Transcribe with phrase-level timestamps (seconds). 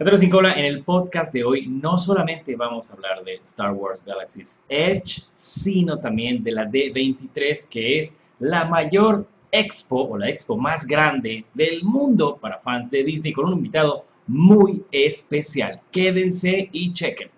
[0.00, 3.72] Cateros sin cola, en el podcast de hoy no solamente vamos a hablar de Star
[3.72, 10.30] Wars Galaxy's Edge, sino también de la D23, que es la mayor expo o la
[10.30, 15.82] expo más grande del mundo para fans de Disney, con un invitado muy especial.
[15.90, 17.28] Quédense y chequen.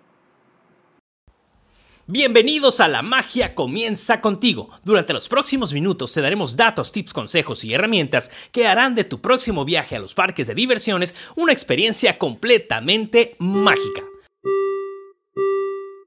[2.07, 4.69] Bienvenidos a La Magia Comienza contigo.
[4.83, 9.21] Durante los próximos minutos te daremos datos, tips, consejos y herramientas que harán de tu
[9.21, 14.03] próximo viaje a los parques de diversiones una experiencia completamente mágica.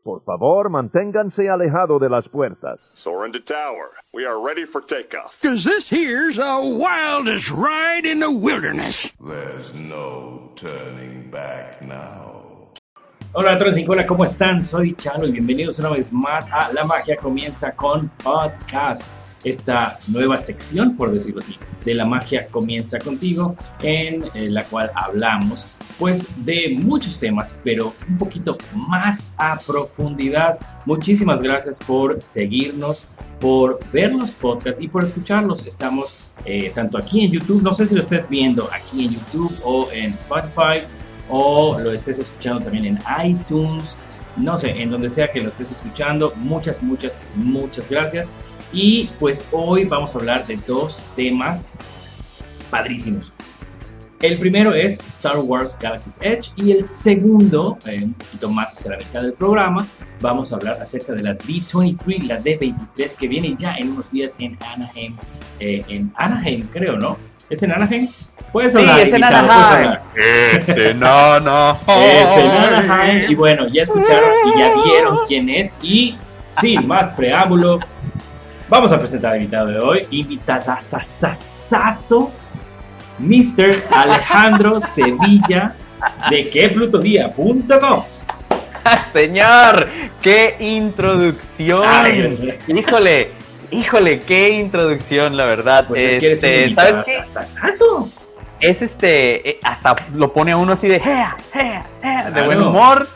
[0.05, 2.79] Por favor, manténganse alejado de las puertas.
[2.93, 3.89] Soaring to tower.
[4.13, 5.41] We are ready for takeoff.
[5.41, 9.15] Cause this here's the wildest ride in the wilderness.
[9.19, 12.26] There's no turning back now.
[13.39, 14.65] Hola a todos, hola, ¿cómo están?
[14.65, 19.03] Soy Chalo y bienvenidos una vez más a La Magia Comienza con Podcast.
[19.45, 21.55] Esta nueva sección, por decirlo así,
[21.85, 25.67] de La Magia Comienza contigo, en la cual hablamos
[25.99, 30.59] pues de muchos temas, pero un poquito más a profundidad.
[30.87, 33.05] Muchísimas gracias por seguirnos,
[33.39, 35.67] por ver los podcasts y por escucharlos.
[35.67, 39.55] Estamos eh, tanto aquí en YouTube, no sé si lo estés viendo aquí en YouTube
[39.63, 40.87] o en Spotify
[41.29, 43.95] o lo estés escuchando también en iTunes,
[44.37, 46.33] no sé, en donde sea que lo estés escuchando.
[46.37, 48.31] Muchas, muchas, muchas gracias.
[48.73, 51.73] Y pues hoy vamos a hablar de dos temas
[52.71, 53.33] padrísimos.
[54.21, 58.93] El primero es Star Wars Galaxy's Edge y el segundo, eh, un poquito más hacia
[58.93, 59.87] la mitad del programa,
[60.23, 64.35] vamos a hablar acerca de la D23, la D23 que viene ya en unos días
[64.39, 65.17] en Anaheim,
[65.61, 67.19] eh, en Anaheim creo, ¿no?
[67.49, 68.09] ¿Es en Anaheim?
[68.53, 69.13] Puedes hablar, es
[70.69, 71.79] en no, no.
[72.01, 73.31] Es en Anaheim.
[73.31, 75.77] Y bueno, ya escucharon y ya vieron quién es.
[75.83, 77.79] Y sin más preámbulo,
[78.69, 80.07] vamos a presentar al invitado de hoy.
[80.11, 82.31] Invitadazazazo,
[83.19, 83.85] Mr.
[83.91, 85.75] Alejandro Sevilla,
[86.31, 88.05] de queplutodía.com.
[89.13, 89.89] Señor,
[90.21, 91.83] qué introducción.
[91.87, 92.29] Ay.
[92.69, 93.31] Híjole,
[93.71, 95.87] híjole, qué introducción, la verdad.
[95.89, 97.13] Pues es que eres Este, un ¿sabes qué?
[97.13, 98.09] invitadazazazo.
[98.61, 102.47] Es este, eh, hasta lo pone a uno así de, "Jea, jea, jea", de Claro.
[102.47, 103.09] buen humor.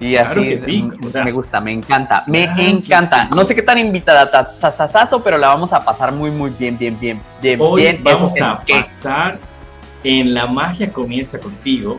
[0.00, 3.22] Y Claro así, que sí, mm, o sea, me gusta, me encanta, me claro encanta.
[3.22, 3.28] sí.
[3.34, 6.78] No sé qué tan invitada, ta- sasasazo, pero la vamos a pasar muy, muy bien,
[6.78, 8.00] bien, bien, bien, Hoy bien.
[8.04, 9.38] vamos a que- pasar
[10.04, 11.98] en La Magia Comienza Contigo.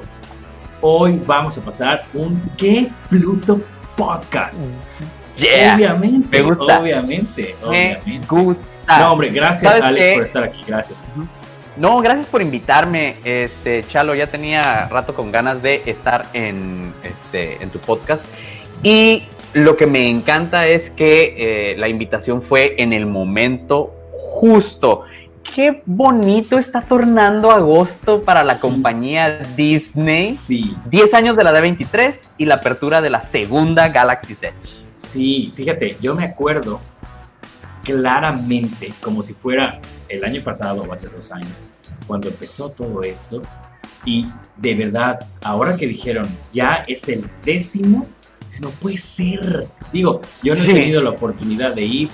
[0.79, 3.59] Hoy vamos a pasar un ¿Qué Pluto
[3.97, 4.61] Podcast?
[5.39, 6.79] Yeah, Obviamente, me gusta.
[6.79, 8.27] obviamente, me obviamente.
[8.27, 8.99] gusta.
[8.99, 10.13] No, hombre, gracias ¿Sabes Alex qué?
[10.15, 11.13] por estar aquí, gracias.
[11.77, 14.13] No, gracias por invitarme, este Chalo.
[14.15, 18.25] Ya tenía rato con ganas de estar en este en tu podcast
[18.83, 19.23] y
[19.53, 25.03] lo que me encanta es que eh, la invitación fue en el momento justo.
[25.55, 28.61] Qué bonito está tornando agosto para la Sí.
[28.61, 30.33] compañía Disney.
[30.35, 34.85] Sí, 10 años de la D23 y la apertura de la segunda Galaxy Edge.
[35.07, 36.79] Sí, fíjate, yo me acuerdo
[37.83, 41.49] claramente, como si fuera el año pasado o hace dos años,
[42.07, 43.41] cuando empezó todo esto,
[44.05, 44.27] y
[44.57, 48.07] de verdad, ahora que dijeron, ya es el décimo,
[48.61, 49.67] no puede ser.
[49.93, 52.09] Digo, yo no he tenido la oportunidad de ir,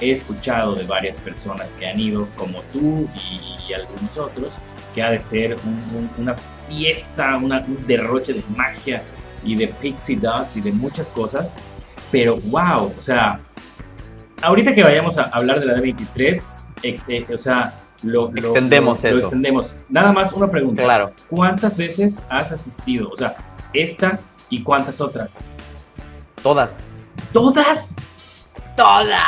[0.00, 4.54] he escuchado de varias personas que han ido, como tú y, y algunos otros,
[4.94, 6.36] que ha de ser un- un- una
[6.68, 9.02] fiesta, una- un derroche de magia
[9.44, 11.54] y de pixie dust y de muchas cosas.
[12.14, 13.40] Pero wow, o sea,
[14.40, 19.02] ahorita que vayamos a hablar de la D23, ex- eh, o sea, lo, lo- Extendemos
[19.02, 19.74] lo- extendemos.
[19.88, 20.84] Nada más una pregunta.
[20.84, 21.10] Claro.
[21.28, 23.08] ¿Cuántas veces has asistido?
[23.10, 23.34] O sea,
[23.72, 25.38] esta y cuántas otras.
[26.40, 26.72] Todas.
[27.32, 27.96] ¿Todas?
[28.76, 29.18] Todas.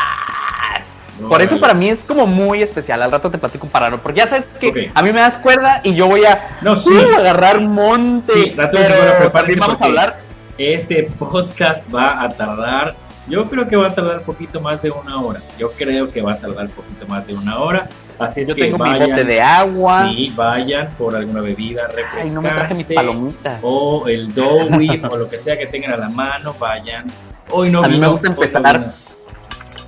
[1.21, 1.61] No, Por eso vale.
[1.61, 3.03] para mí es como muy especial.
[3.03, 3.99] Al rato te platico para no.
[4.03, 6.91] Porque ya sabes que a mí me das cuerda y yo voy a No, sí.
[6.93, 8.33] uh, agarrar monte.
[8.33, 10.26] Sí, rato pero prepárense también vamos a porque- hablar.
[10.59, 12.95] Este podcast va a tardar,
[13.29, 15.41] yo creo que va a tardar un poquito más de una hora.
[15.59, 17.89] Yo creo que va a tardar un poquito más de una hora.
[18.19, 19.11] Así es Yo que tengo mi vayan.
[19.11, 20.09] bote de agua.
[20.09, 22.23] Sí, vayan por alguna bebida refrescante.
[22.23, 23.59] Ay, no me traje mis palomitas.
[23.63, 24.33] O el
[24.79, 27.07] Whip o lo que sea que tengan a la mano, vayan.
[27.51, 28.95] Hoy no A mí me gusta empezar.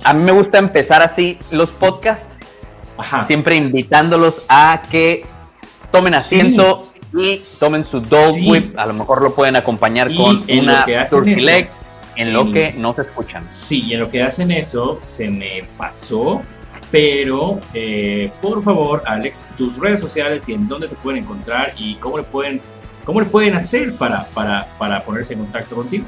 [0.03, 2.27] A mí me gusta empezar así los podcasts,
[2.97, 3.23] Ajá.
[3.23, 5.25] siempre invitándolos a que
[5.91, 8.49] tomen asiento y tomen su Dog Sí.
[8.49, 8.77] Whip.
[8.77, 11.69] A lo mejor lo pueden acompañar Y con una turkey eso, leg
[12.15, 13.45] en lo en- que no se escuchan.
[13.49, 16.41] Sí, y en lo que hacen eso se me pasó,
[16.91, 21.95] pero eh, por favor, Alex, tus redes sociales y en dónde te pueden encontrar y
[21.95, 22.61] cómo le pueden,
[23.05, 26.05] cómo le pueden hacer para, para, para ponerse en contacto contigo.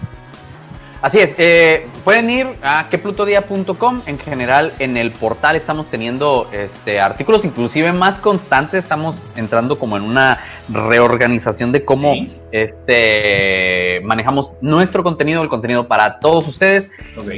[1.02, 4.02] Así es, eh, pueden ir a queplutodía.com.
[4.06, 8.84] En general, en el portal estamos teniendo este, artículos inclusive más constantes.
[8.84, 10.38] Estamos entrando como en una
[10.70, 12.40] reorganización de cómo Sí.
[12.52, 16.92] este, manejamos nuestro contenido, el contenido para todos ustedes.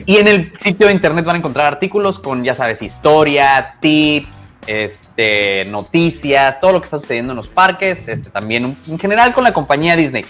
[0.05, 4.55] Y en el sitio de internet van a encontrar artículos con, ya sabes, historia, tips,
[4.67, 9.45] este, noticias, todo lo que está sucediendo en los parques, este, también en general con
[9.45, 10.25] la compañía Disney.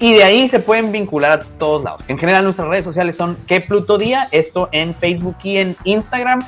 [0.00, 2.02] Y de ahí se pueden vincular a todos lados.
[2.08, 6.40] En general nuestras redes sociales son que Pluto Día, esto en Facebook y en Instagram.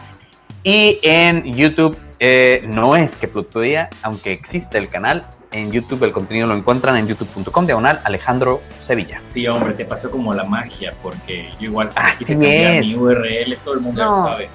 [0.64, 5.26] Y en YouTube eh, no es que Pluto Día, aunque existe el canal.
[5.50, 9.20] En YouTube el contenido lo encuentran en youtube.com diagonal Alejandro Sevilla.
[9.26, 12.86] Sí, hombre, te pasó como la magia, porque yo igual quise cambiar es.
[12.86, 14.10] mi URL, todo el mundo No.
[14.24, 14.48] lo sabe.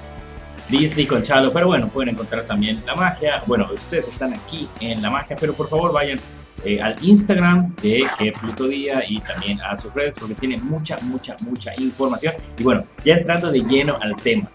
[0.68, 3.42] Disney con Chalo, pero bueno, pueden encontrar también la magia.
[3.46, 6.18] Bueno, ustedes están aquí en la magia, pero por favor vayan
[6.64, 10.96] eh, al Instagram de que Pluto Día y también a sus redes, porque tiene mucha,
[11.02, 12.34] mucha, mucha información.
[12.58, 14.50] Y bueno, ya entrando de lleno al tema.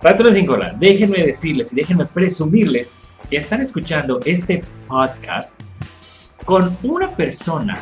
[0.00, 3.00] Patrones sin cola, déjenme decirles y déjenme presumirles
[3.30, 5.52] que están escuchando este podcast
[6.44, 7.80] con una persona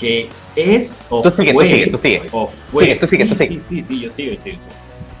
[0.00, 2.22] que es o Tú sigue, tú fue, sigue, tú sigue.
[2.32, 2.84] o fue.
[2.84, 3.60] Sigue, tú sigue, sí, tú sí, sigue.
[3.60, 4.58] Sí, sí, yo sigo, yo sigo.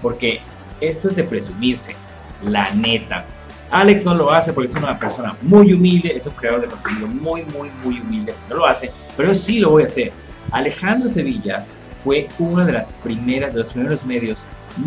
[0.02, 0.40] Porque
[0.80, 1.94] esto es de presumirse,
[2.42, 3.24] la neta.
[3.70, 7.06] Alex no lo hace porque es una persona muy humilde, es un creador de contenido
[7.06, 8.34] muy, muy, muy humilde.
[8.48, 10.12] No lo hace, pero yo sí lo voy a hacer.
[10.50, 14.40] Alejandro Sevilla fue una de las primeras, de los primeros medios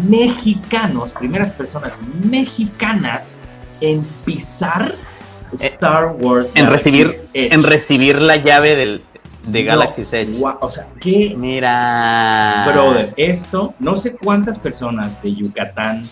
[0.08, 3.36] mexicanos, primeras personas mexicanas
[3.82, 4.94] en pisar
[5.60, 6.48] Star Wars.
[6.48, 7.54] Eh, En recibir, Edge.
[7.54, 9.04] en recibir la llave del,
[9.48, 10.38] de No, Galaxy's Edge.
[10.40, 12.66] guau, o sea, qué Mira.
[12.72, 16.04] Brother, esto, no sé cuántas personas de Yucatán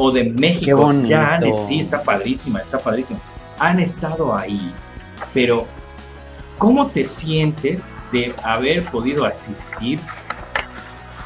[0.00, 3.18] o de México ya han, sí, está padrísima, está padrísima,
[3.58, 4.72] han estado ahí,
[5.34, 5.66] pero
[6.56, 9.98] ¿cómo te sientes de haber podido asistir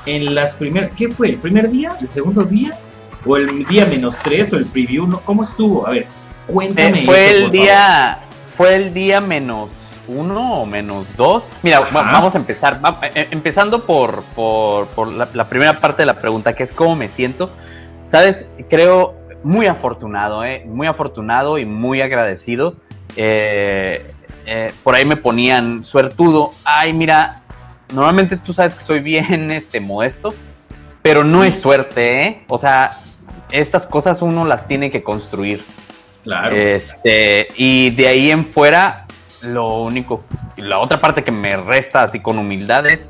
[0.07, 1.29] en las primeras, ¿qué fue?
[1.29, 1.97] ¿El primer día?
[2.01, 2.79] ¿El segundo día?
[3.27, 5.07] ¿O el día menos tres o el preview?
[5.07, 5.21] ¿No?
[5.21, 5.87] ¿Cómo estuvo?
[5.87, 6.07] A ver,
[6.47, 7.03] cuéntame.
[7.03, 8.19] Eh, fue eso, el por día.
[8.57, 9.71] Fue el día menos
[10.09, 11.45] uno o menos dos.
[11.63, 11.91] Mira, Ajá.
[11.91, 12.81] vamos a empezar.
[13.03, 16.97] eh, empezando por, por, por la, la primera parte de la pregunta, que es cómo
[16.97, 17.51] me siento.
[18.13, 22.77] Sabes, creo muy afortunado, eh, muy afortunado y muy agradecido.
[23.17, 24.13] Eh,
[24.45, 26.51] eh, por ahí me ponían suertudo.
[26.63, 27.41] Ay, mira,
[27.91, 30.35] normalmente tú sabes que soy bien este, modesto,
[31.01, 32.45] pero no es suerte, ¿eh?
[32.49, 32.99] O sea,
[33.51, 35.65] estas cosas uno las tiene que construir.
[36.23, 36.55] Claro.
[36.55, 39.07] Este, y de ahí en fuera,
[39.41, 40.23] lo único,
[40.59, 43.09] la otra parte que me resta así con humildad es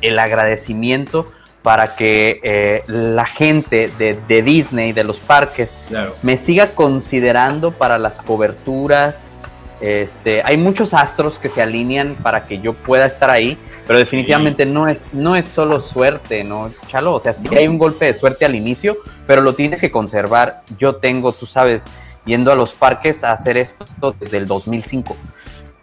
[0.00, 1.30] el agradecimiento
[1.68, 6.16] para que eh, la gente de, de Disney, de los parques, claro.
[6.22, 9.30] me siga considerando para las coberturas.
[9.78, 14.64] Este, hay muchos astros que se alinean para que yo pueda estar ahí, pero definitivamente
[14.64, 17.12] no es no es solo suerte, ¿no, Chalo?
[17.14, 17.58] O sea, sí No.
[17.58, 20.62] hay un golpe de suerte al inicio, pero lo tienes que conservar.
[20.78, 21.84] Yo tengo, tú sabes,
[22.24, 25.14] yendo a los parques a hacer esto desde el 2005.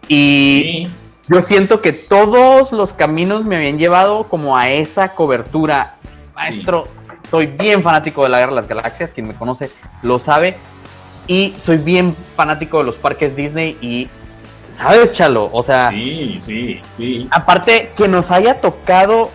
[0.08, 0.88] Y Sí,
[1.28, 5.96] yo siento que todos los caminos me habían llevado como a esa cobertura.
[6.34, 6.86] Maestro,
[7.30, 9.70] soy bien fanático de la Guerra de las Galaxias, quien me conoce
[10.02, 10.56] lo sabe.
[11.26, 14.08] Y soy bien fanático de los parques Disney y,
[14.72, 15.50] ¿sabes, Chalo?
[15.52, 17.28] O sea, sí, sí, sí.
[17.32, 19.30] aparte que nos haya tocado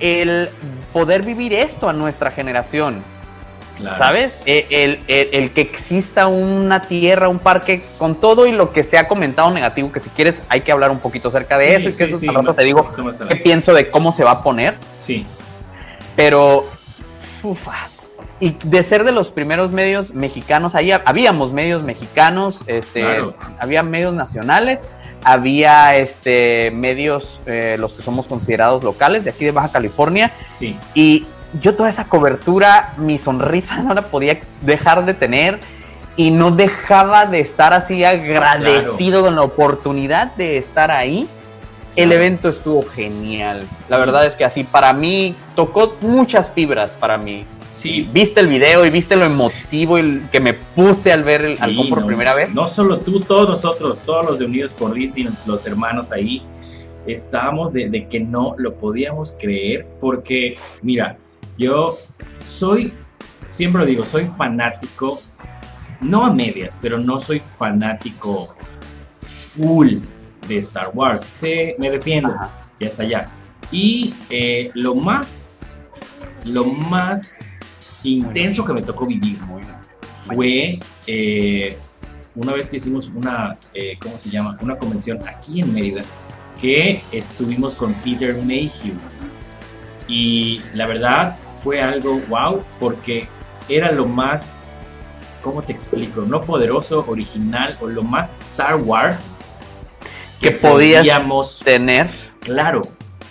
[0.00, 0.50] el
[0.92, 3.02] poder vivir esto a nuestra generación.
[3.76, 3.98] Claro.
[3.98, 4.38] ¿Sabes?
[4.46, 8.82] Eh, El, el- el que exista una tierra, un parque, con todo y lo que
[8.84, 11.74] se ha comentado negativo, que si quieres hay que hablar un poquito acerca de Sí,
[11.76, 12.90] eso y que eso sí, rato te digo
[13.28, 15.26] qué pienso de cómo se va a poner, Sí,
[16.16, 16.64] pero
[17.42, 17.88] ufa,
[18.40, 23.34] y de ser de los primeros medios mexicanos, ahí habíamos medios mexicanos, este, Claro.
[23.58, 24.80] había medios nacionales,
[25.22, 30.76] había este medios eh, los que somos considerados locales de aquí de Baja California sí.
[30.94, 31.26] y
[31.60, 35.58] yo toda esa cobertura, mi sonrisa no la podía dejar de tener
[36.16, 41.28] y no dejaba de estar así agradecido con la oportunidad de estar ahí.
[41.96, 42.22] El Claro.
[42.22, 43.66] evento estuvo genial.
[43.88, 47.44] La verdad es que así para mí tocó muchas fibras para mí.
[47.70, 51.40] Sí, Viste el video y viste lo emotivo y el- que me puse al ver
[51.42, 52.52] el Sí, halcón por no, primera vez.
[52.54, 56.42] No solo tú, todos nosotros, todos los de Unidos por Disney, los hermanos ahí,
[57.06, 61.16] estábamos de, de que no lo podíamos creer, porque, mira,
[61.56, 61.98] yo
[62.44, 62.92] soy,
[63.48, 65.20] siempre lo digo, soy fanático,
[66.00, 68.54] no a medias, pero no soy fanático
[69.18, 69.98] full
[70.48, 71.22] de Star Wars.
[71.24, 72.50] Sé, me defiendo, Ajá.
[72.78, 73.30] y hasta allá.
[73.70, 75.60] Y eh, lo más,
[76.44, 77.44] lo más
[78.02, 79.38] intenso que me tocó vivir
[80.26, 81.78] fue eh,
[82.34, 84.58] una vez que hicimos una, eh, ¿cómo se llama?
[84.60, 86.02] Una convención aquí en Mérida,
[86.60, 88.94] que estuvimos con Peter Mayhew.
[90.08, 93.26] Y la verdad fue algo wow porque
[93.70, 94.64] era lo más,
[95.42, 96.20] ¿cómo te explico?
[96.20, 99.34] No poderoso, original o lo más Star Wars
[100.42, 102.10] que podías podíamos tener.
[102.40, 102.82] Claro.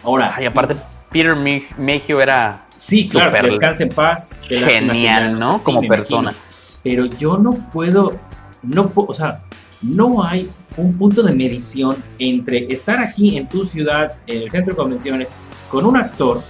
[0.03, 0.75] Ahora, Y aparte,
[1.11, 1.35] Peter
[1.77, 4.41] Mayhew era sí, claro, super- descansa en paz.
[4.49, 6.31] que genial, no Como persona.
[6.31, 6.43] imagino.
[6.83, 8.17] Pero yo no puedo,
[8.63, 9.43] no puedo, o sea,
[9.83, 14.73] no hay un punto de medición entre estar aquí en tu ciudad, en el centro
[14.73, 15.29] de convenciones,
[15.69, 16.41] con un actor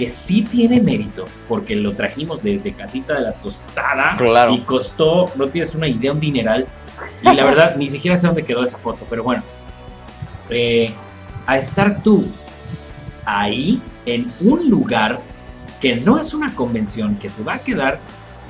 [0.00, 4.54] que sí tiene mérito, porque lo trajimos desde Casita de la Tostada Claro.
[4.54, 6.66] y costó, no tienes una idea, un dineral.
[7.20, 9.42] Y la verdad, ni siquiera sé dónde quedó esa foto, pero bueno.
[10.48, 10.90] Eh,
[11.46, 12.26] a estar tú
[13.26, 15.20] ahí, en un lugar
[15.82, 17.98] que no es una convención, que se va a quedar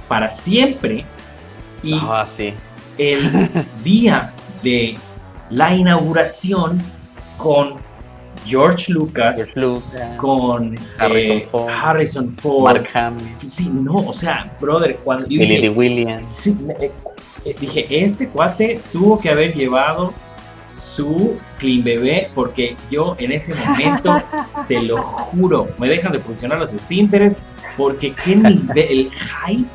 [0.06, 1.04] para siempre.
[1.82, 2.54] Y Ah, sí.
[2.96, 3.50] el
[3.82, 4.96] día de
[5.50, 6.80] la inauguración
[7.36, 7.74] con
[8.44, 12.64] George Lucas, George Lucas, con Harrison eh, Ford, Harrison Ford.
[12.64, 16.30] Mark Hamill, Sí, no, o sea, brother, cuando yo dije, Williams.
[16.30, 16.90] Sí, eh,
[17.44, 20.12] eh, dije, este cuate tuvo que haber llevado
[20.76, 24.20] su clean bebé porque yo en ese momento,
[24.68, 27.36] te lo juro, me dejan de funcionar los esfínteres
[27.76, 29.68] porque qué nivel, el hype,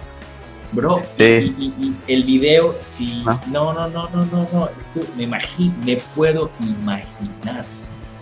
[0.74, 1.56] bro, y- Sí.
[1.58, 1.74] y, y-
[2.08, 3.40] y el video, y ¿No?
[3.48, 7.64] no, no, no, no, no, no, esto me imagino, me puedo imaginar.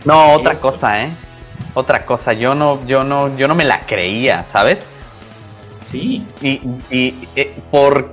[0.05, 0.71] No, otra Eso.
[0.71, 1.09] cosa, ¿eh?
[1.73, 4.85] Otra cosa, yo no, yo no, yo no me la creía, ¿sabes?
[5.81, 8.11] Sí, Y, y, eh, por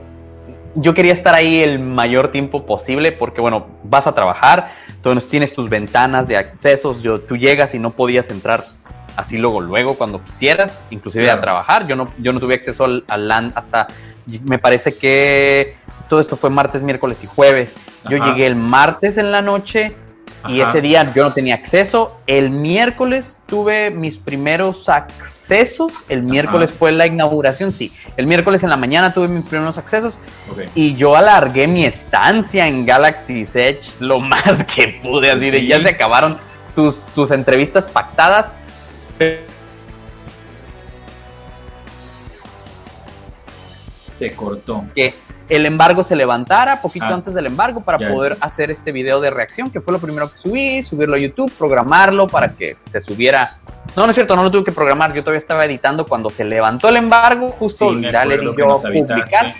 [0.76, 5.52] yo quería estar ahí el mayor tiempo posible porque bueno, vas a trabajar, tú tienes
[5.52, 8.66] tus ventanas de accesos, yo, tú llegas y no podías entrar
[9.16, 11.38] así luego, luego cuando quisieras, inclusive Claro.
[11.38, 13.88] a trabajar, yo no, yo no tuve acceso al, al LAN hasta,
[14.44, 15.76] me parece que
[16.09, 17.75] todo esto fue martes, miércoles y jueves,
[18.09, 18.26] yo Ajá.
[18.32, 19.94] llegué el martes en la noche
[20.49, 22.16] y ese día yo no tenía acceso.
[22.26, 25.92] El miércoles tuve mis primeros accesos.
[26.09, 27.92] El miércoles fue la inauguración, sí.
[28.16, 30.18] El miércoles en la mañana tuve mis primeros accesos
[30.75, 35.30] y yo alargué mi estancia en Galaxy's Edge lo más que pude.
[35.30, 36.38] Así de ya se acabaron
[36.75, 38.47] tus, tus entrevistas pactadas.
[44.20, 44.85] se cortó.
[44.94, 45.14] que
[45.50, 47.14] el embargo se levantara poquito Ah.
[47.14, 50.38] antes del embargo para poder hacer este video de reacción, que fue lo primero que
[50.38, 53.59] subí, subirlo a YouTube, programarlo para que se subiera.
[53.97, 56.45] No, no es cierto, no lo tuve que programar, yo todavía estaba editando cuando se
[56.45, 59.52] levantó el embargo, justo Sí, ya le di yo publicar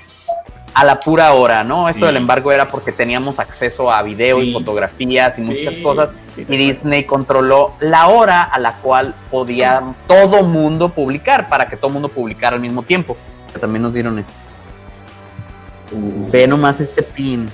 [0.73, 1.89] a la pura hora, ¿no?
[1.89, 4.51] Esto del embargo era porque teníamos acceso a video Sí.
[4.51, 9.83] y fotografías y Sí, muchas cosas y Disney controló la hora a la cual podía
[10.07, 13.17] todo mundo publicar para que todo mundo publicara al mismo tiempo.
[13.61, 14.33] También nos dieron esto.
[15.93, 17.49] Uh, Ve nomás este pin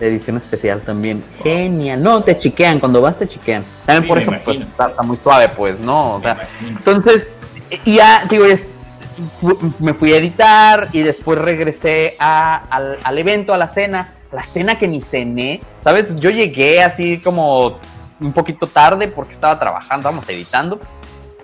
[0.00, 1.22] de edición especial también.
[1.42, 2.02] Genial.
[2.02, 2.80] No, te chiquean.
[2.80, 3.64] Cuando vas te chiquean.
[3.86, 6.16] También Sí, por eso pues está, está muy suave, pues, ¿no?
[6.16, 7.32] O sea, entonces,
[7.84, 8.66] ya, digo, es-
[9.78, 14.14] me fui a editar y después regresé a- al, al evento, a la cena.
[14.32, 16.16] La cena que ni cené, ¿sabes?
[16.16, 17.78] Yo llegué así como
[18.20, 20.80] un poquito tarde porque estaba trabajando, vamos editando.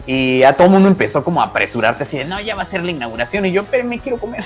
[0.06, 2.64] Y a todo el mundo empezó como a apresurarte así de, no, ya va a
[2.64, 3.46] ser la inauguración.
[3.46, 4.42] Y yo, pero me quiero comer.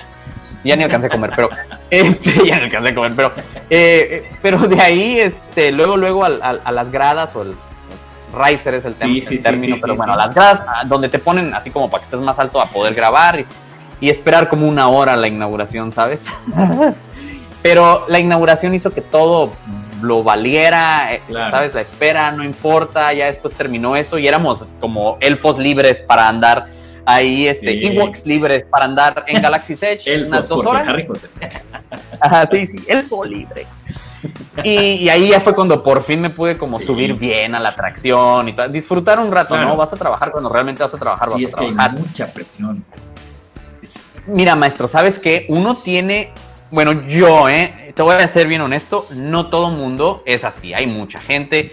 [0.64, 1.50] Ya ni alcancé a comer, pero
[1.90, 3.32] este, ya ni alcancé a comer, pero,
[3.70, 7.54] eh, eh, pero de ahí, este, luego, luego al- a las gradas o el
[8.36, 10.18] riser es el, Sí, el sí, sí, término, sí, pero bueno, sí.
[10.26, 12.92] las gradas ah, donde te ponen así como para que estés más alto a poder
[12.94, 13.46] grabar y,
[14.00, 16.24] y esperar como una hora la inauguración, ¿sabes?
[17.62, 19.52] pero la inauguración hizo que todo
[20.02, 21.50] lo valiera, eh, Claro.
[21.50, 21.74] ¿sabes?
[21.74, 26.66] La espera, no importa, ya después terminó eso y éramos como elfos libres para andar
[27.06, 27.86] ahí, este, Sí.
[27.86, 30.86] Ewoks libres para andar en Galaxy's Edge unas dos horas.
[30.88, 31.30] Harry Potter.
[32.20, 33.66] Ajá, sí, sí, elfo libre.
[34.62, 36.86] Y, y ahí ya fue cuando por fin me pude como Sí.
[36.86, 38.54] subir bien a la atracción y.
[38.70, 39.68] Disfrutar un rato, Claro.
[39.68, 39.76] ¿no?
[39.76, 41.98] Vas a trabajar cuando realmente vas a trabajar, Sí, vas es a que hay trabajar.
[42.00, 42.84] mucha presión.
[44.26, 45.44] Mira, maestro, ¿sabes qué?
[45.50, 46.30] Uno tiene,
[46.70, 47.92] bueno, yo, ¿eh?
[47.94, 50.72] Te voy a ser bien honesto, no todo mundo es así.
[50.72, 51.72] Hay mucha gente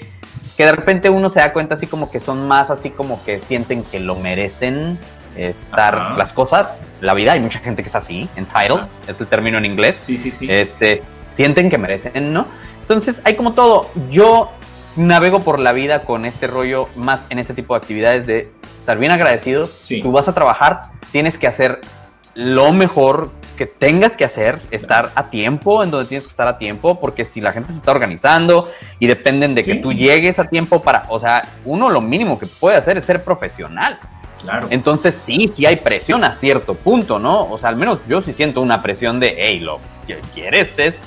[0.58, 3.40] que de repente uno se da cuenta así como que son más así como que
[3.40, 5.00] sienten que lo merecen
[5.36, 6.18] estar Ajá.
[6.18, 6.68] las cosas,
[7.02, 7.34] la vida.
[7.34, 8.88] Hay mucha gente que es así, entitled, Ajá.
[9.08, 9.98] es el término en inglés.
[10.02, 10.48] Sí, sí, sí.
[10.50, 12.46] este, sienten que merecen, ¿no?
[12.82, 13.90] Entonces, hay como todo.
[14.10, 14.52] Yo
[14.96, 18.98] navego por la vida con este rollo más en este tipo de actividades de estar
[18.98, 19.70] bien agradecido.
[19.82, 20.02] Sí.
[20.02, 21.80] Tú vas a trabajar, tienes que hacer
[22.34, 26.58] lo mejor que tengas que hacer, estar a tiempo en donde tienes que estar a
[26.58, 28.70] tiempo, porque si la gente se está organizando
[29.00, 29.82] y dependen de que Sí.
[29.82, 33.24] tú llegues a tiempo para, o sea, uno lo mínimo que puede hacer es ser
[33.24, 34.00] profesional.
[34.42, 34.68] Claro.
[34.70, 37.50] Entonces sí, sí hay presión a cierto punto, ¿no?
[37.50, 41.02] O sea, al menos yo sí siento una presión de, hey, lo que quieres es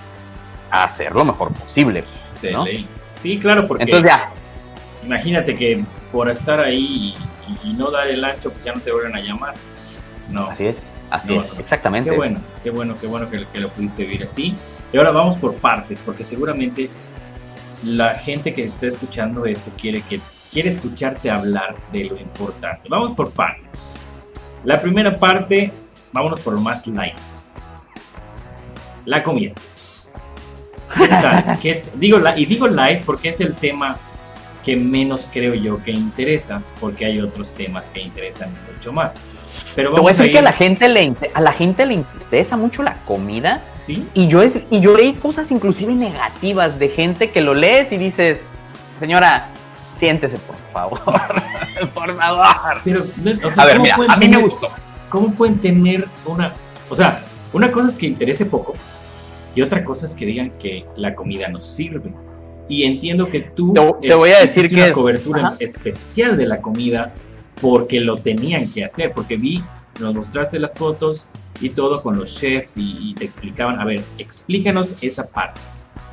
[0.71, 2.05] hacer lo mejor posible,
[2.53, 2.65] ¿no?
[3.21, 4.31] Sí, claro, porque Entonces ya,
[5.05, 7.15] imagínate que por estar ahí
[7.65, 9.55] y, y no dar el ancho, pues ya no te vuelven a llamar.
[10.29, 10.49] No.
[10.51, 10.77] Así es,
[11.11, 12.11] así No, es, exactamente.
[12.11, 14.55] Qué bueno, qué bueno, qué bueno que, que lo pudiste vivir así.
[14.93, 16.91] Y ahora vamos por partes, porque seguramente
[17.83, 20.21] la gente que está escuchando esto quiere que
[20.55, 22.89] quiere escucharte hablar de lo importante.
[22.89, 23.73] Vamos por partes.
[24.63, 25.73] La primera parte,
[26.13, 27.17] vámonos por lo más light.
[29.05, 29.53] La comida.
[30.97, 31.59] ¿Qué tal?
[31.63, 33.99] ¿Qué- digo, y digo light porque es el tema
[34.65, 39.21] que menos creo yo que interesa, porque hay otros temas que interesan mucho más.
[39.75, 41.85] Pero Te voy a vamos decir que a ir- la gente le a la gente
[41.85, 46.79] le interesa mucho la comida Sí, y yo es, y yo leí cosas inclusive negativas
[46.79, 48.39] de gente que lo lees y dices,
[49.01, 49.49] señora,
[50.05, 51.01] siéntese por favor,
[51.95, 52.47] por favor.
[52.85, 53.05] Pero,
[53.47, 54.69] o sea, A ver, ¿cómo mira, a mí me gustó.
[55.09, 56.53] ¿Cómo pueden tener una...
[56.91, 58.75] O sea, una cosa es que interese poco
[59.55, 62.13] y otra cosa es que digan que la comida nos sirve.
[62.69, 65.57] Y entiendo que tú Te- te voy a decir que una es- cobertura ajá.
[65.61, 67.13] especial de la comida
[67.61, 69.63] porque lo tenían que hacer, porque vi,
[70.01, 71.27] nos mostraste las fotos
[71.61, 75.61] y todo con los chefs y, y te explicaban, a ver, explícanos esa parte.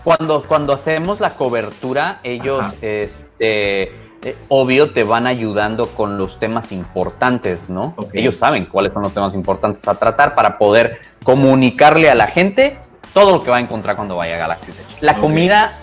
[0.04, 2.76] Cuando, cuando hacemos la cobertura, ellos, Ajá.
[2.82, 3.92] este,
[4.24, 7.96] eh, obvio, te van ayudando con los temas importantes, ¿no?
[8.14, 12.78] Ellos saben cuáles son los temas importantes a tratar para poder comunicarle a la gente
[13.14, 14.98] todo lo que va a encontrar cuando vaya a Galaxy's Edge.
[15.02, 15.74] La comida,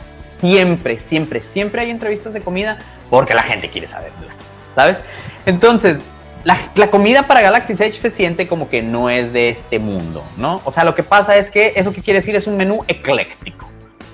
[0.40, 2.78] siempre, siempre, siempre hay entrevistas de comida
[3.10, 4.32] porque la gente quiere saberla,
[4.75, 4.98] ¿sabes?
[5.44, 5.98] Entonces,
[6.44, 10.22] la, la comida para Galaxy's Edge se siente como que no es de este mundo,
[10.37, 10.60] ¿no?
[10.64, 13.68] O sea, lo que pasa es que eso que quiere decir es un menú ecléctico.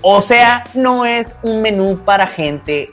[0.06, 2.92] O sea, no es un menú para gente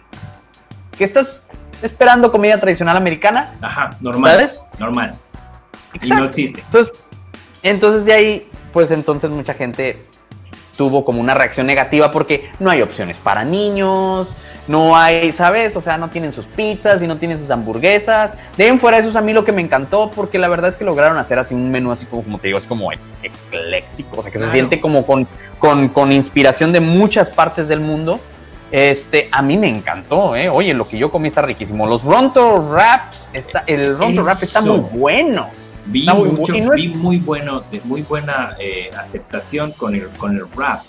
[0.97, 1.41] que estás
[1.81, 4.31] esperando comida tradicional americana, Ajá, normal.
[4.31, 4.59] ¿sabes?
[4.79, 5.15] Normal.
[6.01, 6.61] Y no existe.
[6.61, 6.93] Entonces,
[7.63, 10.05] entonces de ahí, pues entonces mucha gente
[10.77, 14.33] tuvo como una reacción negativa porque no hay opciones para niños,
[14.67, 15.75] no hay, ¿sabes?
[15.75, 18.35] O sea, no tienen sus pizzas y no tienen sus hamburguesas.
[18.57, 20.69] De en fuera de eso es a mí lo que me encantó porque la verdad
[20.69, 24.19] es que lograron hacer así un menú así como, como te digo, es como ecléctico,
[24.19, 24.51] o sea, que Claro.
[24.51, 25.27] se siente como con,
[25.59, 28.19] con, con inspiración de muchas partes del mundo.
[28.71, 30.47] Este, a mí me encantó, ¿eh?
[30.47, 31.85] Oye, lo que yo comí está riquísimo.
[31.87, 35.49] Los Ronto Wraps, está, el Ronto Wrap está muy bueno.
[35.85, 40.35] Vi mucho, no es- vi muy bueno, de- muy buena eh, aceptación con el con
[40.35, 40.81] el rap.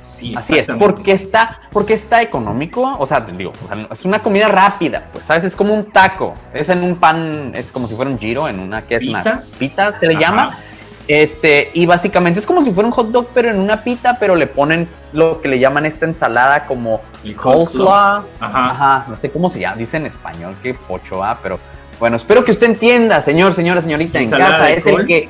[0.00, 4.20] Sí, Así es, porque está, porque está económico, o sea, digo, o sea, es una
[4.20, 5.44] comida rápida, pues, ¿sabes?
[5.44, 8.58] Es como un taco, es en un pan, es como si fuera un giro, en
[8.58, 9.20] una, que es ¿Pita?
[9.20, 10.20] una pita, se le Ajá.
[10.20, 10.58] llama,
[11.06, 14.34] este, y básicamente es como si fuera un hot dog, pero en una pita, pero
[14.34, 17.00] le ponen lo que le llaman esta ensalada como
[17.40, 18.70] coleslaw, Ajá.
[18.70, 21.60] ajá, no sé cómo se llama, dice en español, qué pocho va, pero
[22.02, 25.00] bueno, espero que usted entienda, señor, señora, señorita, en ¿Ensalada casa, es col?
[25.02, 25.28] el que,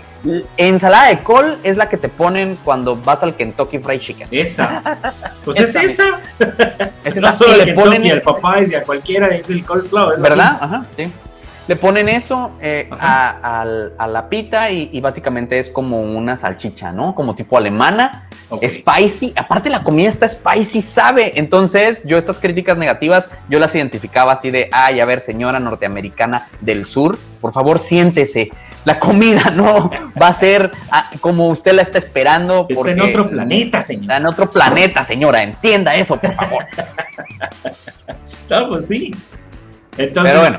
[0.57, 4.29] ensalada de col es la que te ponen cuando vas al Kentucky Fried Chicken.
[4.31, 5.13] Esa.
[5.45, 6.21] Pues Esa es esa.
[7.05, 9.51] Es no esa, solo y el le Kentucky, ponen al Popeyes y a cualquiera es
[9.51, 10.19] el coleslaw.
[10.19, 10.53] ¿Verdad?
[10.53, 10.65] mismo.
[10.65, 11.13] Ajá, sí.
[11.69, 17.15] Le ponen eso eh, a, la pita y, y básicamente es como una salchicha, ¿no?
[17.15, 18.29] Como tipo alemana,
[18.61, 19.33] spicy.
[19.37, 21.39] Aparte la comida está spicy, sabe.
[21.39, 26.49] Entonces yo estas críticas negativas yo las identificaba así de, ay, a ver, señora norteamericana
[26.61, 28.51] del sur, por favor siéntese.
[28.85, 32.67] La comida no va a ser ah, como usted la está esperando.
[32.69, 34.03] Está en otro planeta, señor.
[34.03, 35.43] Está en otro planeta, señora.
[35.43, 36.67] Entienda eso, por favor.
[38.51, 39.15] No, pues sí.
[39.97, 40.59] Entonces, Pero bueno,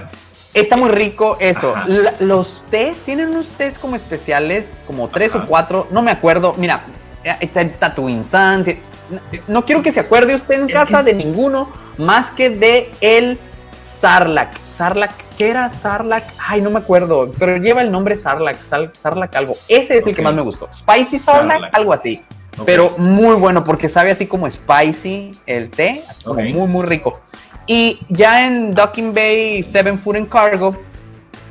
[0.53, 1.73] está muy rico eso.
[1.87, 5.43] La- los tés, tienen unos tés como especiales, como tres Ajá.
[5.43, 6.53] o cuatro, no me acuerdo.
[6.57, 6.85] Mira,
[7.23, 8.67] eh, está el Tatooine Sans.
[9.09, 12.91] No, no quiero que se acuerde usted en Es casa de ninguno más que de
[13.01, 13.39] el
[13.81, 14.57] Sarlacc.
[14.75, 16.23] Sarlacc, ¿qué era Sarlacc?
[16.39, 19.53] Ay, no me acuerdo, pero lleva el nombre Sarlacc, Sal- Sarlacc algo.
[19.67, 20.67] Ese es el que más me gustó.
[20.73, 21.75] Spicy Sarlacc, Sarlacc.
[21.75, 22.23] algo así.
[22.65, 27.19] Pero muy bueno porque sabe así como spicy el té, así como muy muy rico.
[27.65, 30.77] Y ya en Docking Bay Seven Food and Cargo,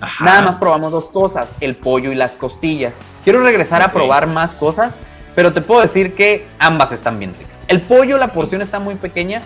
[0.01, 0.25] Ajá.
[0.25, 2.97] nada más probamos dos cosas, el pollo y las costillas.
[3.25, 4.95] Quiero regresar a probar más cosas,
[5.35, 7.53] pero te puedo decir que ambas están bien ricas.
[7.69, 9.43] El pollo, la porción está muy pequeña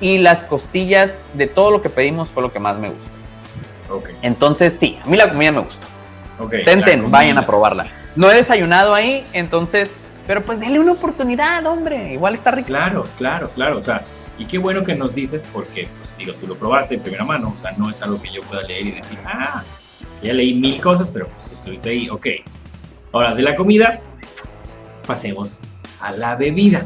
[0.00, 3.04] y las costillas de todo lo que pedimos fue lo que más me gustó.
[3.90, 5.86] Ok, Entonces sí, a mí la comida me gustó.
[6.38, 6.50] ok.
[6.64, 7.18] Ten, La ten, comida.
[7.18, 7.86] vayan a probarla.
[8.16, 9.90] No he desayunado ahí, entonces,
[10.26, 12.12] pero pues denle una oportunidad, hombre.
[12.12, 12.68] Igual está rico.
[12.68, 13.78] Claro, claro, claro.
[13.78, 14.02] O sea,
[14.38, 17.52] y qué bueno que nos dices porque, pues digo, tú lo probaste en primera mano.
[17.54, 19.62] O sea, no es algo que yo pueda leer y decir, ah,
[20.22, 22.08] ya leí mil cosas, pero pues estuviste ahí.
[22.08, 22.26] Ok.
[23.12, 24.00] Ahora, de la comida,
[25.06, 25.58] pasemos
[26.00, 26.84] a la bebida.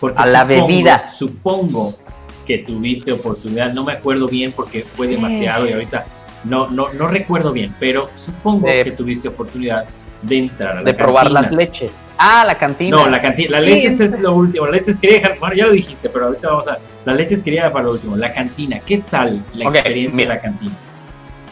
[0.00, 1.08] Porque A la supongo- bebida.
[1.08, 1.98] Supongo
[2.46, 6.06] que tuviste oportunidad, no me acuerdo bien porque fue demasiado y ahorita
[6.44, 8.84] no, no, no recuerdo bien, pero supongo Eh.
[8.84, 9.86] que tuviste oportunidad
[10.22, 11.90] de entrar a la de probar las leches.
[12.18, 12.96] Ah, la cantina.
[12.96, 14.66] No, la cantina, las leches es- lo último.
[14.66, 16.78] Las leches quería dejar, bueno, ya lo dijiste, pero ahorita vamos a.
[17.04, 18.16] Las leches quería para lo último.
[18.16, 20.30] La cantina, ¿qué tal la experiencia mira.
[20.30, 20.72] de la cantina?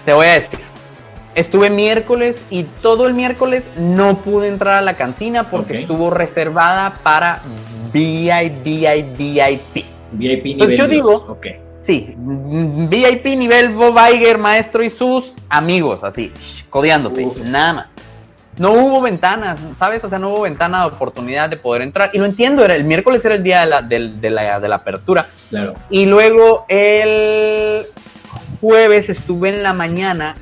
[0.04, 0.58] Te voy a decir.
[1.36, 6.94] Estuve miércoles y todo el miércoles no pude entrar a la cantina porque estuvo reservada
[7.02, 7.42] para
[7.92, 8.64] VIP,
[9.16, 9.84] VIP.
[10.12, 11.46] VIP Pues nivel yo digo- Ok.
[11.82, 16.32] Sí, VIP nivel Bob Iger, maestro y sus amigos, así,
[16.68, 17.38] codeándose, Uf.
[17.44, 17.90] nada más.
[18.58, 20.02] No hubo ventanas, ¿sabes?
[20.04, 22.10] O sea, no hubo ventana de oportunidad de poder entrar.
[22.12, 24.76] Y lo entiendo, era, el miércoles era el día de la, de la, de la
[24.76, 25.26] apertura.
[25.50, 25.74] Claro.
[25.90, 27.86] Y luego el
[28.60, 30.34] jueves estuve en la mañana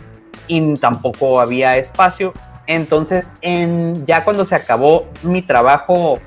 [0.46, 2.33] y tampoco había espacio.
[2.66, 6.20] Entonces, en, ya cuando se acabó mi trabajo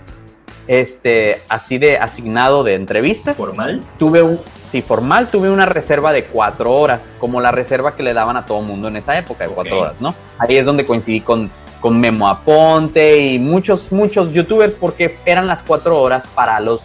[0.67, 3.81] este, así de asignado de entrevistas, Formal.
[3.97, 8.13] tuve un, sí, formal, tuve una reserva de cuatro horas, como la reserva que le
[8.13, 10.13] daban a todo mundo en esa época de cuatro horas, ¿no?
[10.37, 15.63] Ahí es donde coincidí con, con Memo Aponte y muchos, muchos youtubers porque eran las
[15.63, 16.81] cuatro horas para los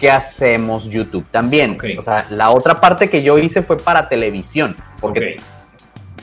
[0.00, 1.76] que hacemos YouTube también.
[1.98, 5.36] O sea, la otra parte que yo hice fue para televisión, porque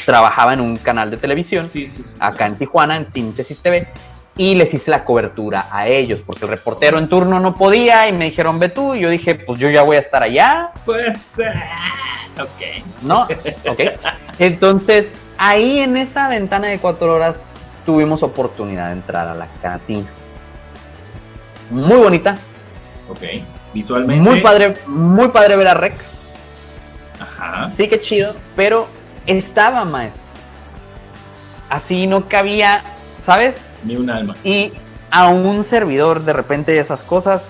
[0.06, 2.16] trabajaba en un canal de televisión Sí, sí, sí.
[2.20, 3.88] acá en Tijuana, en Síntesis TV,
[4.38, 8.14] y les hice la cobertura a ellos, porque el reportero en turno no podía y
[8.14, 11.34] me dijeron, ve tú, y yo dije, pues yo ya voy a estar allá, Pues.
[11.44, 11.94] ah,
[12.44, 12.84] ok.
[13.04, 13.24] ¿no?
[13.70, 13.80] Ok.
[14.40, 17.40] Entonces, ahí en esa ventana de cuatro horas
[17.86, 20.08] tuvimos oportunidad de entrar a la cantina.
[21.70, 22.38] Muy bonita,
[23.10, 23.22] Ok.
[23.74, 24.22] Visualmente.
[24.30, 26.30] muy padre, muy padre ver a Rex,
[27.20, 27.68] Ajá.
[27.68, 28.88] sí que chido, pero
[29.26, 30.22] estaba maestro.
[31.70, 32.82] Así no cabía,
[33.26, 33.56] ¿sabes?
[33.84, 34.36] Ni un alma.
[34.44, 34.72] Y
[35.12, 37.44] a un servidor de repente esas cosas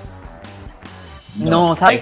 [1.37, 2.01] No, ¿sabes?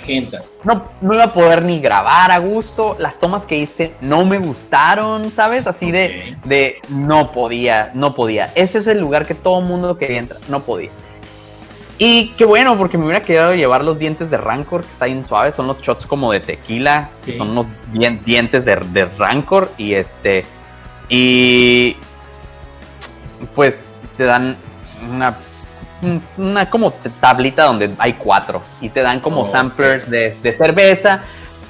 [0.63, 2.95] No, no iba a poder ni grabar a gusto.
[2.99, 5.65] Las tomas que hice no me gustaron, ¿sabes?
[5.67, 8.51] Así de, de no podía, no podía.
[8.55, 10.91] Ese es el lugar que todo mundo quería entrar, no podía.
[11.97, 15.23] Y qué bueno, porque me hubiera quedado llevar los dientes de Rancor, que está bien
[15.23, 15.51] suave.
[15.51, 17.31] Son los shots como de tequila, Sí.
[17.31, 19.71] que son unos dien- dientes de, de Rancor.
[19.77, 20.43] Y este.
[21.09, 21.95] Y.
[23.55, 23.75] Pues
[24.17, 24.55] te dan
[25.11, 25.37] una.
[26.37, 28.61] Una como tablita donde hay cuatro.
[28.81, 31.21] Y te dan como Oh, samplers de, de cerveza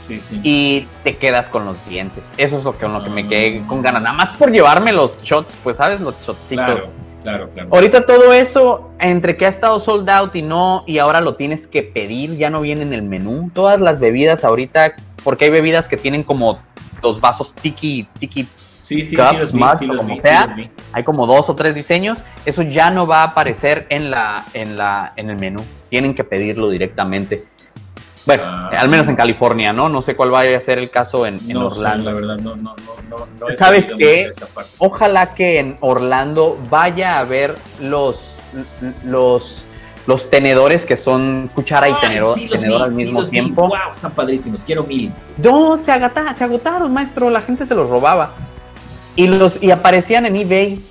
[0.08, 0.40] Sí, sí.
[0.44, 2.24] y te quedas con los dientes.
[2.38, 3.28] Eso es lo que, con lo que me Ah.
[3.30, 4.02] quedé con ganas.
[4.02, 6.02] Nada más por llevarme los shots, pues, ¿sabes?
[6.02, 6.66] Los shotcitos.
[6.66, 6.94] claro,
[7.24, 7.70] claro, claro.
[7.72, 11.68] Ahorita todo eso, entre que ha estado sold out y no, y ahora lo tienes
[11.68, 13.50] que pedir, ya no viene en el menú.
[13.54, 16.60] Todas las bebidas ahorita, porque hay bebidas que tienen como
[17.02, 18.46] los vasos tiki, tiki,
[18.84, 20.56] Sí, sí, sí, Cups, vi, sí, como vi, sea.
[20.92, 22.20] hay como dos o tres diseños.
[22.46, 25.64] Eso ya no va a aparecer en la, en la, en el menú.
[25.90, 27.46] Tienen que pedirlo directamente.
[28.26, 28.70] Bueno, Ah.
[28.78, 29.88] al menos en California, ¿no?
[29.90, 32.10] No sé cuál vaya a ser el caso en, en No sé, Orlando.
[32.12, 32.76] la verdad, no, no,
[33.10, 34.32] no, no, ¿Sabes qué?
[34.80, 38.36] Ojalá que en Orlando vaya a ver los
[39.06, 39.66] los
[40.06, 42.50] los tenedores que son cuchara y tenedor, sí,
[42.82, 43.70] al mismo tiempo.
[43.70, 44.62] Wow, están padrísimos.
[44.66, 45.14] Quiero mil.
[45.38, 47.30] No, se, agata- se agotaron, maestro.
[47.30, 48.34] La gente se los robaba.
[49.16, 50.82] Y, los, y aparecían en eBay.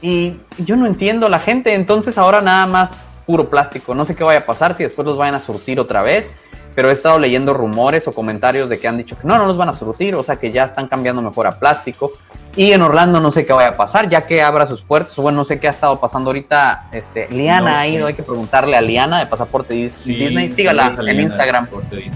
[0.00, 1.74] Y yo no entiendo la gente.
[1.74, 2.90] Entonces ahora nada más
[3.26, 3.94] puro plástico.
[3.94, 6.34] No sé qué vaya a pasar si después los vayan a surtir otra vez.
[6.74, 9.56] Pero he estado leyendo rumores o comentarios de que han dicho que no, no los
[9.56, 10.14] van a surtir.
[10.14, 12.12] O sea que ya están cambiando mejor a plástico.
[12.56, 15.14] Y en Orlando no sé qué vaya a pasar, ya que abra sus puertos.
[15.16, 16.86] Bueno, no sé qué ha estado pasando ahorita.
[16.92, 17.90] Este, Liana No ha sé.
[17.90, 20.48] ido, hay que preguntarle a Liana de Pasaporte Sí, Disney.
[20.50, 21.68] Sígala en Instagram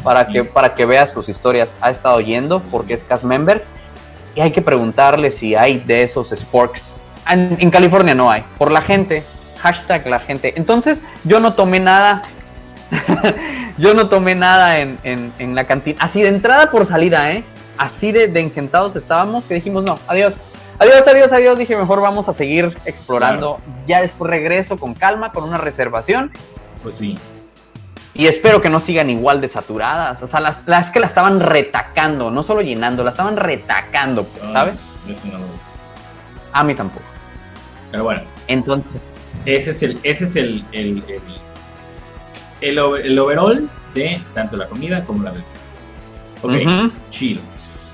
[0.02, 1.76] para que para que veas sus historias.
[1.80, 3.64] Ha estado yendo porque es cast member
[4.34, 6.96] y hay que preguntarle si hay de esos sporks.
[7.28, 8.44] En, en California no hay.
[8.58, 9.22] Por la gente.
[9.58, 10.54] Hashtag la gente.
[10.56, 12.22] Entonces yo no tomé nada.
[13.78, 15.98] yo no tomé nada en, en- en la cantina.
[16.00, 17.44] Así de entrada por salida, ¿eh?
[17.78, 20.34] Así de, de encantados estábamos que dijimos no, adiós.
[20.78, 21.58] Adiós, adiós, adiós.
[21.58, 23.60] Dije, mejor vamos a seguir explorando.
[23.86, 26.32] Ya después regreso con calma, con una reservación.
[26.82, 27.18] Pues sí.
[28.14, 30.22] Y espero que no sigan igual de saturadas.
[30.22, 34.50] O sea, las, las que la estaban retacando, no solo llenando, la estaban retacando, pues,
[34.52, 34.80] ¿sabes?
[35.08, 35.66] Eso no me gusta.
[36.52, 37.06] A mí tampoco.
[37.90, 39.14] Pero bueno, Entonces,
[39.46, 41.20] ese es el, ese es el, el, el,
[42.60, 45.46] el, el overall de tanto la comida como la bebida.
[46.42, 46.92] Ok, ujú.
[47.10, 47.40] chido.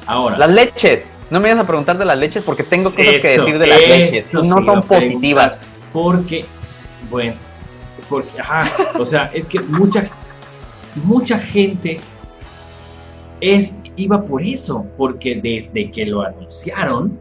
[0.06, 1.04] Ahora, las leches.
[1.30, 3.80] No me ibas a preguntar de las leches porque tengo cosas que decir de las
[3.86, 4.34] leches.
[4.34, 5.60] No son positivas.
[5.92, 6.46] Porque,
[7.10, 7.34] bueno,
[8.08, 10.08] porque, ajá, o sea, es que mucha,
[11.04, 12.00] mucha gente
[13.40, 17.18] es, iba por eso, porque desde que lo anunciaron,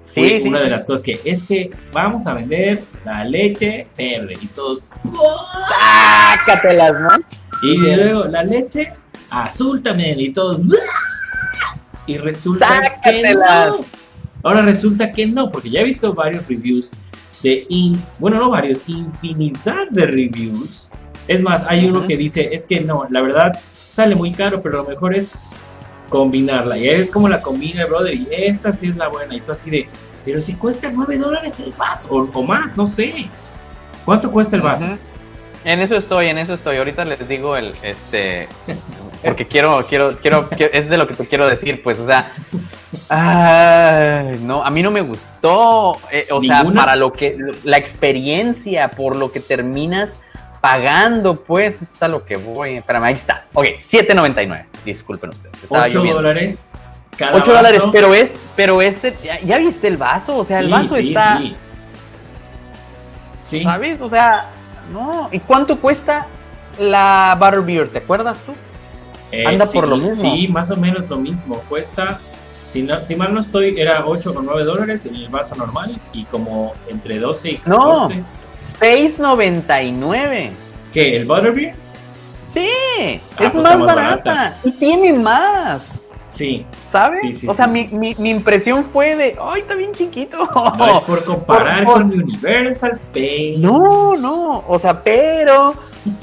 [0.00, 0.64] fue Sí, sí, una sí.
[0.64, 4.80] de las cosas que es que vamos a vender la leche verde y todo.
[5.68, 7.08] Sácatelas, ¿no?
[7.62, 8.92] Y luego la leche
[9.30, 10.62] azul también y todos.
[12.06, 12.66] Y resulta
[13.04, 13.68] que Sácatelas.
[13.70, 13.84] no.
[14.44, 16.90] Ahora resulta que no, porque ya he visto varios reviews
[17.42, 20.88] de, in, bueno, no varios, infinidad de reviews.
[21.26, 24.82] Es más, hay uno que dice, es que no, la verdad sale muy caro, pero
[24.82, 25.38] lo mejor es
[26.08, 26.78] combinarla.
[26.78, 29.34] Y es como la combina, brother, y esta sí es la buena.
[29.34, 29.88] Y tú así de,
[30.24, 33.28] pero si cuesta 9 dólares el vaso, o, o más, no sé.
[34.04, 34.86] ¿Cuánto cuesta el vaso?
[35.64, 36.76] En eso estoy, en eso estoy.
[36.76, 38.48] Ahorita les digo el, este,
[39.24, 42.30] porque quiero, quiero, quiero, quiero- es de lo que te quiero decir, pues, o sea,
[43.08, 48.90] ay, no, a mí no me gustó, eh, o sea, para lo que, la experiencia,
[48.90, 50.10] por lo que terminas
[50.60, 52.74] pagando, pues, es a lo que voy.
[52.74, 53.44] Espérame, ahí está.
[53.54, 54.64] Ok, 7.99.
[54.84, 55.62] Disculpen ustedes.
[55.62, 56.22] Estaba 8 lloviendo.
[56.22, 56.64] dólares.
[57.16, 60.66] Cada 8 dólares, pero es, pero ese, ya, ya viste el vaso, o sea, el
[60.66, 61.56] Sí, vaso sí, está, sí.
[63.42, 63.62] Sí.
[63.62, 64.00] ¿sabes?
[64.00, 64.46] O sea,
[64.92, 65.28] no.
[65.32, 66.26] ¿Y cuánto cuesta
[66.78, 67.88] la Butterbeer?
[67.88, 68.52] ¿Te acuerdas tú?
[69.32, 70.34] Eh, Anda sí, por lo mismo.
[70.34, 71.60] Sí, más o menos lo mismo.
[71.68, 72.18] Cuesta,
[72.66, 75.98] si, no, si mal no estoy, era 8 con 9 dólares en el vaso normal
[76.12, 78.08] y como entre 12 y No.
[78.08, 78.22] 14.
[78.80, 80.50] 6.99.
[80.92, 81.16] ¿Qué?
[81.16, 81.74] ¿El Butterbeer?
[82.46, 82.66] Sí,
[82.98, 83.94] Ah, es pues más, barata.
[83.94, 84.56] barata.
[84.64, 85.82] Y tiene más.
[86.28, 86.64] Sí.
[86.90, 87.20] ¿Sabes?
[87.20, 90.48] Sí, sí, o sea, sí, mi, mi, mi impresión fue de, ay, está bien chiquito.
[90.78, 93.58] No es por comparar Por- por- con Universal, pero...
[93.58, 95.74] No, no, o sea, pero,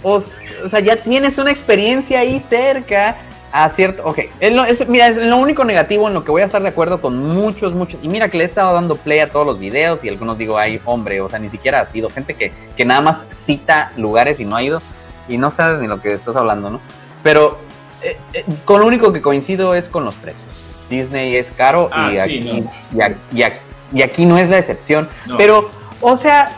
[0.04, 3.16] o, sea, ya tienes una experiencia ahí cerca
[3.52, 6.42] a cierto, ok, es lo- es- mira, es lo único negativo en lo que voy
[6.42, 9.20] a estar de acuerdo con muchos, muchos, y mira que le he estado dando play
[9.20, 12.10] a todos los videos y algunos digo, ay, hombre, o sea, ni siquiera ha sido
[12.10, 14.82] gente que, que nada más cita lugares y no ha ido,
[15.30, 16.80] y no sabes ni lo que estás hablando, ¿no?
[17.24, 17.58] Pero
[18.04, 20.46] eh, eh, con lo único que coincido es con los precios.
[20.90, 22.54] Disney es caro Ah, y, sí, aquí, no.
[22.94, 23.58] y, aquí, y aquí-
[23.94, 25.08] y aquí no es la excepción.
[25.26, 25.38] No.
[25.38, 25.70] Pero,
[26.02, 26.52] o sea,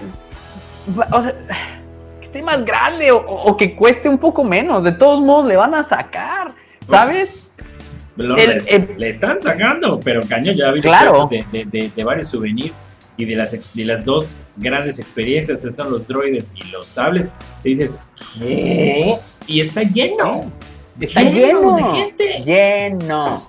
[1.12, 1.34] o sea,
[2.40, 4.84] esté más grande o, o que cueste un poco menos.
[4.84, 6.54] De todos modos, le van a sacar,
[6.90, 7.48] ¿sabes?
[8.18, 11.28] El- le, el- le están sacando, pero caño, ya vi Claro.
[11.28, 12.82] de, de, de- de varios souvenirs
[13.16, 17.34] y de las, de las dos grandes experiencias, esos son los droides y los sables.
[17.64, 18.00] Y dices,
[18.40, 19.18] ¿qué?
[19.48, 20.52] Y está lleno.
[21.00, 21.76] Está lleno.
[21.76, 22.44] de gente.
[22.44, 23.48] Lleno.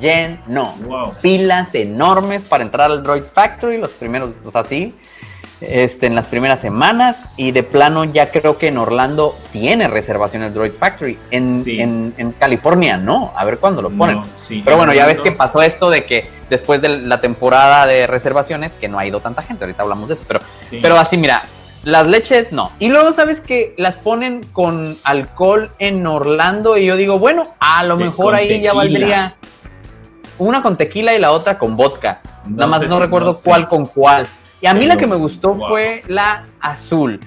[0.00, 0.74] Lleno.
[0.86, 1.12] Wow.
[1.20, 4.94] Filas enormes para entrar al Droid Factory, los primeros, o sea, sí.
[5.60, 10.54] Este, en las primeras semanas y de plano ya creo que en Orlando tiene reservaciones
[10.54, 11.78] Droid Factory en, Sí.
[11.80, 15.20] en, en California no, a ver cuándo lo ponen No, sí, Pero bueno, ya ves
[15.20, 19.20] que pasó esto de que después de la temporada de reservaciones, que no ha ido
[19.20, 20.78] tanta gente, ahorita hablamos de eso, pero, Sí.
[20.80, 21.42] pero así, mira,
[21.84, 22.72] las leches no.
[22.78, 27.84] Y luego sabes que las ponen con alcohol en Orlando y yo digo, bueno, a
[27.84, 29.34] lo mejor ahí ya valdría
[30.38, 32.20] una con tequila y la otra con vodka.
[32.46, 33.48] No Nada más no si- recuerdo no sé.
[33.50, 34.26] cuál con cuál.
[34.60, 35.68] Y a mí la que me gustó wow.
[35.68, 37.18] fue la azul,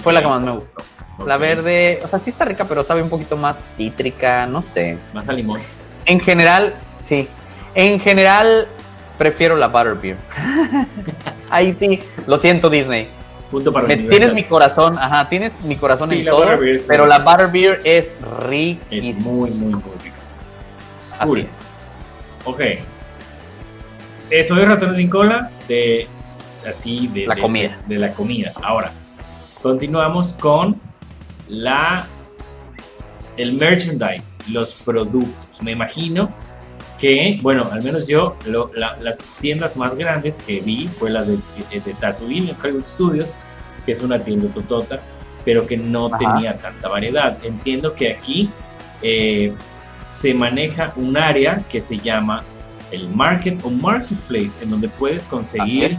[0.00, 0.82] fue la que más me gustó.
[1.24, 4.98] La verde, o sea, sí está rica, pero sabe un poquito más cítrica, no sé.
[5.14, 5.60] Más a limón.
[6.04, 7.26] En general, sí.
[7.74, 8.68] En general,
[9.16, 10.18] prefiero la Butterbeer.
[11.50, 13.08] Ahí sí, lo siento Disney.
[13.50, 17.06] Punto para Me- tienes mi corazón, ajá, tienes mi corazón Sí, en todo, es pero
[17.06, 17.30] la rica.
[17.30, 18.12] Butterbeer es Es
[18.46, 19.20] riquísima.
[19.20, 20.16] muy, muy, muy rico.
[21.18, 21.38] Así cool.
[21.40, 21.46] es.
[22.44, 22.60] Ok.
[24.28, 26.08] Eh, soy ratón sin cola de
[26.66, 27.78] así de La de- comida.
[27.86, 28.52] De, de la comida.
[28.62, 28.92] Ahora,
[29.62, 30.80] continuamos con
[31.48, 32.06] la
[33.36, 35.62] el merchandise, los productos.
[35.62, 36.30] Me imagino
[36.98, 41.22] que, bueno, al menos yo, lo- la- las tiendas más grandes que vi fue la
[41.22, 41.36] de,
[41.70, 43.28] de, de Tatooine, en Hollywood Studios,
[43.84, 45.00] que es una tienda totota,
[45.44, 46.18] pero que no Ajá.
[46.18, 47.36] tenía tanta variedad.
[47.44, 48.48] Entiendo que aquí
[49.02, 49.52] eh,
[50.06, 52.42] se maneja un área que se llama
[52.90, 55.98] el market o marketplace, en donde puedes conseguir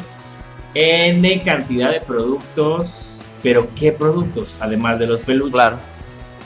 [0.79, 4.53] N cantidad de productos, pero ¿qué productos?
[4.59, 5.53] Además de los peluches.
[5.53, 5.77] Claro.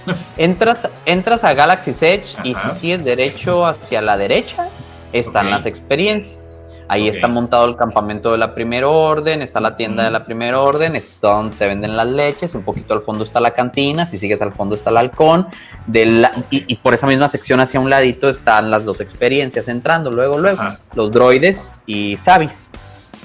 [0.37, 4.67] Entras, entras a Galaxy's Edge y si sigues derecho hacia la derecha,
[5.13, 6.59] están las experiencias.
[6.87, 10.59] Ahí está montado el campamento de la primera orden, está la tienda de la primera
[10.59, 14.17] orden, está donde te venden las leches, un poquito al fondo está la cantina, si
[14.17, 15.47] sigues al fondo está el halcón,
[15.87, 19.69] de la- y, y por esa misma sección hacia un ladito están las dos experiencias
[19.69, 20.79] entrando, luego, luego, Ajá.
[20.95, 22.69] los droides y Sabis.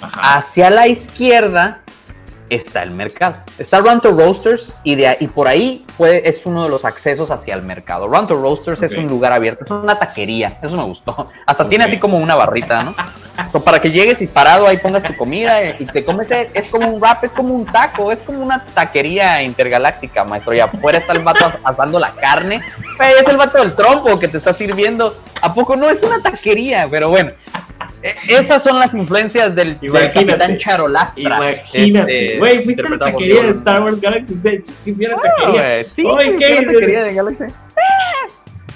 [0.00, 0.36] Ajá.
[0.36, 1.80] Hacia la izquierda
[2.50, 3.36] está el mercado.
[3.58, 7.54] Está Ranto Roasters y, de, y por ahí puede, es uno de los accesos hacia
[7.54, 8.08] el mercado.
[8.08, 11.28] Ranto Roasters es un lugar abierto, es una taquería, eso me gustó.
[11.46, 12.94] Hasta tiene así como una barrita, ¿no?
[13.52, 16.88] So, para que llegues y parado ahí pongas tu comida y te comes, es como
[16.88, 20.54] un wrap, es como un taco, es como una taquería intergaláctica, maestro.
[20.54, 22.62] Y afuera está el vato asando la carne.
[22.98, 25.18] Es el vato del trompo que te está sirviendo.
[25.42, 26.88] ¿A poco no es una taquería?
[26.90, 27.32] Pero bueno,
[28.28, 31.22] esas son las influencias del, del capitán Charolastra.
[31.22, 32.24] Imagínate.
[32.26, 34.64] este, Güey, fuiste a la taquería de Star Wars Galaxy Edge.
[34.74, 35.20] Sí, fui a la Ah,
[35.86, 37.04] taquería.
[37.04, 37.44] de Galaxy.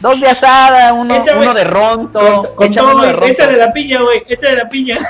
[0.00, 3.26] Dos de asada, uno, Échame- uno de ronto, Con, con échame todo, uno de ronto.
[3.26, 4.22] échale la piña, güey.
[4.28, 4.98] Échale la piña.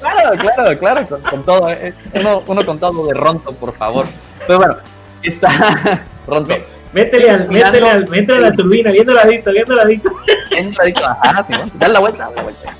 [0.00, 1.70] claro, claro, claro, con, con todo.
[1.70, 1.92] eh.
[2.14, 4.06] Uno, uno con todo de Ronto, por favor.
[4.46, 4.76] Pero bueno,
[5.22, 6.54] está Ronto.
[6.94, 10.10] Mé- Métele al, métele al, métele a la turbina, viendo ladito, viendo ladito.
[10.56, 12.74] Entradito, ajá, sí, dale la vuelta, dale la vuelta.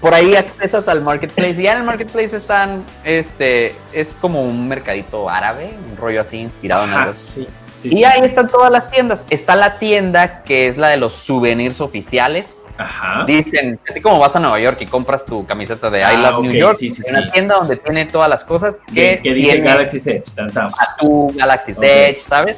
[0.00, 1.50] Por ahí accesas al marketplace.
[1.58, 6.38] Y ya en el marketplace están, este, es como un mercadito árabe, un rollo así
[6.38, 7.14] inspirado en Ajá, algo.
[7.14, 7.46] sí,
[7.80, 9.20] sí, Y ahí están todas las tiendas.
[9.30, 12.46] Está la tienda que es la de los souvenirs oficiales.
[12.78, 13.24] Ajá.
[13.26, 16.42] Dicen, así como vas a Nueva York y compras tu camiseta de I Ah, Love
[16.44, 17.30] New York, sí, sí, una sí.
[17.32, 21.78] tienda donde tiene todas las cosas que, Que, dice Galaxy Edge, a tu Galaxy Ok.
[21.82, 22.56] Edge, ¿sabes?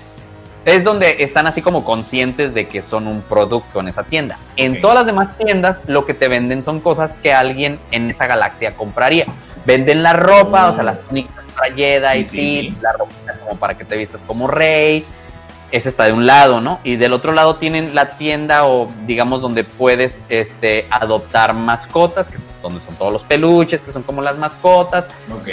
[0.69, 4.37] Es donde están así como conscientes de que son un producto en esa tienda.
[4.57, 8.27] En todas las demás tiendas lo que te venden son cosas que alguien en esa
[8.27, 9.25] galaxia compraría.
[9.65, 10.71] Venden la ropa, Oh.
[10.71, 12.77] o sea, las túnicas para Jedi, Sí, sí, sí, sí.
[12.83, 13.13] la ropa
[13.47, 15.07] como para que te vistas como rey.
[15.71, 16.81] Ese está de un lado, ¿no?
[16.83, 22.37] Y del otro lado tienen la tienda o digamos donde puedes este, adoptar mascotas, que
[22.37, 25.09] es donde son todos los peluches, que son como las mascotas.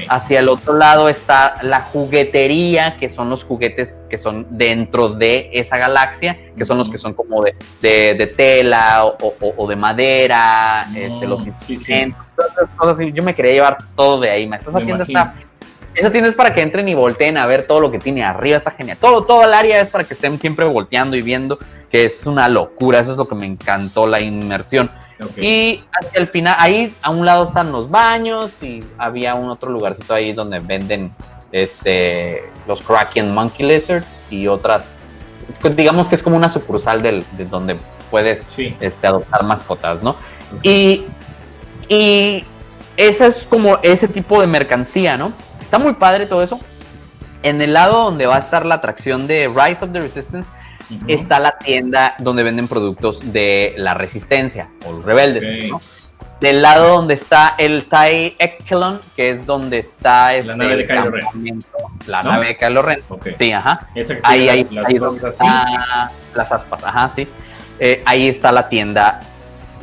[0.07, 5.49] Hacia el otro lado está la juguetería, que son los juguetes que son dentro de
[5.53, 9.67] esa galaxia, que son los que son como de, de- de tela o, o- o
[9.67, 11.73] de madera, este, los sí, sí.
[11.73, 13.11] instrumentos, todas esas cosas así.
[13.11, 14.69] Yo me quería llevar todo de ahí, maestro.
[14.71, 15.19] Esa Me tienda imagino.
[15.19, 15.45] está.
[15.95, 18.57] Esa tienda es para que entren y volteen a ver todo lo que tiene arriba,
[18.57, 18.97] está genial.
[18.99, 21.57] Todo, todo el área es para que estén siempre volteando y viendo,
[21.89, 22.99] que es una locura.
[22.99, 24.91] Eso es lo que me encantó, la inmersión.
[25.37, 29.71] Y hacia el final, ahí a un lado están los baños y había un otro
[29.71, 31.11] lugarcito ahí donde venden
[31.53, 34.99] este los Kraken Monkey Lizards y otras.
[35.47, 37.77] es digamos que es como una sucursal del, de donde
[38.11, 38.75] puedes Sí.
[38.81, 40.17] este, adoptar mascotas, ¿no?
[40.61, 41.05] Y,
[41.87, 42.43] y
[42.97, 45.31] ese es como ese tipo de mercancía, ¿no?
[45.75, 46.57] Está muy padre todo eso.
[47.43, 50.47] En el lado donde va a estar la atracción de Rise of the Resistance,
[51.07, 55.43] está la tienda donde venden productos de la resistencia o los rebeldes.
[56.39, 61.11] Del lado donde está el TIE Echelon, que es donde está este, nave de Kylo
[61.11, 61.65] Ren.
[62.07, 62.31] la ¿No?
[62.31, 62.99] nave de Kylo Ren.
[63.37, 63.89] Sí, ajá.
[63.95, 65.27] Esa que Ahí, ahí, las, ahí así.
[65.29, 67.27] está las aspas, ajá, sí.
[67.81, 69.19] Eh, ahí está la tienda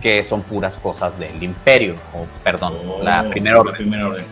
[0.00, 3.72] que son puras cosas del Imperio, o perdón, Oh, la primera orden.
[3.72, 4.24] La primera orden,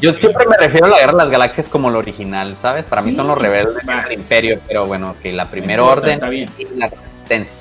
[0.00, 0.16] Yo ok.
[0.18, 2.84] siempre me refiero a la Guerra de las Galaxias como lo original, ¿sabes?
[2.84, 6.28] Para mí Sí, son los rebeldes del Imperio, pero bueno, que la primera orden está
[6.28, 6.48] bien.
[6.58, 7.54] y la resistencia.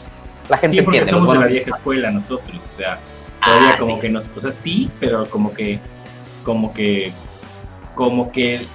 [0.49, 2.99] La gente Sí, porque los somos de la vieja escuela nosotros, o sea,
[3.43, 5.79] todavía Ah, como sí, que nos, o sea, sí, pero como que,
[6.43, 7.11] como que,
[7.95, 8.65] como que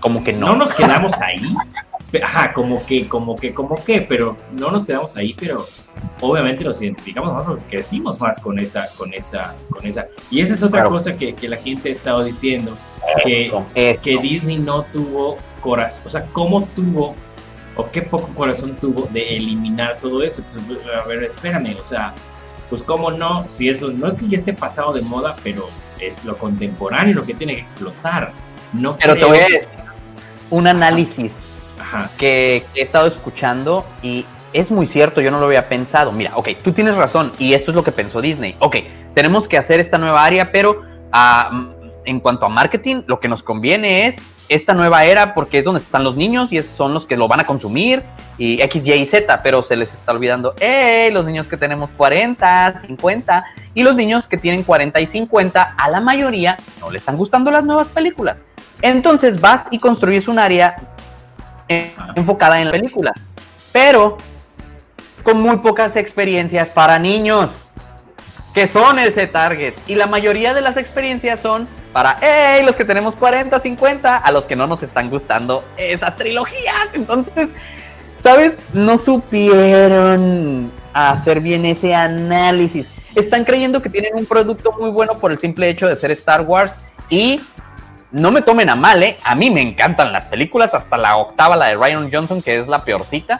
[0.00, 0.56] Como que no, no.
[0.56, 1.40] nos quedamos ahí,
[2.22, 5.66] ajá, como que, como que, como que, pero no nos quedamos ahí, pero
[6.20, 10.54] obviamente nos identificamos más porque crecimos más con esa, con esa, con esa, y esa
[10.54, 10.90] es otra Claro.
[10.96, 12.76] cosa que, que la gente ha estado diciendo,
[13.24, 13.52] que,
[14.02, 17.14] que Disney no tuvo corazón, o sea, cómo tuvo
[17.76, 20.42] o qué poco corazón tuvo de eliminar todo eso.
[20.66, 22.12] Pues, a ver, espérame, o sea,
[22.68, 26.22] pues cómo no, si eso no es que ya esté pasado de moda, pero es
[26.24, 28.32] lo contemporáneo lo que tiene que explotar.
[28.74, 29.68] No Pero te creo- voy a decir
[30.50, 31.32] un análisis
[32.18, 36.12] Que, he estado escuchando y es muy cierto, yo no lo había pensado.
[36.12, 38.56] Mira, ok, tú tienes razón y esto es lo que pensó Disney.
[38.58, 38.76] Ok,
[39.14, 41.68] tenemos que hacer esta nueva área, pero ah,
[42.04, 45.80] en cuanto a marketing, lo que nos conviene es esta nueva era porque es donde
[45.80, 48.02] están los niños y son los que lo van a consumir
[48.38, 51.10] y X, Y y Z, pero se les está olvidando, ¡eh!
[51.12, 55.90] Los niños que tenemos 40, 50 y los niños que tienen 40 y 50, a
[55.90, 58.42] la mayoría no le están gustando las nuevas películas.
[58.82, 60.76] Entonces vas y construyes un área
[62.14, 63.14] enfocada en las películas,
[63.72, 64.18] pero
[65.22, 67.50] con muy pocas experiencias para niños,
[68.54, 69.74] que son el C-Target.
[69.86, 72.18] Y la mayoría de las experiencias son para,
[72.62, 76.88] los que tenemos 40, 50, a los que no nos están gustando esas trilogías.
[76.92, 77.48] Entonces,
[78.22, 78.54] ¿sabes?
[78.72, 82.86] No supieron hacer bien ese análisis.
[83.14, 86.42] Están creyendo que tienen un producto muy bueno por el simple hecho de ser Star
[86.42, 86.74] Wars
[87.10, 87.40] y
[88.12, 89.16] no me tomen a mal, ¿eh?
[89.24, 92.68] A mí me encantan las películas, hasta la octava, la de Ryan Johnson, que es
[92.68, 93.38] la peorcita.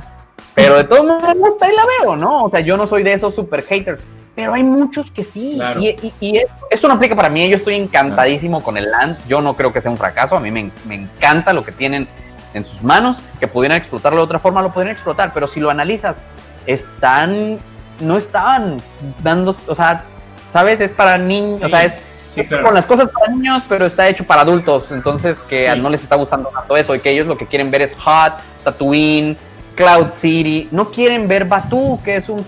[0.54, 2.44] Pero de todos modos me gusta y la veo, ¿no?
[2.44, 4.02] O sea, yo no soy de esos super haters.
[4.34, 5.54] Pero hay muchos que sí.
[5.56, 5.80] Claro.
[5.80, 7.46] Y, y- y esto, esto no aplica para mí.
[7.48, 9.18] Yo estoy encantadísimo con el Land.
[9.28, 10.36] Yo no creo que sea un fracaso.
[10.36, 12.08] A mí me, me encanta lo que tienen
[12.54, 13.18] en sus manos.
[13.40, 15.32] Que pudieran explotarlo de otra forma, lo podrían explotar.
[15.34, 16.22] Pero si lo analizas,
[16.66, 17.58] están.
[18.00, 18.78] No estaban
[19.22, 19.54] dando.
[19.68, 20.04] O sea,
[20.52, 20.80] ¿sabes?
[20.80, 21.58] Es para niños.
[21.58, 22.00] Sí, o sea, es
[22.34, 22.64] sí, claro.
[22.64, 24.90] con las cosas para niños, pero está hecho para adultos.
[24.90, 25.80] Entonces, que Sí.
[25.80, 28.34] no les está gustando tanto eso y que ellos lo que quieren ver es Hot,
[28.64, 29.36] Tatooine,
[29.74, 30.68] Cloud City.
[30.70, 32.44] No quieren ver Batu, que es un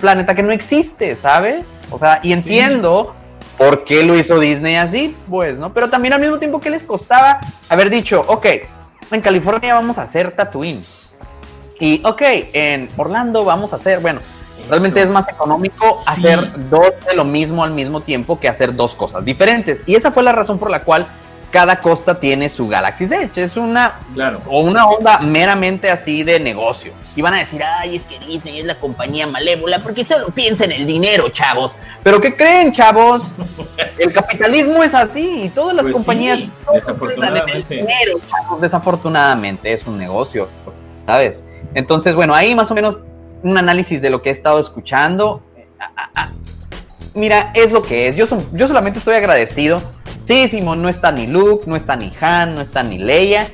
[0.00, 1.66] planeta que no existe, ¿sabes?
[1.90, 3.14] O sea, y entiendo
[3.56, 5.72] por qué lo hizo Disney así, pues, ¿no?
[5.72, 7.40] Pero también al mismo tiempo que les costaba
[7.70, 8.46] haber dicho, ok,
[9.10, 10.82] en California vamos a hacer Tatooine.
[11.80, 14.20] Y, ok, en Orlando vamos a hacer, bueno,
[14.68, 16.04] Realmente es más económico Sí.
[16.26, 19.80] hacer dos de lo mismo al mismo tiempo que hacer dos cosas diferentes.
[19.86, 21.06] Y esa fue la razón por la cual
[21.52, 23.38] cada costa tiene su Galaxy's Edge.
[23.42, 24.42] Es una Claro.
[24.46, 26.92] o una onda meramente así de negocio.
[27.14, 30.64] Y van a decir, ay, es que Disney es la compañía malévola porque solo piensa
[30.64, 31.76] en el dinero, chavos.
[32.02, 33.32] Pero ¿qué creen, chavos?
[33.98, 38.60] El capitalismo es así y todas las Pues compañías sí, en el dinero, chavos.
[38.60, 40.48] Desafortunadamente es un negocio,
[41.06, 41.42] ¿sabes?
[41.74, 43.04] Entonces, bueno, ahí más o menos
[43.46, 45.42] un análisis de lo que he estado escuchando.
[47.14, 48.16] Mira, es lo que es.
[48.16, 49.80] Yo, son- yo solamente estoy agradecido.
[50.26, 53.46] Sí, Simón, no está ni Luke, no está ni Han, no está ni Leia.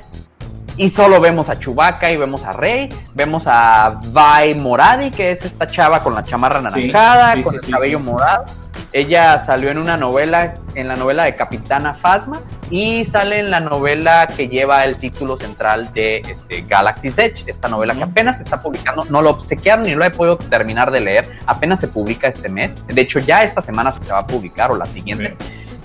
[0.78, 2.88] Y solo vemos a Chewbacca y vemos a Rey.
[3.14, 7.66] Vemos a Vi Moradi, que es esta chava con la chamarra anaranjada, sí, con sí,
[7.66, 8.44] el cabello morado.
[8.92, 12.40] Ella salió en una novela, en la novela de Capitana Phasma,
[12.70, 17.68] y sale en la novela que lleva el título central de este, Galaxy's Edge, esta
[17.68, 21.00] novela que apenas se está publicando, no lo obsequiaron ni lo he podido terminar de
[21.00, 24.70] leer, apenas se publica este mes, de hecho ya esta semana se va a publicar
[24.70, 25.36] o la siguiente,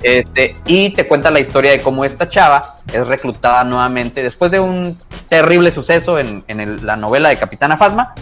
[0.01, 4.59] este, y te cuenta la historia de cómo esta chava es reclutada nuevamente después de
[4.59, 4.97] un
[5.27, 8.13] terrible suceso en, en el- la novela de Capitana Phasma,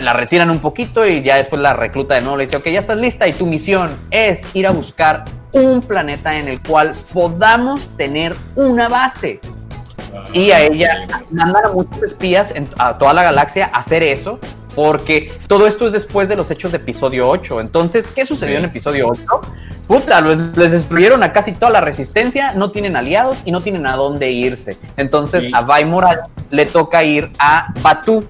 [0.00, 2.36] la retiran un poquito y ya después la recluta de nuevo.
[2.36, 6.38] Le dice, ok, ya estás lista y tu misión es ir a buscar un planeta
[6.38, 9.40] en el cual podamos tener una base.
[10.32, 14.38] Y a ella mandan a muchos espías en- a toda la galaxia a hacer eso,
[14.74, 17.60] porque todo esto es después de los hechos de episodio 8.
[17.60, 19.40] Entonces, ¿qué sucedió en episodio 8?
[19.86, 23.96] Puta, les destruyeron a casi toda la resistencia, no tienen aliados y no tienen a
[23.96, 24.78] dónde irse.
[24.96, 25.50] Entonces, Sí.
[25.52, 26.20] a Vi Moral
[26.50, 28.24] le toca ir a Batu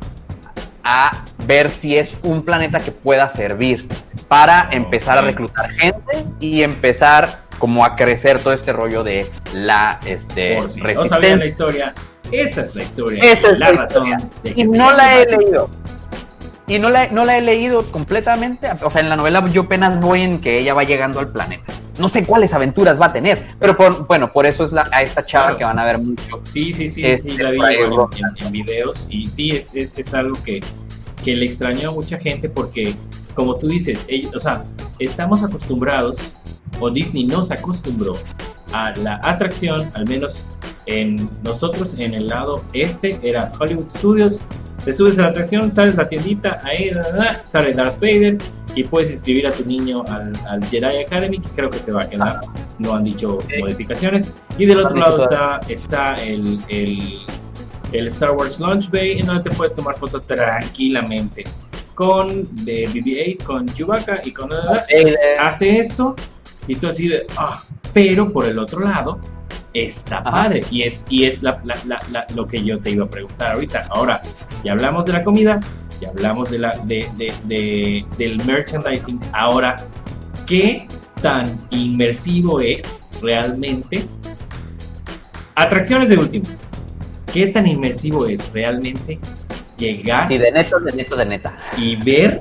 [0.83, 1.13] a
[1.51, 3.89] ver si es un planeta que pueda servir
[4.29, 9.99] para empezar a reclutar gente y empezar como a crecer todo este rollo de la
[10.07, 11.09] este, Por si no resistencia.
[11.17, 11.95] sabían la historia,
[12.31, 13.21] esa es la historia.
[13.25, 14.31] Esa es la, la razón historia.
[14.45, 15.69] de que Y no la he leído.
[16.69, 18.69] Y no la, no la he leído completamente.
[18.85, 21.73] O sea, en la novela yo apenas voy en que ella va llegando al planeta.
[21.99, 23.45] No sé cuáles aventuras va a tener.
[23.59, 25.59] Pero por- bueno, por eso es la, a esta chava Claro.
[25.59, 26.41] que van a ver mucho.
[26.45, 28.17] Sí, sí, sí, Este, sí, la vi roja.
[28.17, 30.61] en, en- en videos y sí, es, es, es algo que,
[31.25, 32.95] que le extrañó a mucha gente porque,
[33.35, 34.65] como tú dices, ellos- o sea,
[34.99, 36.19] estamos acostumbrados,
[36.81, 38.17] o Disney nos acostumbró
[38.73, 40.43] a la atracción, al menos
[40.87, 44.41] en nosotros en el lado este, era Hollywood Studios,
[44.85, 48.01] te subes a la atracción, sales a la tiendita, ahí da, da, da, sale Darth
[48.01, 48.39] Vader
[48.75, 52.05] y puedes inscribir a tu niño al, al Jedi Academy, que creo que se va
[52.05, 52.41] a quedar,
[52.79, 54.33] no han dicho modificaciones.
[54.57, 57.19] Y del otro lado está, está el, el,
[57.93, 61.45] el Star Wars Launch Bay, en donde te puedes tomar fotos tranquilamente
[61.95, 64.51] con de BB-8, con Chewbacca y con...
[65.41, 66.17] Hace esto
[66.67, 67.27] y tú así de...
[67.37, 67.63] Ah,
[67.93, 69.19] pero por el otro lado
[69.75, 70.31] está Ajá.
[70.31, 73.55] padre y es, y es la- la- la- lo que yo te iba a preguntar
[73.55, 73.87] ahorita.
[73.91, 74.21] Ahora,
[74.65, 75.61] ya hablamos de la comida,
[76.01, 79.21] ya hablamos de la, de, de- de- del merchandising.
[79.33, 79.77] Ahora,
[80.47, 80.89] ¿qué
[81.21, 84.07] tan inmersivo es realmente?
[85.55, 86.47] Atracciones de último.
[87.33, 89.19] ¿Qué tan inmersivo es realmente
[89.79, 91.57] llegar Sí, de neta, de neta, de neta.
[91.77, 92.41] y ver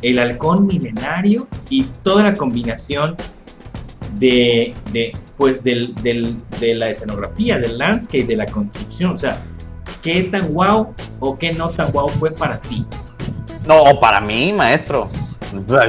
[0.00, 3.16] el halcón milenario y toda la combinación
[4.14, 9.38] de, de pues del, del- de la escenografía, del landscape, de la construcción, o sea,
[10.02, 12.84] qué tan guau o qué no tan guau fue para ti.
[13.66, 15.08] No, para mí, maestro.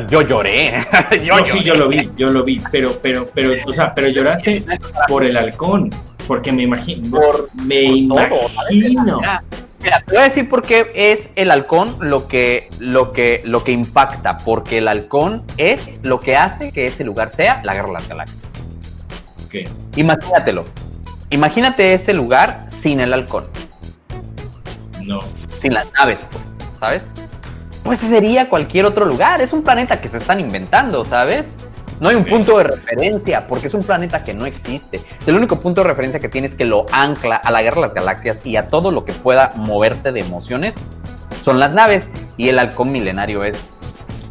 [0.10, 0.74] Yo lloré.
[1.26, 1.64] yo No, sí, lloré.
[1.66, 4.64] yo lo vi, yo lo vi, pero, pero, pero, o sea, pero lloraste
[5.08, 5.89] por el halcón,
[6.28, 9.18] porque me imagino, Por- me por imagino.
[9.20, 9.44] Mira,
[9.82, 13.64] mira, te voy a decir por qué es el halcón lo que, lo que, lo
[13.64, 14.38] que impacta.
[14.38, 18.08] Porque el halcón es lo que hace que ese lugar sea la guerra de las
[18.08, 18.40] galaxias.
[19.46, 20.66] Ok, Imagínatelo.
[21.30, 23.46] Imagínate ese lugar sin el halcón.
[25.02, 25.20] no,
[25.60, 26.44] sin las naves, pues,
[26.80, 27.02] ¿sabes?
[27.84, 29.42] Pues sería cualquier otro lugar.
[29.42, 31.56] Es un planeta que se están inventando, ¿sabes?
[32.00, 35.02] No hay un punto de referencia, porque es un planeta que no existe.
[35.26, 37.94] El único punto de referencia que tienes que lo ancla a la guerra de las
[37.94, 40.76] galaxias y a todo lo que pueda moverte de emociones
[41.44, 42.10] son las naves.
[42.36, 43.58] Y el halcón milenario es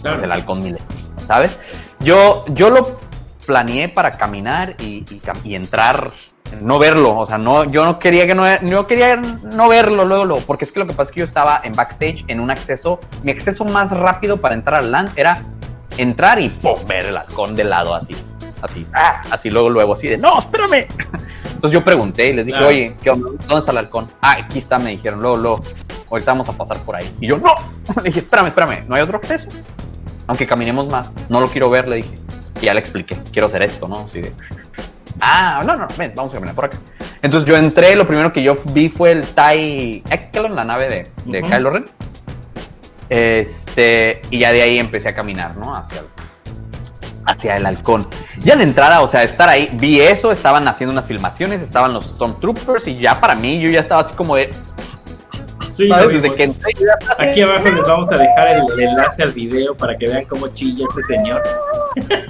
[0.00, 0.16] claro.
[0.16, 0.86] pues, el halcón milenario,
[1.26, 1.58] ¿sabes?
[2.00, 2.98] Yo, yo lo
[3.46, 6.12] planeé para caminar y, y cam- y entrar,
[6.60, 10.42] no verlo, o sea, no, yo no quería que no, quería no verlo luego, luego,
[10.46, 13.00] porque es que lo que pasa es que yo estaba en backstage en un acceso,
[13.22, 15.42] mi acceso más rápido para entrar al land era
[15.96, 16.74] entrar y ¡pum!
[16.86, 18.14] ver el halcón de lado así,
[18.60, 19.22] así, ¡ah!
[19.30, 20.86] así luego, luego, así de, no, espérame.
[21.54, 23.28] Entonces yo pregunté y les dije, oye, ¿qué onda?
[23.46, 24.08] ¿dónde está el halcón?
[24.20, 25.60] Ah, aquí está, me dijeron, luego, luego,
[26.10, 27.08] ahorita vamos a pasar por ahí.
[27.20, 27.54] Y yo, no,
[27.96, 29.48] le dije, espérame, espérame, ¿no hay otro acceso?
[30.26, 32.14] Aunque caminemos más, no lo quiero ver, le dije.
[32.60, 34.06] Y ya le expliqué, quiero hacer esto, ¿no?
[34.06, 34.32] Así de,
[35.20, 36.78] ah, no, no, ven, vamos a caminar por acá.
[37.22, 41.10] Entonces yo entré, lo primero que yo vi fue el TIE Echelon, la nave de,
[41.30, 41.50] de Ujú.
[41.50, 41.84] Kylo Ren.
[43.12, 45.76] Este, y ya de ahí empecé a caminar, ¿no?
[45.76, 46.06] Hacia el,
[47.26, 48.08] hacia el halcón.
[48.38, 52.06] Ya de entrada, o sea, estar ahí, vi eso, estaban haciendo unas filmaciones, estaban los
[52.06, 54.48] Stormtroopers y ya para mí yo ya estaba así como de...
[57.18, 60.48] Aquí abajo les vamos a dejar el, el enlace al video para que vean cómo
[60.48, 61.42] chilla este señor.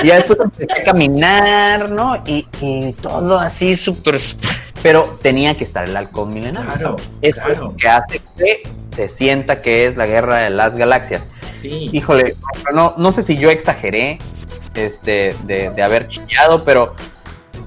[0.02, 2.22] Y ya después empecé a caminar, ¿no?
[2.26, 4.20] Y, y todo así súper...
[4.82, 6.76] Pero tenía que estar el halcón milenario.
[6.76, 6.96] Claro.
[7.20, 8.62] Eso es lo que hace que
[8.96, 11.28] se sienta que es la guerra de las galaxias.
[11.60, 11.88] Sí.
[11.92, 12.34] Híjole,
[12.74, 14.18] no, no sé si yo exageré
[14.74, 16.94] este, de, de haber chillado, pero,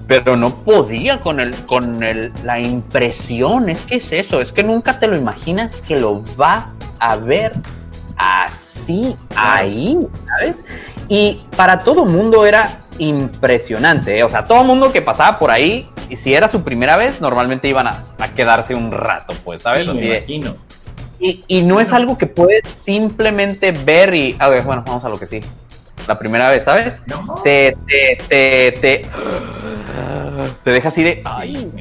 [0.08, 3.70] pero no podía con, el, con el, la impresión.
[3.70, 7.54] Es que es eso, es que nunca te lo imaginas que lo vas a ver
[8.18, 10.64] así, ahí, ¿sabes?
[11.08, 14.24] Y para todo mundo era impresionante, ¿eh?
[14.24, 17.68] o sea, todo mundo que pasaba por ahí, y si era su primera vez, normalmente
[17.68, 19.88] iban a, a quedarse un rato, pues, ¿sabes?
[19.88, 20.56] Sí, Así me de, imagino.
[21.20, 24.36] y, y no es algo que puedes simplemente ver y.
[24.40, 25.40] A ver, bueno, vamos a lo que sí.
[26.08, 26.94] La primera vez, ¿sabes?
[27.08, 27.36] No.
[27.44, 29.06] Te, te, te, te.
[30.64, 31.22] Te deja así de.
[31.26, 31.72] Ay,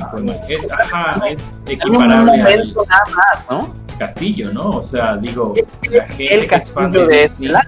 [0.49, 3.85] es, ajá, es equiparable al momento nada más, ¿no?
[3.99, 4.71] castillo, ¿no?
[4.71, 5.55] O sea, digo,
[5.91, 7.59] la gente El que es fan castillo de de.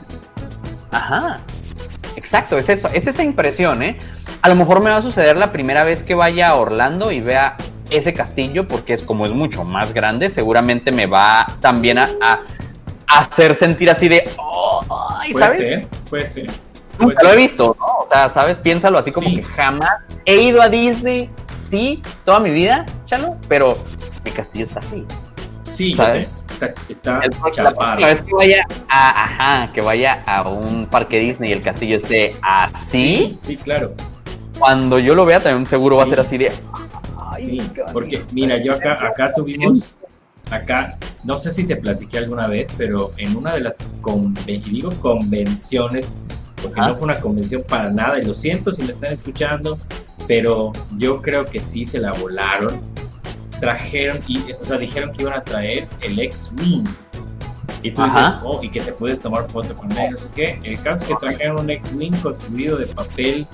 [0.91, 1.41] Ajá.
[2.17, 2.89] Exacto, es eso.
[2.93, 3.99] Es esa impresión, ¿eh?
[4.43, 7.21] A lo mejor me va a suceder la primera vez que vaya a Orlando y
[7.21, 7.57] vea
[7.91, 12.41] ese castillo, porque es como es mucho más grande, seguramente me va también a, a
[13.09, 14.29] hacer sentir así de.
[14.39, 14.81] "Oh,
[15.21, 15.59] ay", puede ¿sabes?
[15.59, 16.47] ser, puede ser.
[16.99, 17.39] Nunca puede lo he ser.
[17.39, 17.87] visto, ¿no?
[17.87, 18.57] O sea, ¿sabes?
[18.59, 19.37] Piénsalo así como Sí.
[19.37, 19.91] que jamás
[20.25, 21.31] he ido a Disney,
[21.71, 23.77] sí, toda mi vida, chalo, pero
[24.25, 25.05] mi castillo está así.
[25.65, 26.27] Sí, yo ¿sabes?
[26.27, 26.33] sé.
[26.57, 27.21] Está, está
[27.63, 31.61] la próxima vez que vaya a, ajá, que vaya a un parque Disney y el
[31.61, 33.93] castillo esté así, Sí, sí, claro.
[34.59, 36.51] cuando yo lo vea también seguro va a ser así de,
[37.37, 37.61] Sí,
[37.93, 39.95] porque mira, yo acá, acá tuvimos,
[40.51, 44.71] acá, no sé si te platiqué alguna vez, pero en una de las, conven- y
[44.71, 46.13] digo convenciones,
[46.63, 46.89] porque Ah.
[46.89, 49.79] no fue una convención para nada, y lo siento si me están escuchando,
[50.29, 52.81] pero yo creo que sí se la volaron,
[53.61, 56.85] trajeron, y, o sea, dijeron que iban a traer el X-Wing.
[57.83, 58.27] Y tú Ajá.
[58.27, 60.59] dices, oh, y que te puedes tomar foto con él, no sé qué.
[60.65, 63.47] El caso es que trajeron un X-Wing construido de papel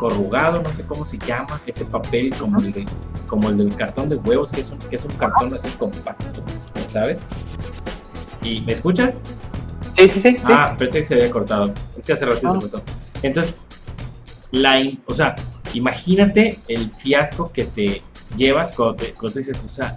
[0.00, 2.86] corrugado, no sé cómo se llama, ese papel como el, de-
[3.26, 6.42] como el del cartón de huevos, que es un, que es un cartón así compacto,
[6.74, 7.18] ¿ya ¿sabes?
[8.42, 9.20] ¿Y me escuchas?
[9.96, 10.42] sí, sí, sí, sí.
[10.46, 11.72] Ah, pensé que se había cortado.
[11.98, 12.60] Es que hace ratito Ah.
[12.62, 12.82] se cortó.
[13.22, 13.58] Entonces,
[14.52, 15.34] la, in- o sea,
[15.74, 18.02] imagínate el fiasco que te
[18.36, 19.96] llevas cuando, te- cuando dices, o sea,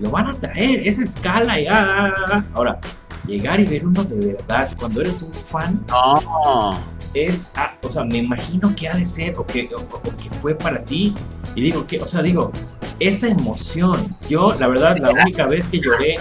[0.00, 2.44] lo van a traer, esa escala y ah, ah, ah, ah.
[2.52, 2.78] Ahora,
[3.26, 6.78] llegar y ver uno de verdad, cuando eres un fan, No.
[7.14, 10.54] Es, ah, o sea, me imagino que ha de ser o que, o, que fue
[10.54, 11.14] para ti.
[11.54, 12.52] Y digo, que, o sea, digo,
[12.98, 14.14] esa emoción.
[14.28, 16.18] Yo, la verdad, la única vez que lloré,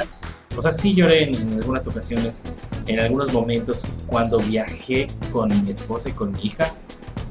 [0.56, 2.44] o sea, sí lloré en, en algunas ocasiones,
[2.88, 6.74] en algunos momentos, cuando viajé con mi esposa y con mi hija,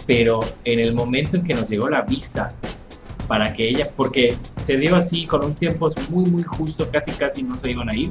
[0.07, 2.55] pero en el momento en que nos llegó la visa
[3.29, 7.43] para que ella, porque se dio así con un tiempo muy, muy justo, casi, casi
[7.43, 8.11] no se iban a ir.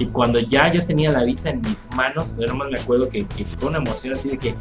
[0.00, 3.26] Y cuando ya yo tenía la visa en mis manos, yo nomás me acuerdo que,
[3.26, 4.54] que fue una emoción así de que,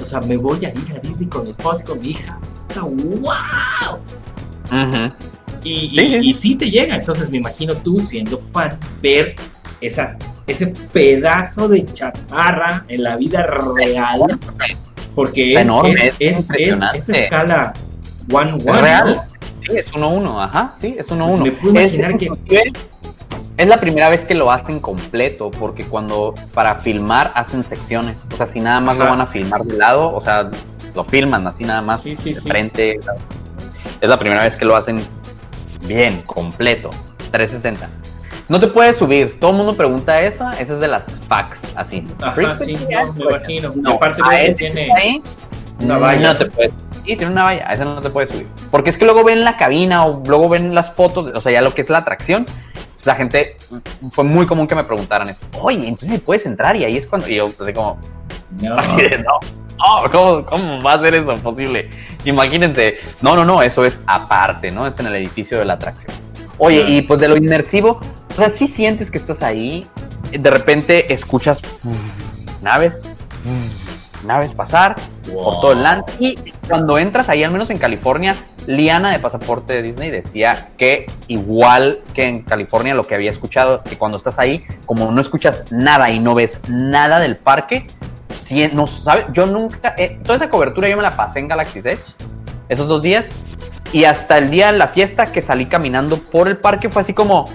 [0.00, 2.38] o sea, me voy a ir a Disney con mi esposa y con mi hija.
[2.74, 3.98] ¡Wow!
[4.72, 5.12] Ujú.
[5.62, 9.34] Y, y- Sí, y sí te llega, entonces me imagino tú siendo fan, ver
[9.82, 10.16] esa,
[10.46, 13.42] ese pedazo de chatarra en la vida
[13.76, 14.38] real,
[15.14, 17.74] porque es, enorme, es, es es- es- escala
[18.32, 19.12] one Es one, real.
[19.16, 19.22] ¿no?
[19.60, 21.44] Sí, es uno uno, ajá, sí, es uno Pues uno.
[21.44, 22.30] me puedo imaginar que-
[23.60, 28.24] Es la primera vez que lo hacen completo, porque cuando para filmar hacen secciones.
[28.32, 29.04] O sea, si nada más Ajá.
[29.04, 30.50] lo van a filmar de lado, o sea,
[30.94, 32.48] lo filman así nada más Sí, sí, de sí.
[32.48, 32.98] frente.
[34.00, 35.04] Es la primera vez que lo hacen
[35.86, 36.88] bien, completo,
[37.32, 37.86] 360.
[38.48, 39.38] No te puedes subir.
[39.38, 40.52] Todo el mundo pregunta esa.
[40.52, 42.02] Esa es de las fax, así.
[42.22, 43.72] Ajá, sí, no, me imagino.
[43.74, 45.22] Y No, aparte a que ese tiene que ahí,
[45.80, 46.32] una valla.
[46.32, 46.72] No te puedes.
[47.04, 47.68] Sí, tiene una valla.
[47.68, 48.46] A esa no te puedes subir.
[48.70, 51.60] Porque es que luego ven la cabina o luego ven las fotos, o sea, ya
[51.60, 52.46] lo que es la atracción.
[53.04, 53.56] La gente,
[54.12, 55.40] fue muy común que me preguntaran eso.
[55.60, 57.28] Oye, entonces puedes entrar y ahí es cuando.
[57.28, 57.98] Y yo, así como,
[58.60, 58.76] No.
[58.76, 59.38] así de no.
[59.78, 61.88] No, ¿cómo, ¿cómo va a ser eso posible?
[62.24, 62.98] Imagínense.
[63.22, 64.86] No, no, no, eso es aparte, ¿no?
[64.86, 66.12] Es en el edificio de la atracción.
[66.58, 67.98] Oye, y pues de lo inmersivo,
[68.32, 69.86] o sea, sí sientes que estás ahí,
[70.30, 73.00] de repente escuchas mm, naves,
[73.44, 73.79] mm,
[74.24, 74.96] naves pasar
[75.32, 76.04] por todo el land.
[76.18, 81.06] Y cuando entras ahí, al menos en California, Liana de Pasaporte de Disney decía que
[81.28, 85.64] igual que en California lo que había escuchado, que cuando estás ahí, como no escuchas
[85.70, 87.86] nada y no ves nada del parque,
[88.34, 91.86] si, no sabe, yo nunca, eh, toda esa cobertura yo me la pasé en Galaxy's
[91.86, 92.14] Edge,
[92.68, 93.28] esos dos días,
[93.92, 97.12] y hasta el día de la fiesta que salí caminando por el parque fue así
[97.12, 97.46] como...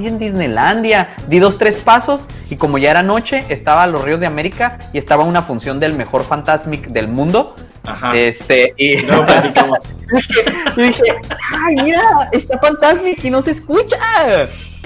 [0.00, 1.08] estoy en Disneylandia.
[1.28, 4.78] Di dos, tres pasos y como ya era noche, estaba a los Ríos de América
[4.92, 7.54] y estaba una función del mejor Fantasmic del mundo.
[7.84, 8.16] Ajá.
[8.16, 9.94] Este, y No platicamos.
[10.12, 10.44] dije,
[10.76, 11.20] y dije,
[11.66, 13.98] ay, mira, está Fantasmic y no se escucha.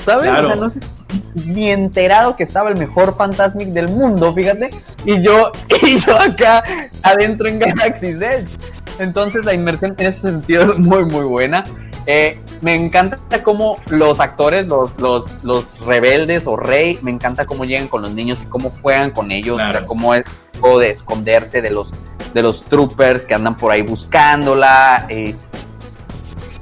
[0.05, 0.31] ¿Sabes?
[0.31, 0.49] Claro.
[0.49, 0.81] O sea, no se
[1.47, 4.71] ni enterado que estaba el mejor Fantasmic del mundo, fíjate.
[5.05, 5.53] Y yo,
[5.83, 6.63] y yo acá
[7.03, 8.49] adentro en Galaxy's Edge.
[8.99, 11.65] Entonces la inmersión en ese sentido es muy, muy buena.
[12.07, 17.65] Eh, me encanta cómo los actores, los, los, los rebeldes o rey, me encanta cómo
[17.65, 19.71] llegan con los niños y cómo juegan con ellos, Claro.
[19.71, 20.25] o sea, cómo es
[20.61, 21.91] o de esconderse de los,
[22.35, 25.07] de los troopers que andan por ahí buscándola.
[25.09, 25.35] eh.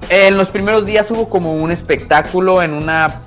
[0.09, 3.21] En los primeros días hubo como un espectáculo en una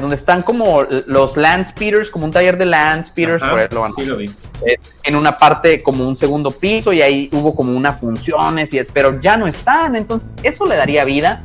[0.00, 3.68] donde están como los land speeders, como un taller de land speeders, Ajá, por ahí
[3.70, 4.26] lo van a sí lo vi.
[4.66, 8.82] eh, en una parte como un segundo piso y ahí hubo como unas funciones, y,
[8.92, 11.44] pero ya no están, entonces eso le daría vida.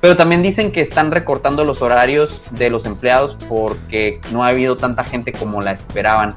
[0.00, 4.76] Pero también dicen que están recortando los horarios de los empleados porque no ha habido
[4.76, 6.34] tanta gente como la esperaban.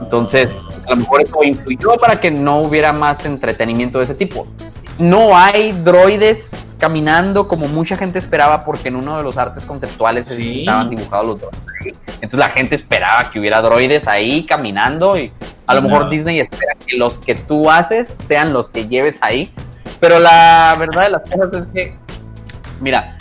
[0.00, 0.48] Entonces,
[0.86, 4.46] a lo mejor eso influyó para que no hubiera más entretenimiento de ese tipo.
[4.98, 10.26] No hay droides caminando como mucha gente esperaba porque en uno de los artes conceptuales
[10.26, 10.60] Sí.
[10.60, 11.60] estaban dibujados los droides.
[11.84, 11.92] ahí.
[12.14, 15.32] Entonces la gente esperaba que hubiera droides ahí caminando y
[15.66, 19.52] a lo mejor Disney espera que los que tú haces sean los que lleves ahí.
[20.00, 21.96] Pero la verdad de las cosas es que,
[22.80, 23.16] mira,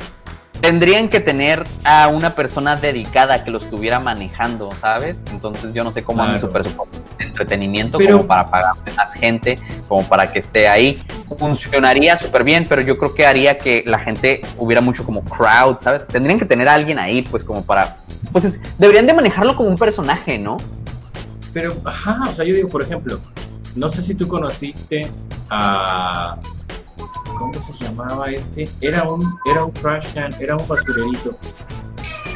[0.59, 5.17] tendrían que tener a una persona dedicada que lo estuviera manejando, ¿sabes?
[5.31, 6.47] Entonces yo no sé cómo anda Claro.
[6.47, 9.57] su presupuesto de entretenimiento Pero- como para pagar más gente,
[9.87, 11.01] como para que esté ahí.
[11.37, 15.77] Funcionaría súper bien, pero yo creo que haría que la gente hubiera mucho como crowd,
[15.79, 16.05] ¿sabes?
[16.07, 17.97] Tendrían que tener a alguien ahí, pues como para...
[18.31, 20.57] Pues es- deberían de manejarlo como un personaje, ¿no?
[21.53, 23.19] Pero, ajá, o sea, yo digo, por ejemplo,
[23.75, 25.09] no sé si tú conociste
[25.49, 26.37] a.
[27.37, 28.69] ¿Cómo se llamaba este?
[28.81, 31.31] Era un, era un trash can, era un basurerito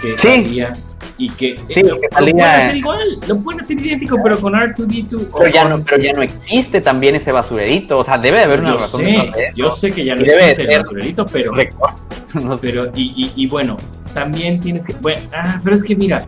[0.02, 0.28] que Sí.
[0.28, 0.74] salía
[1.18, 1.56] y que.
[1.68, 5.28] Sí, lo, que lo salía- pueden hacer igual, lo pueden hacer idéntico, pero con R2D2.
[5.32, 8.44] o Pero ya, no, pero ya no existe también ese basurerito, o sea, debe de
[8.44, 11.26] haber una yo razón sé, de yo sé que ya no debe existe el basurerito,
[11.26, 11.52] pero.
[12.44, 12.68] no sé.
[12.70, 13.78] Pero, y, y, y bueno,
[14.14, 14.94] también tienes que.
[14.94, 16.26] Bueno, ah, pero es que mira,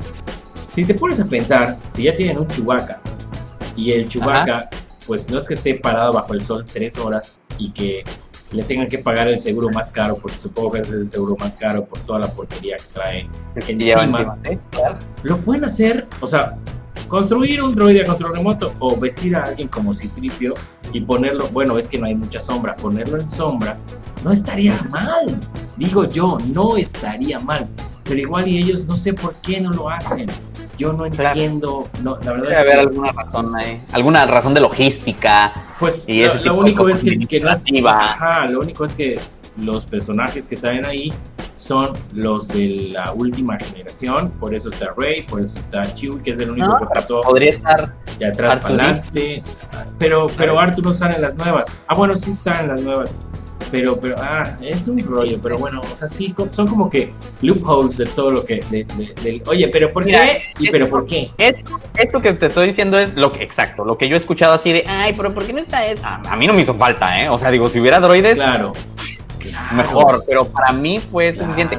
[0.73, 3.01] si te pones a pensar, si ya tienen un Chewbacca
[3.75, 4.69] y el Chewbacca,
[5.05, 8.03] pues no es que esté parado bajo el sol tres horas y que
[8.51, 11.55] le tengan que pagar el seguro más caro, porque supongo que es el seguro más
[11.55, 13.29] caro por toda la porquería que trae
[13.65, 14.37] Que lleva encima.
[14.71, 14.99] Claro.
[15.23, 16.57] Lo pueden hacer, o sea,
[17.07, 20.53] construir un droide a control remoto o vestir a alguien como Citripio
[20.93, 23.77] y ponerlo, bueno, es que no hay mucha sombra, ponerlo en sombra
[24.23, 25.39] no estaría mal.
[25.77, 27.67] Digo yo, no estaría mal.
[28.03, 30.27] Pero igual y ellos no sé por qué no lo hacen.
[30.77, 34.61] Yo no entiendo, no, la verdad Debe haber que, alguna razón ahí, alguna razón de
[34.61, 35.53] logística.
[35.79, 37.93] pues y lo, único es que, que no es, administrativa.
[38.13, 39.19] ajá, lo único es que
[39.57, 41.11] los personajes que salen ahí
[41.55, 46.31] son los de la última generación, por eso está Rey, por eso está Chewie, que
[46.31, 47.95] es el único No, que pasó Podría estar.
[48.19, 49.43] de atrás para adelante.
[49.97, 51.67] Pero, pero Arthur no sale en las nuevas.
[51.87, 53.21] Ah, bueno, sí salen las nuevas.
[53.71, 55.39] Pero, pero, ah, es un rollo.
[55.43, 58.61] Pero bueno, o sea, sí, son como que loopholes de todo lo que.
[58.69, 60.43] de- de- del- oye, pero ¿por Mira, qué?
[60.59, 61.29] ¿Y pero por qué?
[61.37, 64.53] Esto, esto que te estoy diciendo es lo que, exacto, lo que yo he escuchado
[64.53, 66.05] así de, ay, pero ¿por qué no está eso?
[66.05, 67.29] A, a mí no me hizo falta, ¿eh?
[67.29, 68.73] O sea, digo, si hubiera droides, Claro.
[69.37, 71.45] Claro, mejor, pero para mí fue claro.
[71.45, 71.77] suficiente.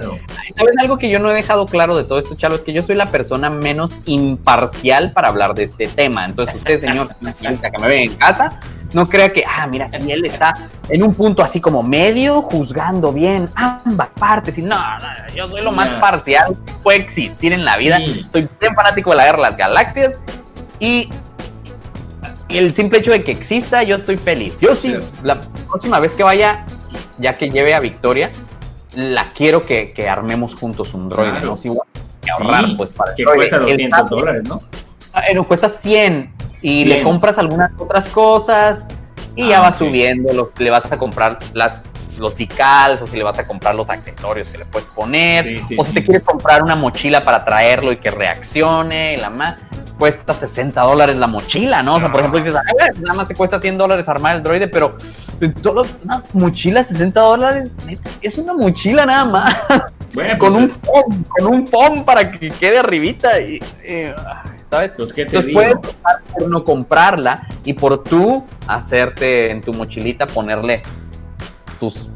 [0.57, 2.55] ¿Sabes algo que yo no he dejado claro de todo esto, Chalo?
[2.55, 6.25] Es que yo soy la persona menos imparcial para hablar de este tema.
[6.25, 8.61] Entonces, usted, señor, que me ve en casa,
[8.93, 10.55] no crea que, ah, mira, si él está
[10.89, 14.57] en un punto así como medio, juzgando bien ambas partes.
[14.59, 17.99] Y no, no, yo soy lo más parcial que puede existir en la vida.
[17.99, 18.27] Sí.
[18.31, 20.19] Soy bien fanático de la guerra de las galaxias
[20.81, 21.11] y
[22.49, 24.55] el simple hecho de que exista, yo estoy feliz.
[24.61, 26.65] Yo sí, la próxima vez que vaya,
[27.19, 28.31] ya que lleve a Victoria,
[28.95, 31.47] la quiero que, que armemos juntos un droide, Claro.
[31.47, 31.55] ¿no?
[31.57, 31.89] Es igual
[32.23, 33.39] que ahorrar, Sí, pues, para Que droide.
[33.39, 34.63] cuesta El 200 sable, dólares, ¿no?
[35.13, 37.05] ah, eh, cuesta 100 y le 100.
[37.05, 38.89] compras algunas otras cosas
[39.37, 39.75] y Ah, ya va ok.
[39.75, 41.81] subiendo, lo- le vas a comprar las
[42.19, 45.57] los decals o si le vas a comprar los accesorios que le puedes poner Sí,
[45.69, 49.31] sí, o si te quieres comprar una mochila para traerlo y que reaccione y la
[49.31, 49.57] más
[49.99, 51.97] cuesta 60 dólares la mochila, ¿no?
[51.97, 52.21] O sea, por Ah.
[52.21, 54.97] ejemplo, dices, "Ay, güey, nada más te cuesta 100 dólares armar el droide, pero
[55.65, 57.71] una mochila 60 dólares,
[58.23, 59.57] es una mochila nada más,
[60.15, 64.15] Bueno, con un pues es- foam, con un foam para que quede arribita y, eh,
[64.71, 64.93] ¿sabes?
[64.97, 65.61] pues, ¿qué te Entonces digo?
[65.61, 70.83] puedes optar por no comprarla y por tú hacerte en tu mochilita ponerle
[71.79, 72.09] tus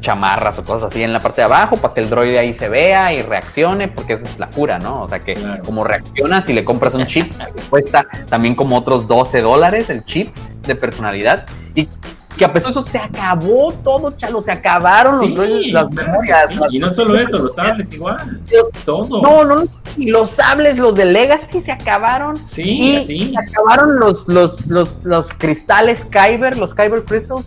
[0.00, 2.68] chamarras o cosas así en la parte de abajo para que el droide ahí se
[2.68, 5.02] vea y reaccione, porque esa es la cura, ¿no?
[5.02, 5.62] O sea que Claro.
[5.64, 10.04] como reaccionas y le compras un chip, que cuesta también como otros 12 dólares el
[10.04, 10.34] chip
[10.66, 11.46] de personalidad.
[11.74, 11.88] Y
[12.36, 15.90] que a pesar de eso se acabó todo, chalo, se acabaron Sí, los droides, las
[15.90, 16.46] memorias.
[16.48, 16.54] sí.
[16.54, 18.40] las- Y no solo eso, los sables igual.
[18.84, 19.20] Todo.
[19.20, 19.64] No, no, no,
[19.96, 22.36] y los sables, los de Legacy se acabaron.
[22.48, 23.32] Sí, y así.
[23.32, 27.44] se acabaron los, los, los, los cristales Kyber, los Kyber Crystals.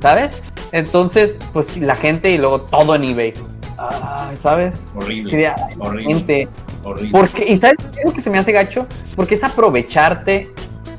[0.00, 0.40] ¿Sabes?
[0.72, 3.34] Entonces, pues la gente y luego todo en eBay.
[3.78, 4.74] Ah, ¿Sabes?
[4.94, 5.30] Horrible.
[5.30, 6.14] Sí, de, ay, horrible.
[6.14, 6.48] gente.
[6.84, 7.10] horrible.
[7.12, 8.86] Porque, ¿y sabes qué es lo que se me hace gacho?
[9.16, 10.50] Porque es aprovecharte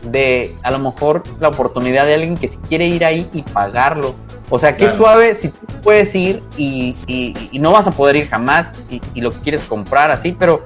[0.04, 4.16] de a lo mejor la oportunidad de alguien que si quiere ir ahí y pagarlo.
[4.49, 4.97] O sea, qué Claro.
[4.97, 8.99] suave si tú puedes ir y, y- y no vas a poder ir jamás y,
[9.14, 10.66] y lo quieres comprar así, pero,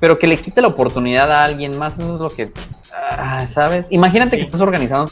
[0.00, 2.52] pero que le quite la oportunidad a alguien más, eso es lo que,
[3.18, 3.86] ah, ¿sabes?
[3.90, 4.36] Imagínate Sí.
[4.38, 5.10] que estás organizando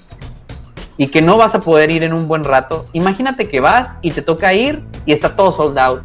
[0.97, 2.86] y que no vas a poder ir en un buen rato.
[2.93, 6.03] Imagínate que vas y te toca ir y está todo sold out.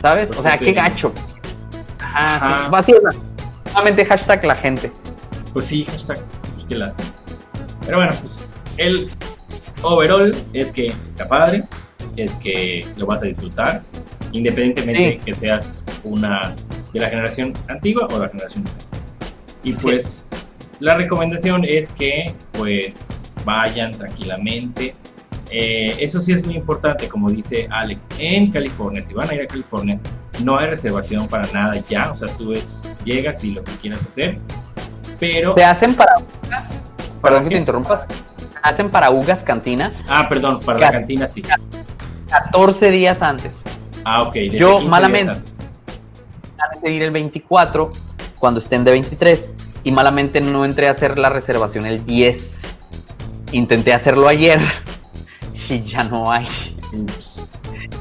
[0.00, 0.28] ¿Sabes?
[0.28, 1.12] Pues O sea, qué gacho.
[1.98, 2.82] Ajá, Ajá.
[2.82, 2.92] sí.
[2.92, 3.16] Así.
[3.70, 4.90] Solamente hashtag la gente.
[5.52, 6.18] Pues sí, hashtag,
[6.54, 7.08] pues qué lástima.
[7.84, 8.44] Pero bueno, pues
[8.78, 9.10] el
[9.82, 11.64] overall es que está padre,
[12.16, 13.82] es que lo vas a disfrutar,
[14.32, 15.18] independientemente Sí.
[15.24, 15.72] que seas
[16.04, 16.54] una
[16.92, 18.78] de la generación antigua o la generación nueva.
[19.62, 20.28] Y pues
[20.80, 24.94] la recomendación es que pues vayan tranquilamente.
[25.52, 29.42] Eh, eso sí es muy importante, como dice Alex, en California, si van a ir
[29.42, 29.98] a California,
[30.44, 34.00] no hay reservación para nada ya, o sea, tú ves, llegas y lo que quieras
[34.06, 34.38] hacer,
[35.18, 35.54] pero...
[35.54, 36.14] Te hacen para
[36.46, 36.80] Ugas.
[37.20, 38.06] Perdón que te interrumpas.
[38.62, 41.42] Hacen para Ugas Cantina Ah, perdón, para la Ca- cantina sí.
[42.28, 43.62] 14 días antes.
[44.04, 44.34] Ah, ok.
[44.34, 45.32] desde Yo, 15 días malamente.
[45.32, 45.58] antes.
[46.58, 47.90] Antes de ir el 24,
[48.38, 49.50] cuando estén de 23.
[49.84, 52.60] Y malamente no entré a hacer la reservación el 10.
[53.52, 54.60] Intenté hacerlo ayer.
[55.68, 56.48] Y ya no hay.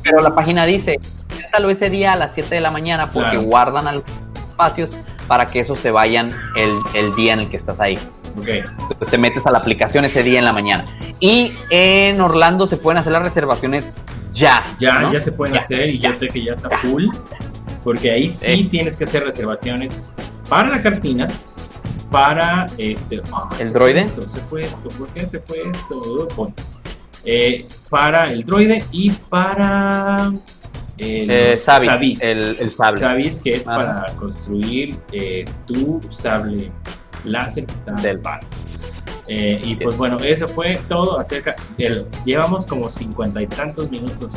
[0.04, 0.98] Pero la página dice,
[1.32, 3.44] inténtalo ese día a las 7 de la mañana porque Claro.
[3.44, 4.12] guardan algunos
[4.50, 7.98] espacios para que esos se vayan el, el día en el que estás ahí.
[8.40, 8.48] Ok.
[8.48, 10.86] Entonces te metes a la aplicación ese día en la mañana.
[11.20, 13.94] Y en Orlando se pueden hacer las reservaciones
[14.34, 14.64] ya.
[14.80, 15.14] Ya, ¿no?
[15.14, 16.10] ya se pueden Ya, hacer y ya.
[16.10, 17.06] yo sé que ya está full.
[17.84, 18.68] Porque ahí sí Eh.
[18.70, 20.02] tienes que hacer reservaciones
[20.50, 21.28] para la cantina,
[22.12, 23.22] para este.
[23.32, 24.04] ah, ¿El se droide?
[24.04, 24.90] Fue esto, se fue esto.
[24.90, 26.28] ¿Por qué se fue esto?
[27.26, 30.32] Eh, para el droide y para.
[30.98, 32.22] El Eh, Sabis, Sabis.
[32.22, 33.00] El, el sable.
[33.00, 33.78] Sabis, que es Ajá.
[33.78, 36.72] para construir eh, tu sable
[37.24, 38.48] láser que está Del- padre.
[39.28, 39.98] Eh, y pues es.
[39.98, 42.26] bueno, eso fue todo acerca de los.
[42.26, 44.34] Llevamos como cincuenta y tantos minutos.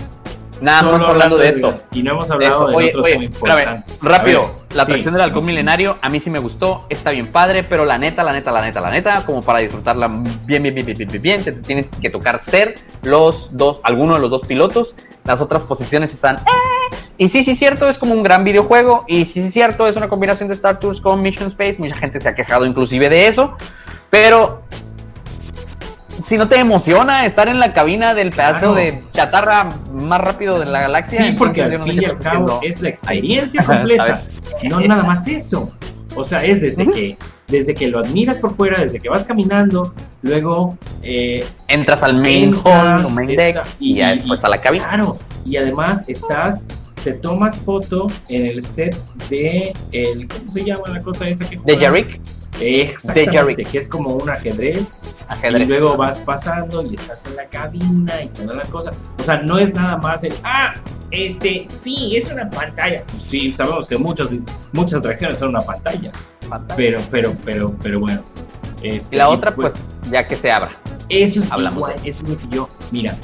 [0.62, 1.80] Nada, estamos hablando de esto.
[1.92, 4.40] Y no hemos De hablado de Oye, otro oye, tema rápido.
[4.40, 4.90] A ver, la sí.
[4.90, 8.22] atracción del halcón milenario, a mí sí me gustó, está bien padre, pero la neta,
[8.22, 10.08] la neta, la neta, la neta, como para disfrutarla
[10.46, 14.14] bien, bien, bien, bien, bien, bien, bien, te tienen que tocar ser los dos, alguno
[14.14, 14.94] de los dos pilotos.
[15.24, 16.36] Las otras posiciones están.
[16.36, 16.96] "Eh".
[17.18, 19.04] Y sí, sí, cierto, es como un gran videojuego.
[19.06, 21.76] Y sí, sí, cierto, es una combinación de Star Tours con Mission Space.
[21.78, 23.56] Mucha gente se ha quejado inclusive de eso.
[24.10, 24.62] Pero
[26.24, 28.74] si no te emociona estar en la cabina del pedazo Claro.
[28.74, 32.60] de chatarra más rápido de la galaxia, Sí, porque al no fin y al cabo
[32.62, 34.22] es la experiencia completa.
[34.68, 35.72] No nada más eso.
[36.14, 37.16] O sea, es desde que
[37.52, 42.54] desde que lo admiras por fuera, desde que vas caminando, luego eh, entras al main
[42.64, 43.06] hall
[43.78, 44.88] y, ya después a la cabina.
[44.88, 46.66] Claro, y además estás,
[47.02, 48.96] te tomas foto en el set
[49.28, 51.80] de el, ¿cómo se llama la cosa esa que De juegan?
[51.80, 52.20] Jarrick,
[52.60, 55.62] Exactamente, que es como un ajedrez, ajedrez.
[55.62, 58.92] y luego vas pasando y estás en la cabina y toda la cosa.
[59.18, 60.74] O sea, no es nada más el, ah,
[61.10, 63.02] este, sí, es una pantalla.
[63.28, 64.30] Sí, sabemos que muchos,
[64.72, 66.12] muchas atracciones son una pantalla,
[66.76, 68.22] pero, pero, pero, pero bueno.
[68.82, 70.72] Este, y la otra, pues, ya que se abra.
[71.08, 73.16] eso es Hablamos igual, de eso es lo que yo, mira,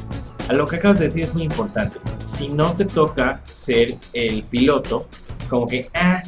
[0.48, 1.98] a lo que acabas de decir es muy importante.
[2.38, 5.08] Si no te toca ser el piloto,
[5.50, 6.22] como que, ah,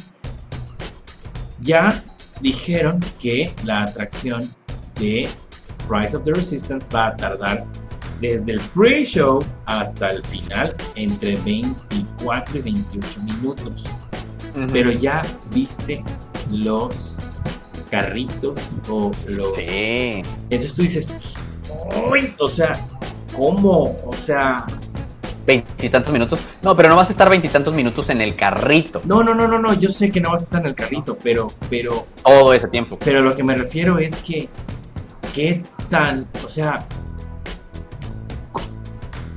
[1.61, 2.03] ya
[2.41, 4.41] dijeron que la atracción
[4.99, 5.29] de
[5.89, 7.65] Rise of the Resistance va a tardar
[8.19, 13.85] desde el pre-show hasta el final entre 24 y 28 minutos.
[14.73, 15.21] Pero ya
[15.53, 16.03] viste
[16.51, 17.15] los
[17.89, 18.59] carritos
[18.89, 20.21] o los Sí.
[20.49, 21.13] entonces tú dices,
[22.11, 22.73] "Uy", o sea,
[23.35, 23.97] ¿cómo?
[24.05, 24.65] O sea,
[25.81, 26.39] Veintitantos minutos.
[26.61, 29.57] No, pero no vas a estar veintitantos minutos en el carrito no, no, no, no,
[29.57, 32.67] no, yo sé que no vas a estar en el carrito, pero, pero, todo ese
[32.67, 32.99] tiempo.
[33.03, 34.47] pero lo que me refiero es que,
[35.33, 36.85] ¿qué tan, o sea,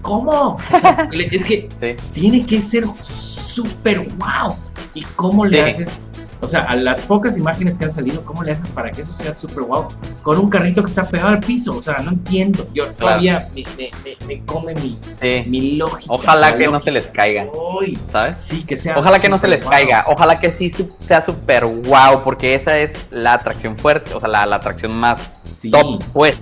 [0.03, 0.59] ¿cómo?
[0.71, 1.97] O sea, es que Sí.
[2.13, 4.55] tiene que ser súper wow.
[4.93, 5.83] ¿Y cómo le Sí.
[5.83, 6.03] haces?
[6.45, 9.13] O sea, a las pocas imágenes que han salido, ¿cómo le haces para que eso
[9.13, 9.89] sea súper wow?
[10.23, 11.77] Con un carrito que está pegado al piso.
[11.77, 12.67] O sea, no entiendo.
[12.75, 15.45] Yo todavía me, me- me- me come mi, Sí.
[15.49, 16.13] mi lógica.
[16.13, 17.47] Ojalá que no se les caiga,
[17.79, 18.41] Uy, ¿sabes?
[18.41, 18.99] sí, que sea.
[18.99, 19.71] Ojalá que no se les wow.
[19.71, 24.29] caiga, ojalá que sí sea súper wow, porque esa es la atracción fuerte, o sea,
[24.29, 25.71] la, la atracción más Sí.
[25.71, 26.39] top, pues,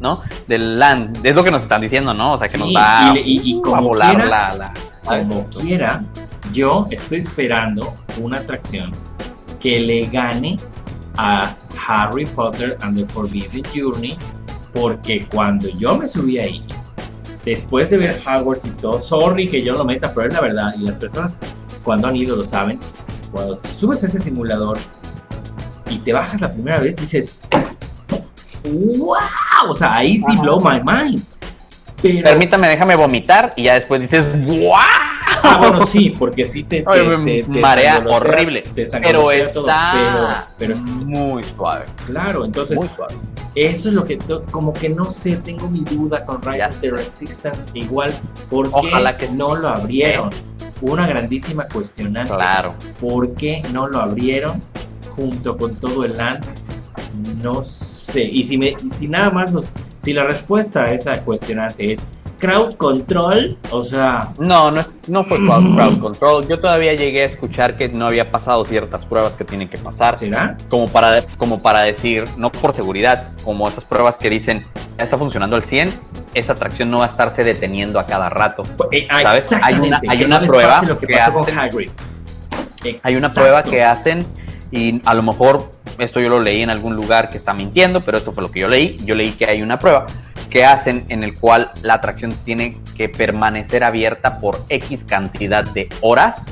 [0.00, 0.22] ¿no?
[0.48, 1.24] Del land.
[1.26, 2.32] Es lo que nos están diciendo, ¿no?
[2.34, 5.18] O sea, que Sí, nos va y- y- y a como volar quiera, la, la-
[5.18, 6.02] como quiera,
[6.52, 8.90] yo estoy esperando una atracción
[9.66, 10.56] que le gane
[11.18, 11.56] a
[11.88, 14.16] Harry Potter and the Forbidden Journey,
[14.72, 16.64] porque cuando yo me subí ahí,
[17.44, 20.72] después de ver Hogwarts y todo, sorry que yo lo meta, pero es la verdad,
[20.78, 21.40] y las personas
[21.82, 22.78] cuando han ido lo saben,
[23.32, 24.78] cuando subes a ese simulador
[25.90, 27.40] y te bajas la primera vez, dices,
[28.62, 29.16] wow,
[29.68, 31.24] o sea, ahí sí blow my mind.
[32.00, 35.05] Pero, Permítame, déjame vomitar y ya después dices, ¡guau!
[35.48, 38.62] Ah, bueno, sí, porque sí te, te, te- te marea horrible.
[38.74, 38.90] Pero
[39.20, 40.28] todo, está pero,
[40.58, 41.84] pero es- muy suave.
[42.06, 43.14] claro, entonces Muy suave.
[43.54, 44.18] eso es lo que
[44.50, 46.90] como que no sé, tengo mi duda con Rise of the.
[46.90, 48.12] Resistance igual,
[48.50, 50.30] ¿por qué Ojalá que no lo abrieron?
[50.82, 52.32] Una grandísima cuestionante.
[52.34, 52.74] Claro.
[53.00, 54.60] ¿Por qué no lo abrieron
[55.14, 56.44] junto con todo el land?
[57.42, 58.24] No sé.
[58.24, 62.00] Y si me y si nada más nos si la respuesta a esa cuestionante es
[62.38, 65.46] crowd control, o sea, No, no, es- no fue Mm.
[65.46, 66.48] crowd, crowd control.
[66.48, 70.18] Yo todavía llegué a escuchar que no había pasado ciertas pruebas que tienen que pasar.
[70.18, 70.56] ¿será?
[70.68, 74.64] Como para, como para decir, no por seguridad, como esas pruebas que dicen,
[74.98, 75.92] ya está funcionando al 100,
[76.34, 78.62] esta atracción no va a estarse deteniendo a cada rato.
[78.92, 79.52] Eh, ah, ¿Sabes?
[79.62, 81.90] Hay una- hay una no prueba lo que que pasó con hacen-.
[83.02, 84.24] Hay una prueba que hacen
[84.70, 88.18] y a lo mejor esto yo lo leí en algún lugar que está mintiendo, pero
[88.18, 88.96] esto fue lo que yo leí.
[89.04, 90.06] Yo leí que hay una prueba
[90.48, 95.88] que hacen en el cual la atracción tiene que permanecer abierta por X cantidad de
[96.00, 96.46] horas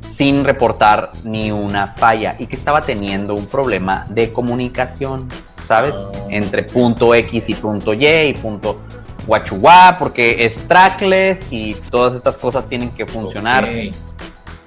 [0.00, 5.28] sin reportar ni una falla y que estaba teniendo un problema de comunicación,
[5.66, 5.94] ¿sabes?
[5.94, 6.10] Ah.
[6.30, 8.80] Entre punto X y punto Y y punto
[9.26, 13.68] guachuá, porque es trackless y todas estas cosas tienen que funcionar.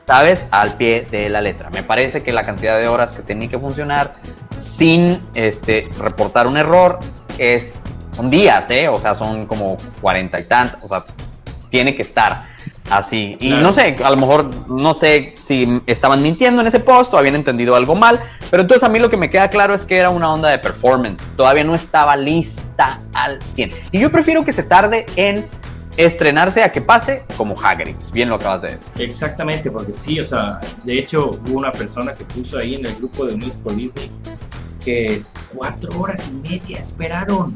[0.08, 0.46] ¿sabes?
[0.52, 1.70] Al pie de la letra.
[1.70, 4.16] Me parece que la cantidad de horas que tenía que funcionar
[4.52, 7.00] sin este, reportar un error
[7.38, 7.80] es,
[8.16, 8.88] son días, ¿eh?
[8.88, 11.04] O sea, son como cuarenta y tantos, o sea,
[11.70, 12.46] tiene que estar
[12.90, 13.38] así.
[13.40, 13.64] Y Claro.
[13.64, 17.36] no sé, a lo mejor no sé si estaban mintiendo en ese post o habían
[17.36, 20.10] entendido algo mal, pero entonces a mí lo que me queda claro es que era
[20.10, 21.24] una onda de performance.
[21.38, 23.72] Todavía no estaba lista al 100.
[23.94, 25.46] Y yo prefiero que se tarde en
[25.98, 28.12] estrenarse a que pase como Hagrid's.
[28.12, 28.90] Bien lo acabas de decir.
[28.98, 32.96] Exactamente, porque sí, o sea, de hecho hubo una persona que puso ahí en el
[32.96, 34.12] grupo de News por Disney
[34.84, 35.22] que
[35.56, 37.56] cuatro horas y media esperaron.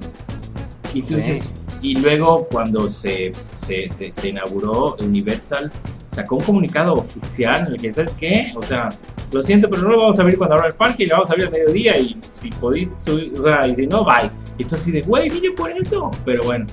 [0.95, 1.95] Y Sí.
[1.95, 5.71] luego cuando se, se, se, se inauguró Universal,
[6.09, 8.53] sacó un comunicado oficial en el que, ¿sabes qué?
[8.55, 8.89] O sea,
[9.31, 11.29] lo siento, pero no lo vamos a abrir cuando abra el parque y lo vamos
[11.29, 14.31] a abrir al mediodía y si podéis subir, o sea, y si no, bye.
[14.57, 16.09] Y tú así de, güey, vine por eso.
[16.23, 16.65] Pero bueno,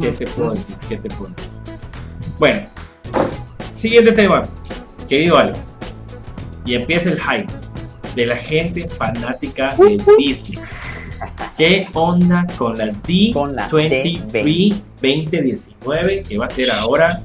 [0.00, 0.74] ¿Qué te puedo decir?
[0.88, 1.48] ¿Qué te puedo decir?
[2.40, 2.62] Bueno,
[3.76, 4.42] siguiente tema,
[5.08, 5.78] querido Alex.
[6.66, 7.46] Y empieza el hype
[8.16, 10.58] de la gente fanática de Disney.
[11.56, 12.90] ¿Qué onda con la
[13.32, 17.22] Con la D23 2019 que va a ser ahora?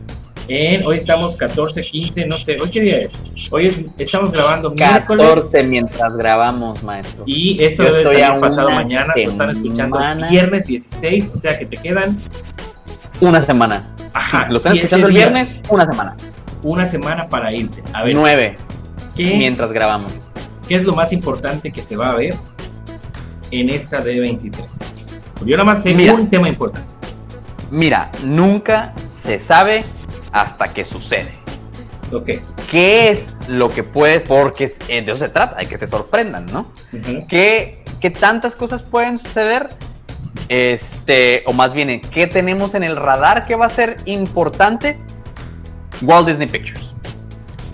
[0.48, 3.14] En, hoy estamos 14, 15, no sé, ¿hoy qué día es?
[3.50, 7.24] Hoy es- estamos grabando miércoles 14 mientras grabamos, maestro.
[7.26, 11.66] y esto Yo debe salir pasado mañana, lo están escuchando viernes 16, o sea que
[11.66, 12.18] te quedan
[13.22, 13.88] Una semana.
[14.14, 15.32] ajá, Lo están escuchando el días.
[15.34, 16.16] viernes, una semana.
[16.62, 17.82] una semana para irte.
[17.94, 18.56] A ver, Nueve,
[19.16, 20.14] ¿qué, mientras grabamos.
[20.68, 22.36] qué es lo más importante que se va a ver
[23.52, 24.84] en esta D23?
[25.46, 26.14] Yo nada más sé Mira.
[26.14, 26.88] un tema importante.
[27.72, 28.94] Mira, nunca
[29.24, 29.84] se sabe
[30.32, 31.34] hasta que sucede.
[32.12, 32.30] Ok.
[32.70, 34.20] ¿Qué es lo que puede?
[34.20, 36.72] Porque eh, de eso se trata, hay que te sorprendan, ¿no?
[36.94, 37.26] Ujú.
[37.28, 39.70] ¿Qué, qué tantas cosas pueden suceder?
[40.50, 45.00] Este, o más bien, ¿qué tenemos en el radar que va a ser importante?
[46.02, 46.95] Walt Disney Pictures.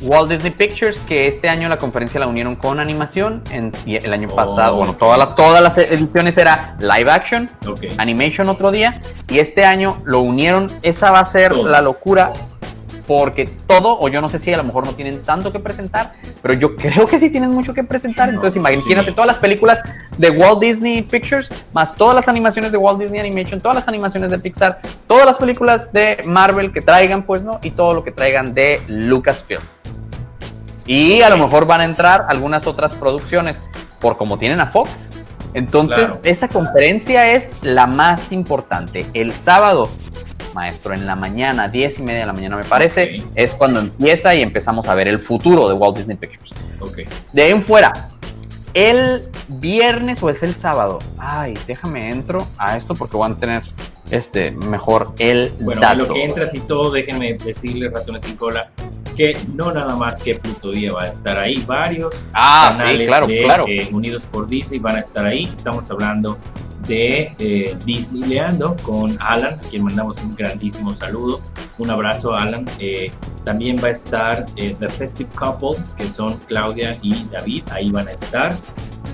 [0.01, 4.11] Walt Disney Pictures, que este año la conferencia la unieron con animación, en- y el
[4.13, 7.49] año Oh, pasado, bueno, todas las, todas las ediciones era live action,
[7.97, 8.99] animation otro día,
[9.29, 12.33] y este año lo unieron, esa va a ser la locura,
[13.13, 16.13] porque todo, o yo no sé si a lo mejor no tienen tanto que presentar,
[16.41, 19.11] pero yo creo que sí tienen mucho que presentar, No, entonces imagínate sí.
[19.11, 19.81] todas las películas
[20.17, 24.31] de Walt Disney Pictures, más todas las animaciones de Walt Disney Animation, todas las animaciones
[24.31, 27.59] de Pixar, todas las películas de Marvel que traigan, pues, ¿no?
[27.61, 29.61] Y todo lo que traigan de Lucasfilm.
[30.85, 33.57] Y a lo mejor van a entrar algunas otras producciones,
[33.99, 34.89] por como tienen a Fox.
[35.53, 36.19] Entonces, Claro.
[36.23, 39.05] esa conferencia es la más importante.
[39.13, 39.89] El sábado,
[40.53, 44.33] maestro, en la mañana, 10 y media de la mañana me parece, es cuando empieza
[44.35, 46.51] y empezamos a ver el futuro de Walt Disney Pictures.
[46.79, 46.99] Ok.
[47.33, 47.91] De ahí en fuera,
[48.73, 50.99] el viernes o es el sábado.
[51.17, 53.63] Ay, déjame entro a esto porque voy a tener
[54.11, 55.95] este mejor el Bueno, en dato.
[56.07, 58.69] lo que entras y todo, déjenme decirles, ratones sin cola,
[59.15, 63.07] que no nada más que Pluto Día va a estar ahí, varios Ah, sí, canales
[63.07, 63.65] claro, de, claro.
[63.67, 65.49] eh, Unidos por Disney van a estar ahí.
[65.53, 66.37] Estamos hablando
[66.91, 71.39] de eh, Disneyleando con Alan, a quien mandamos un grandísimo saludo.
[71.77, 72.65] Un abrazo, Alan.
[72.79, 73.09] Eh,
[73.45, 78.09] también va a estar eh, The Festive Couple, que son Claudia y David, ahí van
[78.09, 78.53] a estar.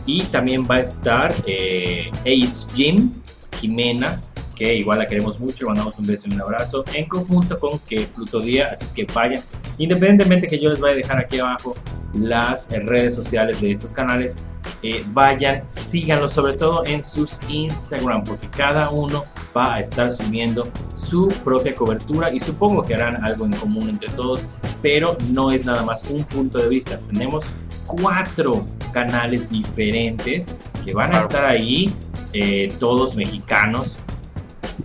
[0.08, 3.12] Y también va a estar eh, AIDS Jim,
[3.60, 4.24] Jimena,
[4.56, 7.78] que igual la queremos mucho, le mandamos un beso y un abrazo, en conjunto con
[7.88, 9.44] que Pluto Día, así es que vayan,
[9.78, 11.76] independientemente que yo les voy a dejar aquí abajo
[12.16, 14.36] las redes sociales de estos canales,
[14.84, 20.68] eh, vayan, síganlos sobre todo en sus Instagram, porque cada uno va a estar subiendo
[20.96, 24.42] su propia cobertura y supongo que harán algo en común entre todos,
[24.82, 27.46] pero no es nada más un punto de vista, tenemos
[27.86, 31.94] cuatro canales diferentes que van a estar ahí,
[32.34, 33.98] eh, todos mexicanos,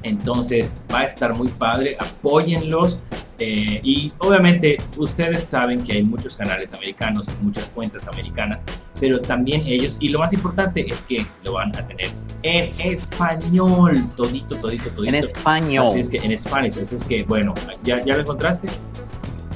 [0.02, 3.00] entonces va a estar muy padre, apóyenlos.
[3.38, 8.64] eh, y obviamente ustedes saben que hay muchos canales americanos, muchas cuentas americanas,
[9.00, 12.10] pero también ellos, y lo más importante es que lo van a tener
[12.44, 15.16] en español, todito, todito, todito.
[15.16, 15.86] En español.
[15.88, 18.68] Así es que en español, así es que bueno, ¿ya, ya lo encontraste?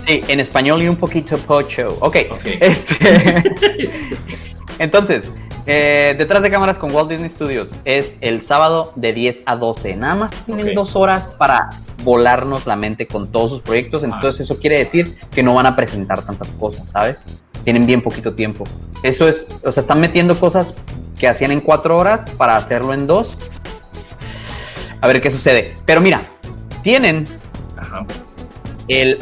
[0.06, 1.88] Sí, en español y un poquito pocho.
[2.00, 2.16] Ok.
[2.30, 2.46] Ok.
[2.60, 3.42] Este,
[4.78, 5.30] entonces,
[5.66, 9.96] eh, detrás de cámaras con Walt Disney Studios es el sábado de 10 a 12.
[9.96, 11.70] Nada más tienen dos horas para
[12.04, 14.04] volarnos la mente con todos sus proyectos.
[14.04, 17.24] Entonces, eso quiere decir que no van a presentar tantas cosas, ¿sabes?
[17.64, 18.64] Tienen bien poquito tiempo.
[19.02, 20.72] Eso es, o sea, están metiendo cosas
[21.18, 23.38] que hacían en cuatro horas para hacerlo en dos.
[25.00, 25.74] A ver qué sucede.
[25.84, 26.22] Pero mira,
[26.82, 27.24] tienen
[27.76, 28.06] Ajá.
[28.86, 29.18] el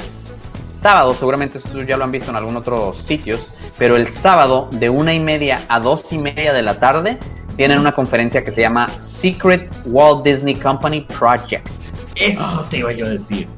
[0.83, 3.49] sábado, seguramente ustedes ya lo han visto en algún otro sitios,
[3.79, 7.19] pero el sábado de una y media a dos y media de la tarde
[7.57, 11.69] tienen una conferencia que se llama Secret Walt Disney Company Project.
[12.17, 13.49] Eso te iba yo a decir.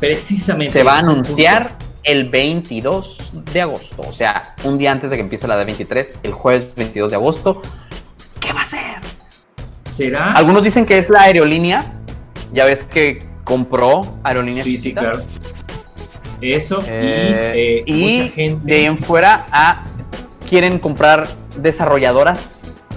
[0.00, 0.72] Precisamente.
[0.72, 1.12] Se va a punto.
[1.12, 5.64] anunciar el 22 de agosto, o sea, un día antes de que empiece la de
[5.64, 7.62] 23, el jueves 22 de agosto.
[8.40, 8.80] ¿Qué va a ser?
[9.88, 10.32] ¿Será?
[10.32, 11.94] Algunos dicen que es la aerolínea.
[12.52, 15.22] Ya ves que compró aerolíneas Sí, sí, claro.
[16.40, 18.66] Eso Eh, y, eh, y mucha gente.
[18.66, 19.84] de ahí en fuera a,
[20.48, 21.26] quieren comprar
[21.56, 22.38] desarrolladoras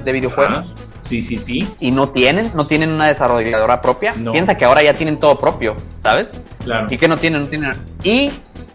[0.03, 0.65] de videojuegos Ajá.
[1.03, 1.67] Sí, sí, sí.
[1.79, 4.13] y no tienen, no tienen una desarrolladora propia.
[4.17, 4.33] No.
[4.33, 6.29] Piensa que ahora ya tienen todo propio, ¿sabes?
[6.65, 6.87] Claro.
[6.89, 7.71] Y que no tienen, no tienen.
[8.03, 8.29] Y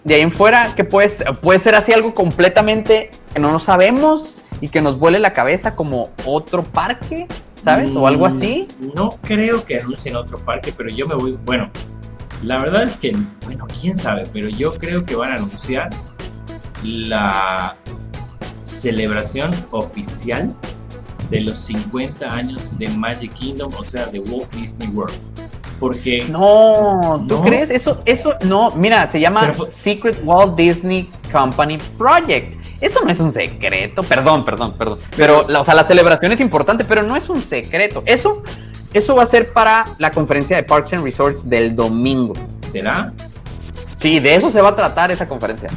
[0.05, 3.59] de ahí en fuera, que puede, ser- puede ser así algo completamente que no lo
[3.61, 7.27] sabemos y que nos vuele la cabeza como otro parque,
[7.63, 7.95] ¿sabes?
[7.95, 8.69] O algo Mm, así.
[8.95, 11.37] No creo que anuncien otro parque, pero yo me voy.
[11.45, 11.71] Bueno,
[12.43, 13.13] la verdad es que,
[13.45, 15.91] bueno, quién sabe, pero yo creo que van a anunciar
[16.83, 17.77] la
[18.65, 20.53] celebración oficial
[21.31, 25.15] de los 50 años de Magic Kingdom, o sea, de Walt Disney World.
[25.81, 27.43] Porque No, ¿tú No.
[27.43, 27.71] crees?
[27.71, 32.63] Eso, eso, no, mira, se llama Pero- Secret Walt Disney Company Project.
[32.81, 34.99] Eso no es un secreto, perdón, perdón, perdón.
[35.17, 38.03] Pero, la, o sea, la celebración es importante, pero no es un secreto.
[38.07, 38.43] Eso,
[38.93, 42.35] eso va a ser para la conferencia de Parks and Resorts del domingo.
[42.71, 43.13] será
[43.97, 45.69] Sí, de eso se va a tratar esa conferencia.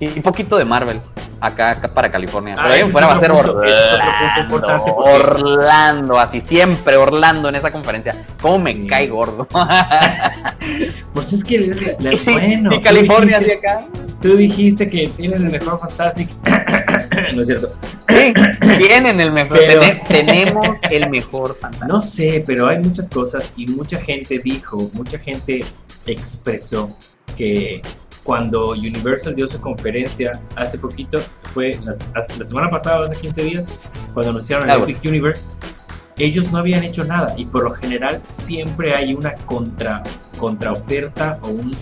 [0.00, 0.98] Y un poquito de Marvel,
[1.40, 2.54] acá, acá para California.
[2.58, 4.00] Ah, Pero ahí fuera va a ser punto, ese es
[4.32, 8.14] otro punto Orlando, Orlando, así siempre Orlando en esa conferencia.
[8.40, 8.86] ¿Cómo me Sí.
[8.86, 9.46] cae gordo?
[11.12, 11.58] Pues es que,
[12.00, 13.86] la- Sí, bueno, y California dijiste- hacia acá.
[14.20, 16.30] Tú dijiste que tienes el mejor Fantastic.
[17.34, 17.72] no es cierto.
[18.08, 18.34] Sí,
[18.78, 19.58] tienen el mejor.
[19.58, 21.86] Pero- tene- tenemos el mejor fantasma.
[21.86, 25.64] No sé, pero hay muchas cosas y mucha gente dijo, mucha gente
[26.06, 26.94] expresó
[27.36, 27.82] que
[28.22, 31.20] cuando Universal dio su conferencia hace poquito,
[31.52, 31.78] fue
[32.14, 33.68] hace- la, semana pasada, hace 15 días,
[34.14, 35.44] cuando anunciaron el Epic Universe,
[36.16, 40.02] ellos no habían hecho nada y por lo general siempre hay una contra
[40.38, 41.76] contraoferta o, un,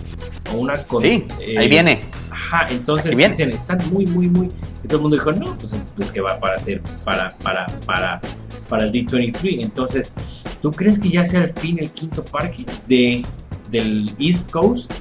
[0.52, 2.04] o una con- Sí, eh, ahí viene.
[2.42, 4.48] Ajá, entonces dicen, están muy, muy, muy.
[4.82, 7.66] Y todo el mundo dijo, no, pues es pues, que va para hacer, para, para,
[7.86, 8.20] para,
[8.68, 9.62] para el D23.
[9.62, 10.14] Entonces,
[10.60, 13.24] ¿tú crees que ya sea al fin el quinto parque de,
[13.70, 14.92] del East Coast?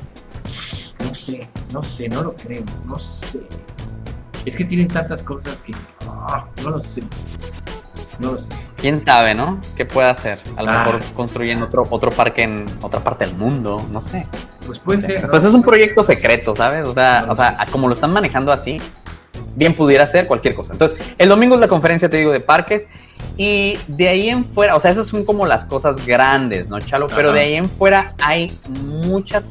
[1.04, 3.42] No sé, no sé, no lo creo, no sé.
[4.46, 5.74] Es que tienen tantas cosas que
[6.08, 7.04] ah, no lo sé.
[8.20, 8.50] No lo sé.
[8.78, 9.60] Quién sabe, ¿no?
[9.76, 10.40] ¿Qué puede hacer?
[10.58, 10.84] A lo Ah.
[10.86, 14.26] mejor construyen otro, otro parque en otra parte del mundo, no sé.
[14.66, 15.24] Pues puede ser.
[15.24, 15.30] ¿no?
[15.30, 16.88] Pues es un proyecto secreto, ¿sabes?
[16.88, 18.78] O sea, No o sea, como lo están manejando así,
[19.56, 20.74] bien pudiera ser cualquier cosa.
[20.74, 22.88] Entonces, el domingo es la conferencia, te digo, de parques.
[23.38, 27.08] Y de ahí en fuera, o sea, esas son como las cosas grandes, ¿no, Chalo?
[27.08, 27.38] Pero Ajá.
[27.40, 28.52] de ahí en fuera hay
[29.08, 29.44] muchas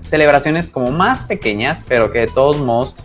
[0.00, 2.96] celebraciones como más pequeñas, pero que de todos modos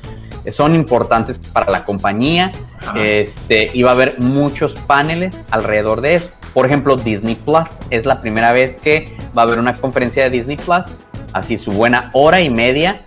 [0.52, 2.52] son importantes para la compañía.
[2.82, 3.04] Ajá.
[3.04, 6.30] Este, y va a haber muchos paneles alrededor de eso.
[6.54, 10.30] Por ejemplo, Disney Plus es la primera vez que va a haber una conferencia de
[10.30, 10.86] Disney Plus,
[11.34, 13.02] así su buena hora y media.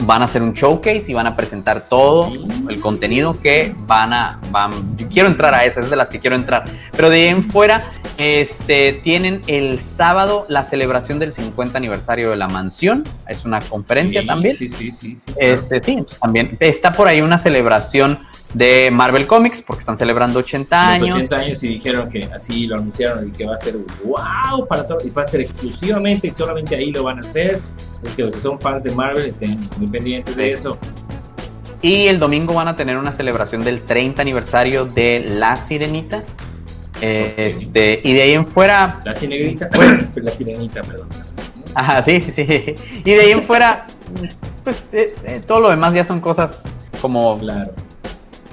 [0.00, 2.32] Van a hacer un showcase y van a presentar todo
[2.68, 4.38] el contenido que van a.
[4.50, 6.64] Van, yo quiero entrar a esa, es de las que quiero entrar.
[6.92, 7.82] Pero de ahí en fuera,
[8.16, 13.04] este, tienen el sábado la celebración del 50 aniversario de la mansión.
[13.28, 14.56] Es una conferencia Sí, también.
[14.56, 15.16] Sí, sí, sí.
[15.16, 18.18] sí, Este, sí, entonces también está por ahí una celebración
[18.54, 21.14] de Marvel Comics porque están celebrando 80 Los años.
[21.14, 24.86] 80 años y dijeron que así lo anunciaron y que va a ser wow para
[24.86, 27.60] todos, y va a ser exclusivamente y solamente ahí lo van a hacer.
[28.02, 30.78] Es que los que son fans de Marvel estén muy pendientes de eso.
[31.82, 36.22] Y el domingo van a tener una celebración del 30 aniversario de La Sirenita.
[37.00, 41.08] Este, y de ahí en fuera, La sirenita, pues, la sirenita, perdón.
[41.74, 42.74] ajá, sí, sí, sí.
[43.02, 43.86] Y de ahí en fuera,
[44.62, 46.60] pues eh, eh, todo lo demás ya son cosas
[47.00, 47.72] como Claro.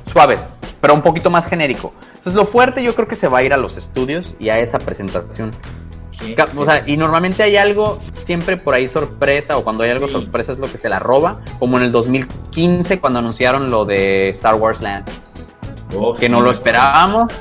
[0.07, 0.39] Suaves,
[0.81, 1.93] pero un poquito más genérico.
[2.15, 4.59] Entonces lo fuerte yo creo que se va a ir a los estudios y a
[4.59, 5.53] esa presentación.
[6.19, 9.83] ¿Qué Ca- es O sea, y normalmente hay algo siempre por ahí sorpresa, o cuando
[9.83, 10.13] hay algo Sí.
[10.13, 14.29] sorpresa es lo que se la roba, como en el 2015 cuando anunciaron lo de
[14.29, 15.05] Star Wars Land,
[15.95, 17.31] Oh, que no lo esperábamos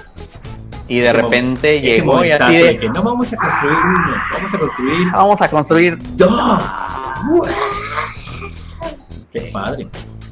[0.89, 4.55] y de Ese repente llegó y así de que no vamos a construir uno, vamos
[4.55, 6.61] a construir vamos a construir dos.
[9.33, 9.89] Qué padre.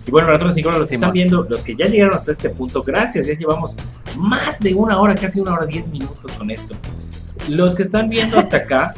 [0.06, 2.82] Y bueno, nosotros igual los que están viendo, los que ya llegaron hasta este punto,
[2.82, 3.76] gracias, ya llevamos
[4.16, 6.74] más de una hora, casi una hora diez minutos con esto.
[7.48, 8.94] Los que están viendo hasta acá,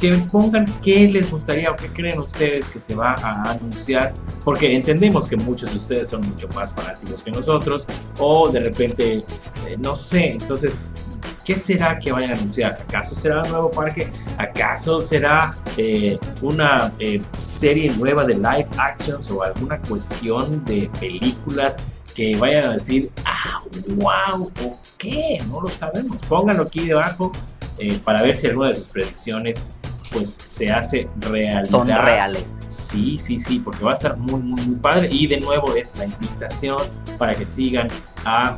[0.00, 4.12] que pongan qué les gustaría o qué creen ustedes que se va a anunciar,
[4.44, 7.86] porque entendemos que muchos de ustedes son mucho más fanáticos que nosotros,
[8.18, 9.24] o de repente,
[9.66, 10.92] eh, no sé, entonces,
[11.44, 12.78] ¿qué será que vayan a anunciar?
[12.88, 14.10] ¿Acaso será un nuevo parque?
[14.38, 21.76] ¿Acaso será eh, una eh, serie nueva de live actions o alguna cuestión de películas
[22.14, 25.42] que vayan a decir, ah, wow, o qué?
[25.48, 26.20] No lo sabemos.
[26.28, 27.32] Pónganlo aquí debajo
[27.78, 29.68] eh, para ver si alguna de sus predicciones
[30.12, 31.64] pues se hace realidad.
[31.64, 32.44] son reales.
[32.68, 35.08] Sí, sí, sí, porque va a estar muy, muy, muy padre.
[35.10, 36.82] Y de nuevo es la invitación
[37.18, 37.88] para que sigan
[38.24, 38.56] a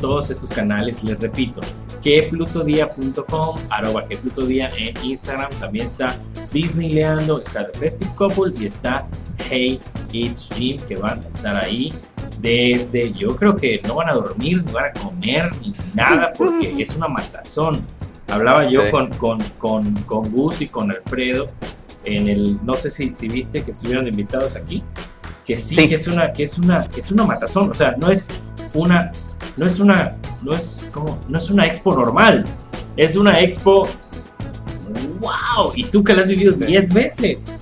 [0.00, 1.02] todos estos canales.
[1.02, 1.60] Les repito,
[2.02, 5.50] queplutodía.com, arroba queplutodía en Instagram.
[5.60, 6.16] También está
[6.52, 9.06] Disneyleando, está The Festive Couple y está
[9.48, 9.80] Hey
[10.12, 11.92] It's Jim, que van a estar ahí
[12.40, 16.74] desde, yo creo que no van a dormir, ni van a comer, ni nada, porque
[16.78, 17.80] es una matazón.
[18.28, 18.90] Hablaba yo Sí.
[18.90, 21.46] con, con, con, con Gus y con Alfredo
[22.04, 24.82] en el, no sé si, si viste que estuvieron invitados aquí,
[25.46, 25.88] que sí, Sí.
[25.88, 28.28] que es una, que es una, que es una matazón, o sea, no es
[28.74, 29.10] una,
[29.56, 32.44] no es una, no es como, no es una expo normal,
[32.96, 33.88] es una expo,
[35.20, 37.54] wow, y tú que la has vivido 10 veces.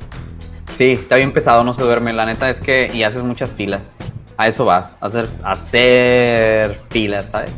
[0.76, 2.12] Sí, está bien pesado, no se duerme.
[2.12, 3.92] La neta es que y haces muchas filas.
[4.36, 7.52] A eso vas, a hacer, a hacer filas, ¿sabes?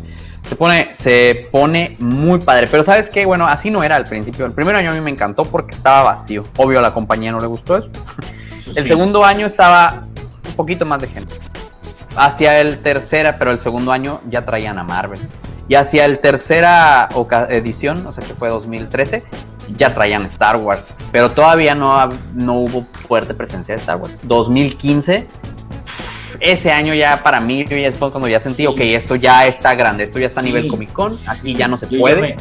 [0.49, 2.69] Se pone, se pone muy padre.
[2.71, 3.25] Pero ¿sabes qué?
[3.25, 4.45] Bueno, así no era al principio.
[4.45, 6.47] El primer año a mí me encantó porque estaba vacío.
[6.57, 7.91] Obvio a la compañía no le gustó eso.
[8.75, 10.03] El segundo año estaba
[10.47, 11.35] un poquito más de gente.
[12.17, 15.19] Hacia el tercera, pero el segundo año ya traían a Marvel.
[15.69, 17.09] Y hacia el tercera
[17.49, 19.25] edición, o sea que fue 2013,
[19.77, 20.85] ya traían Star Wars.
[21.11, 24.13] Pero todavía no, no hubo fuerte presencia de Star Wars.
[24.23, 25.27] 2015,
[26.41, 28.67] ese año ya para mí, yo ya es cuando ya sentí, Sí.
[28.67, 30.49] ok, esto ya está grande, esto ya está a Sí.
[30.51, 32.37] nivel Comic Con, aquí ya no se Yo- yo puede.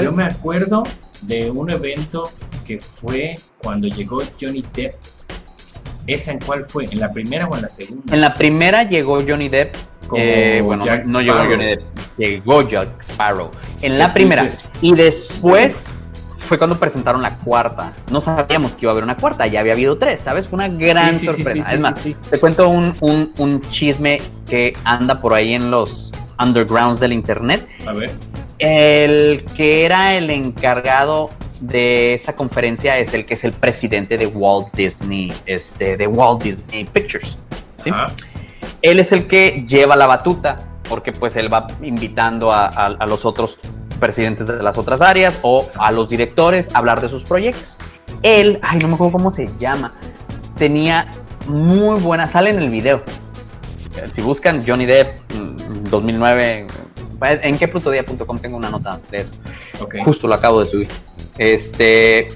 [0.00, 0.84] Yo me acuerdo
[1.22, 2.30] de un evento
[2.64, 4.94] que fue cuando llegó Johnny Depp.
[6.06, 6.84] ¿Esa en cuál fue?
[6.86, 8.14] ¿En la primera o en la segunda?
[8.14, 9.74] En la primera llegó Johnny Depp.
[10.16, 11.36] Eh, bueno, Jack no, llegó.
[11.38, 11.82] Johnny Depp,
[12.18, 13.50] llegó Jack Sparrow.
[13.80, 14.46] En la primera.
[14.80, 15.86] Y después
[16.40, 17.92] fue cuando presentaron la cuarta.
[18.10, 20.48] No sabíamos que iba a haber una cuarta, ya había habido tres, ¿sabes?
[20.48, 21.68] Fue una gran Sí, sí, sí, sorpresa.
[21.70, 26.10] sí, es más, te cuento un, un- un chisme que anda por ahí en los
[26.38, 27.66] undergrounds del internet.
[27.86, 28.10] A ver.
[28.58, 31.30] El que era el encargado
[31.62, 36.42] de esa conferencia es el que es el presidente de Walt Disney, este, de Walt
[36.42, 37.38] Disney Pictures.
[37.78, 37.90] ¿sí?
[38.82, 40.56] Él es el que lleva la batuta,
[40.88, 43.58] porque pues él va invitando a, a- a los otros
[44.00, 47.78] presidentes de las otras áreas o a los directores a hablar de sus proyectos.
[48.22, 49.92] Él, ay, no me acuerdo cómo se llama,
[50.56, 51.06] tenía
[51.46, 53.02] muy buena, sale en el video.
[53.96, 56.66] Eh, Si buscan Johnny Depp mm, 2009,
[57.24, 59.32] eh, en queplutodía.com tengo una nota de eso.
[60.04, 60.88] Justo lo acabo de subir.
[61.38, 62.28] Este.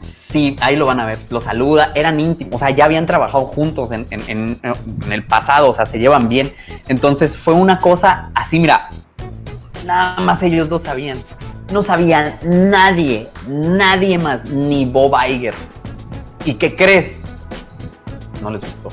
[0.00, 1.18] Sí, ahí lo van a ver.
[1.30, 4.60] Lo saluda, eran íntimos, o sea, ya habían trabajado juntos en, en-
[5.12, 6.52] el pasado, o sea, se llevan bien.
[6.88, 8.88] Entonces fue una cosa así, mira,
[9.86, 11.18] nada más ellos dos sabían.
[11.72, 15.54] No sabían nadie, nadie más, ni Bob Iger.
[16.44, 17.20] ¿Y qué crees?
[18.42, 18.88] No les gustó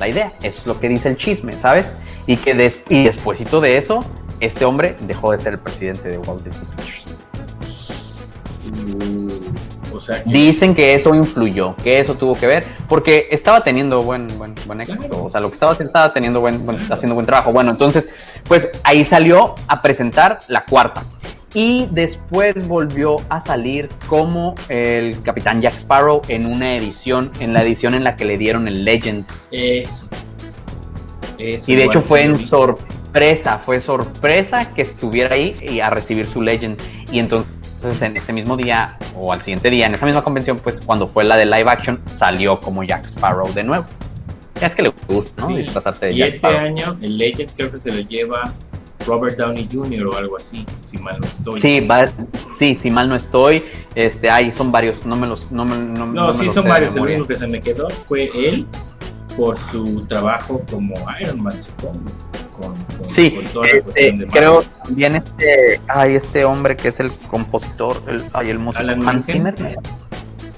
[0.00, 1.86] la idea, es lo que dice el chisme, ¿sabes?
[2.26, 3.04] Y que des- y
[3.60, 4.04] de eso,
[4.40, 7.01] este hombre dejó de ser el presidente de Walt Disney Pictures.
[9.94, 14.02] O sea, que- Dicen que eso influyó, que eso tuvo que ver, porque estaba teniendo
[14.02, 15.24] buen, buen, buen éxito, Claro.
[15.24, 17.52] o sea, lo que estaba haciendo estaba teniendo buen, buen- haciendo buen trabajo.
[17.52, 18.08] Bueno, entonces,
[18.48, 21.02] pues ahí salió a presentar la cuarta.
[21.54, 27.60] y después volvió a salir como el Capitán Jack Sparrow en una edición, en la
[27.60, 29.26] edición en la que le dieron el Legend.
[29.50, 30.08] Eso.
[31.36, 36.24] Eso Y de hecho fue en sorpresa, fue sorpresa que estuviera ahí y a recibir
[36.24, 36.80] su Legend.
[37.10, 37.52] Y entonces
[37.84, 41.24] en ese mismo día o al siguiente día, en esa misma convención, pues cuando fue
[41.24, 43.84] la de live action, salió como Jack Sparrow de nuevo.
[44.60, 45.48] Ya es que le gusta, ¿no?
[45.48, 45.56] Sí.
[45.56, 46.60] Disfrazarse de Y Jack este Sparrow.
[46.66, 48.52] año el Legend creo que se lo lleva
[49.06, 50.06] Robert Downey Jr.
[50.06, 51.60] o algo así, si mal no estoy.
[51.60, 52.06] Sí, va,
[52.58, 53.64] sí, si mal no estoy,
[53.94, 56.94] este, ahí son varios, no me los, no me, no, No, no sí son varios.
[56.94, 58.66] El único que se me quedó fue él
[59.36, 62.00] por su trabajo como Iron Man, supongo.
[62.62, 66.88] Con, con- Sí, con toda la este, de creo también este, ay, este hombre que
[66.88, 69.26] es el compositor, el, ay, el músico, Hans.
[69.26, 69.54] Zimmer.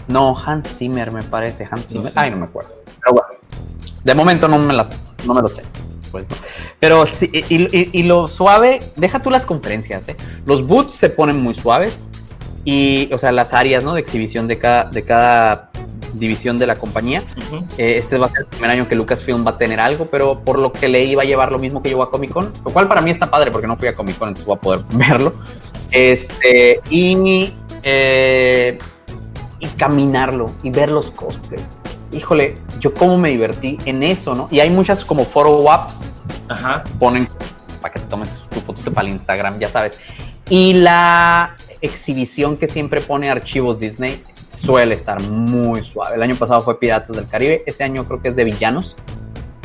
[0.06, 2.20] No, Hans Zimmer me parece, Hans No Zimmer, sé.
[2.20, 2.70] ay, no me acuerdo.
[3.00, 3.28] Pero bueno,
[4.04, 4.90] de momento no me las,
[5.26, 5.62] no me lo sé.
[6.12, 6.36] pues, ¿no?
[6.78, 10.16] Pero sí, y, y- y lo suave, deja tú las conferencias, ¿eh?
[10.46, 12.04] Los boots se ponen muy suaves
[12.64, 13.94] y, o sea, las áreas, ¿no?
[13.94, 15.70] De exhibición de cada, de cada
[16.18, 17.22] división de la compañía.
[17.36, 17.64] Ujú.
[17.78, 20.40] Eh, este va a ser el primer año que Lucasfilm va a tener algo, pero
[20.40, 22.70] por lo que leí va a llevar lo mismo que llevó a Comic Con, lo
[22.70, 24.80] cual para mí está padre porque no fui a Comic Con, entonces voy a poder
[24.92, 25.34] verlo.
[25.90, 28.78] Este, y, eh,
[29.60, 31.74] y caminarlo y ver los cosplays.
[32.12, 34.48] Híjole, yo cómo me divertí en eso, ¿no?
[34.50, 36.00] Y hay muchas como ops
[36.48, 36.84] Ajá.
[36.98, 37.28] ponen
[37.80, 40.00] para que te tomes tu fotito para el Instagram, ya sabes.
[40.48, 44.22] Y la exhibición que siempre pone archivos Disney
[44.54, 46.16] suele estar muy suave.
[46.16, 48.96] El año pasado fue Piratas del Caribe, este año creo que es de villanos,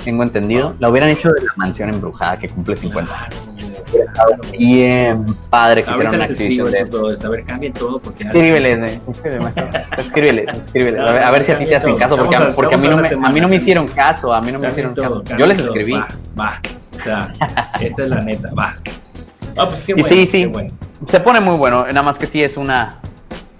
[0.03, 0.75] tengo entendido.
[0.79, 3.11] La hubieran hecho de la mansión embrujada que cumple 50.
[3.11, 3.35] Claro,
[4.13, 4.37] claro.
[4.51, 7.07] Bien padre que hicieron una exhibición de esto.
[7.07, 8.23] A ver, cambien todo porque...
[8.23, 9.67] Escríbele, eh, escríbele, maestro.
[9.97, 10.99] Escríbele, escríbele.
[10.99, 13.07] A ver, si a ti te hacen caso, porque, a- porque a, mí no me,
[13.07, 15.23] a mí no me hicieron caso, a mí no me hicieron caso.
[15.37, 15.93] Yo les escribí.
[15.93, 16.07] Va,
[16.39, 16.61] va.
[16.95, 17.33] O sea,
[17.81, 18.75] esa es la neta, va.
[19.57, 20.45] Ah, pues qué Y bueno, sí, sí.
[20.45, 20.71] bueno.
[21.07, 22.99] Se pone muy bueno, nada más que sí es una,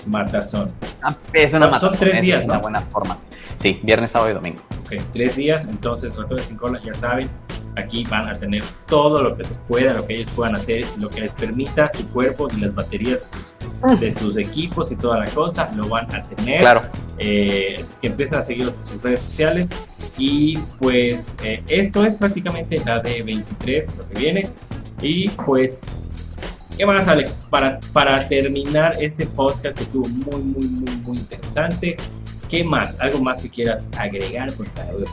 [0.07, 0.71] Matazón.
[1.01, 2.61] Ah, Es una Son- son matazón, tres esa días, es una ¿no?
[2.61, 3.17] buena forma.
[3.57, 4.61] Sí, viernes, sábado y domingo.
[4.85, 7.29] Ok, tres días, entonces ratones sin cola, ya saben,
[7.75, 11.09] aquí van a tener todo lo que se pueda, lo que ellos puedan hacer, lo
[11.09, 13.37] que les permita su cuerpo y las baterías de
[13.91, 16.61] sus, de sus equipos y toda la cosa, lo van a tener.
[16.61, 16.83] Claro.
[17.17, 19.69] Eh, es que empiezan a seguirlos en sus redes sociales.
[20.17, 24.49] Y pues eh, esto es prácticamente la de 23, lo que viene.
[25.01, 25.85] Y pues,
[26.79, 27.41] ¿qué más, Alex?
[27.49, 31.97] Para, para terminar este podcast que estuvo muy, muy, muy, muy interesante.
[32.49, 32.99] ¿Qué más?
[32.99, 35.03] ¿Algo más que quieras agregar, por favor?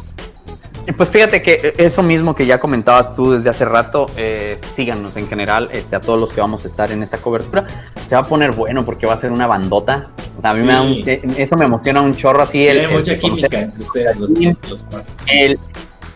[0.97, 5.27] Pues fíjate que eso mismo que ya comentabas tú desde hace rato, eh, síganos en
[5.27, 7.67] general, este, a todos los que vamos a estar en esta cobertura.
[8.07, 10.11] Se va a poner bueno porque va a ser una bandota.
[10.39, 11.03] O sea, a mí me da un-
[11.37, 12.69] eso me emociona un chorro así.
[12.69, 15.13] El, el mucha conocer- química entre ustedes, los, los, los cuatro.
[15.27, 15.59] el-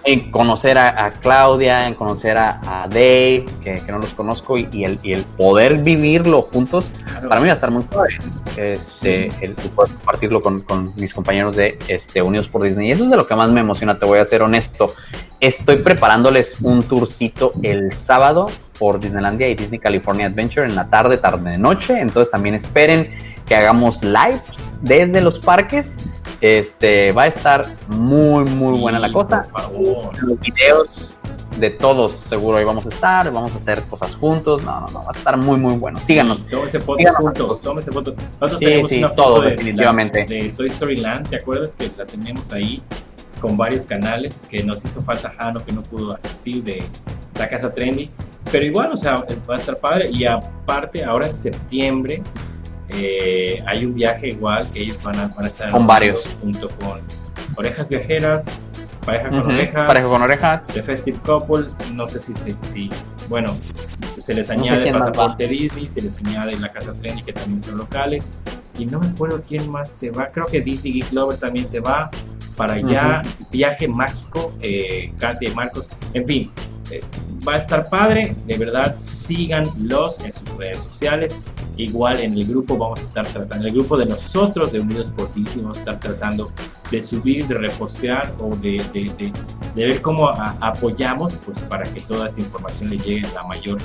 [0.05, 4.57] en conocer a, a Claudia, en conocer a, a Dave, que, que no los conozco,
[4.57, 7.29] y, y el, y el poder vivirlo juntos, Claro.
[7.29, 8.17] para mí va a estar muy padre.
[8.57, 12.89] Este, el, el poder compartirlo con, con mis compañeros de este, Unidos por Disney.
[12.89, 14.95] Y eso es de lo que más me emociona, te voy a ser honesto.
[15.39, 21.19] Estoy preparándoles un tourcito el sábado por Disneylandia y Disney California Adventure en la tarde,
[21.19, 21.99] tarde de noche.
[22.01, 23.11] Entonces también esperen
[23.47, 25.95] que hagamos lives desde los parques.
[26.41, 29.43] Este va a estar muy, muy Sí, buena la cosa.
[29.43, 30.23] Por favor.
[30.23, 31.17] Los videos
[31.59, 34.63] de todos seguro ahí vamos a estar, vamos a hacer cosas juntos.
[34.65, 35.99] No, no, no, va a estar muy, muy bueno.
[35.99, 36.47] Síganos.
[36.47, 37.21] Tómese fotos Síganos.
[37.21, 38.15] juntos, tómese fotos.
[38.41, 40.25] Nosotros Sí, tenemos sí, una foto todo, de, definitivamente.
[40.25, 42.81] de, de Toy Story Land, ¿te acuerdas que la tenemos ahí
[43.41, 44.47] con varios canales?
[44.49, 46.83] Que nos hizo falta Jano, que no pudo asistir de
[47.39, 48.09] la Casa Trendy.
[48.51, 50.09] Pero igual, o sea, va a estar padre.
[50.11, 52.23] Y aparte, ahora en septiembre
[52.93, 56.25] eh, hay un viaje igual que ellos van a, van a estar Con varios.
[56.41, 57.01] junto con
[57.57, 58.47] Orejas Viajeras,
[59.05, 59.87] Pareja con Ujú, Orejas.
[59.87, 60.67] Pareja con orejas.
[60.69, 62.91] The Festive Couple, no sé si, si, si-
[63.29, 63.57] bueno,
[64.19, 67.33] se les sé añade quién más Pasaporte Disney, se les añade la Casa Trendy, que
[67.33, 68.31] también son locales,
[68.79, 71.81] y no me acuerdo quién más se va, creo que Disney Geek Lover también se
[71.81, 72.11] va
[72.57, 76.51] para allá, Viaje Mágico, eh, y Marcos, en fin,
[76.91, 77.03] eh,
[77.47, 81.37] va a estar padre, de verdad, síganlos en sus redes sociales,
[81.77, 85.11] igual en el grupo vamos a estar tratando, en el grupo de nosotros de Unidos
[85.17, 86.51] por Disney, vamos a estar tratando
[86.91, 89.33] de subir, de repostear o de, de- de-
[89.75, 93.43] de ver cómo a- apoyamos pues para que toda esta información le llegue a la
[93.45, 93.79] mayor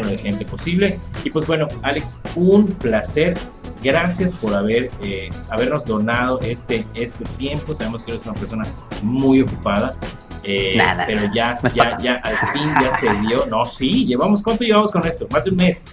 [0.00, 0.98] número de gente posible.
[1.24, 3.38] Y pues bueno, Alex, un placer.
[3.80, 7.72] Gracias por haber, eh, habernos donado este, este tiempo.
[7.76, 8.64] Sabemos que eres una persona
[9.02, 9.94] muy ocupada.
[10.44, 11.04] Eh, Nada.
[11.06, 13.46] pero ya, ya, ya, al fin ya se dio.
[13.46, 15.26] No, sí, llevamos, ¿cuánto llevamos con esto?
[15.30, 15.84] Más de un mes.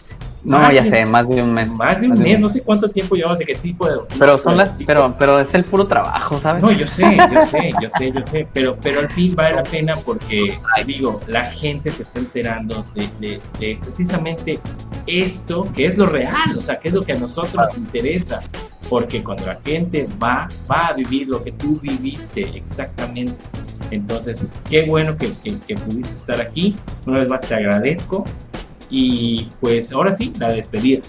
[0.44, 1.68] No, Más ya de- sé, más de un mes.
[1.70, 4.08] Más de un mes, no sé cuánto tiempo llevas de que sí puedo.
[4.20, 4.86] Pero son Sí las, puedo.
[4.86, 6.62] pero, pero es el puro trabajo, ¿sabes?
[6.62, 7.02] No, yo sé,
[7.34, 11.20] yo sé, yo sé, yo sé, pero, pero al fin vale la pena porque, digo,
[11.26, 14.60] la gente se está enterando de, de- de precisamente
[15.08, 18.42] esto, que es lo real, o sea, que es lo que a nosotros nos interesa,
[18.88, 23.34] porque cuando la gente va, va a vivir lo que tú viviste exactamente.
[23.92, 25.30] Entonces, qué bueno que,
[25.76, 26.76] pudiste estar aquí,
[27.06, 28.26] una vez más te agradezco
[28.90, 31.02] y pues ahora sí, la despedida.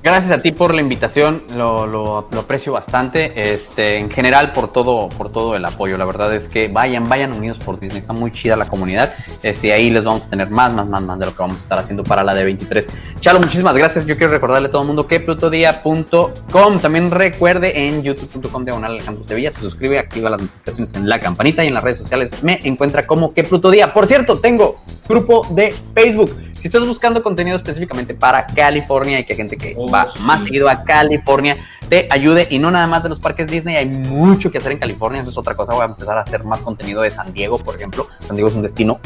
[0.00, 3.52] Gracias a ti por la invitación, lo, lo- lo aprecio bastante.
[3.52, 5.98] Este, en general por todo, por todo el apoyo.
[5.98, 8.00] La verdad es que vayan, vayan unidos por Disney.
[8.00, 9.12] Está muy chida la comunidad.
[9.42, 11.60] Este, ahí les vamos a tener más, más, más, más de lo que vamos a
[11.60, 12.88] estar haciendo para la de 23.
[13.20, 14.06] Chalo, muchísimas gracias.
[14.06, 16.78] Yo quiero recordarle a todo el mundo que plutodía.com.
[16.80, 19.50] También recuerde en youtube.com diagonal Alejandro Sevilla.
[19.50, 23.06] Se suscribe, activa las notificaciones en la campanita y en las redes sociales me encuentra
[23.06, 23.92] como que Plutodía.
[23.92, 26.34] Por cierto, tengo grupo de Facebook.
[26.52, 30.20] Si estás buscando contenido específicamente para California y que gente que va sí.
[30.22, 31.56] más seguido a California
[31.88, 34.78] te ayude y no nada más de los parques Disney, hay mucho que hacer en
[34.78, 37.58] California, eso es otra cosa, voy a empezar a hacer más contenido de San Diego,
[37.58, 38.08] por ejemplo.
[38.20, 39.00] San Diego es un destino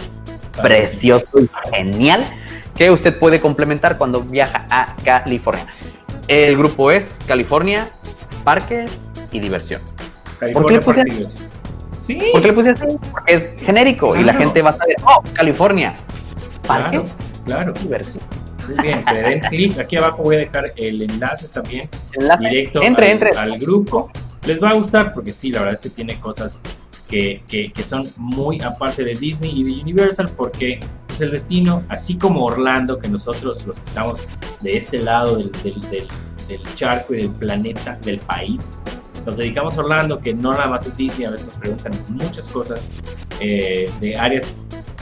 [0.61, 2.25] precioso y genial
[2.77, 5.67] que usted puede complementar cuando viaja a California.
[6.29, 7.91] El grupo es California,
[8.45, 8.91] Parques
[9.31, 9.81] y Diversión.
[10.39, 11.27] California y.
[12.03, 12.87] Sí, ¿Por qué le puse así?
[13.13, 15.95] Porque es genérico y la gente va a saber, oh, California,
[16.67, 17.13] Parques,
[17.45, 17.73] claro.
[17.75, 18.25] Diversión.
[18.68, 19.78] Muy bien, que le den clic.
[19.78, 22.44] Aquí abajo voy a dejar el enlace también Enlace.
[22.48, 23.30] directo Entre, al, entre.
[23.36, 24.10] al grupo.
[24.47, 26.60] Les va a gustar porque sí, la verdad es que tiene cosas
[27.09, 31.84] que, que- que son muy aparte de Disney y de Universal porque es el destino,
[31.89, 34.26] así como Orlando, que nosotros los que estamos
[34.62, 36.09] de este lado del, del- del-
[36.48, 38.78] del charco y del planeta, del país,
[39.26, 42.48] nos dedicamos a Orlando, que no nada más es Disney, a veces nos preguntan muchas
[42.48, 42.89] cosas
[43.40, 44.56] eh, de áreas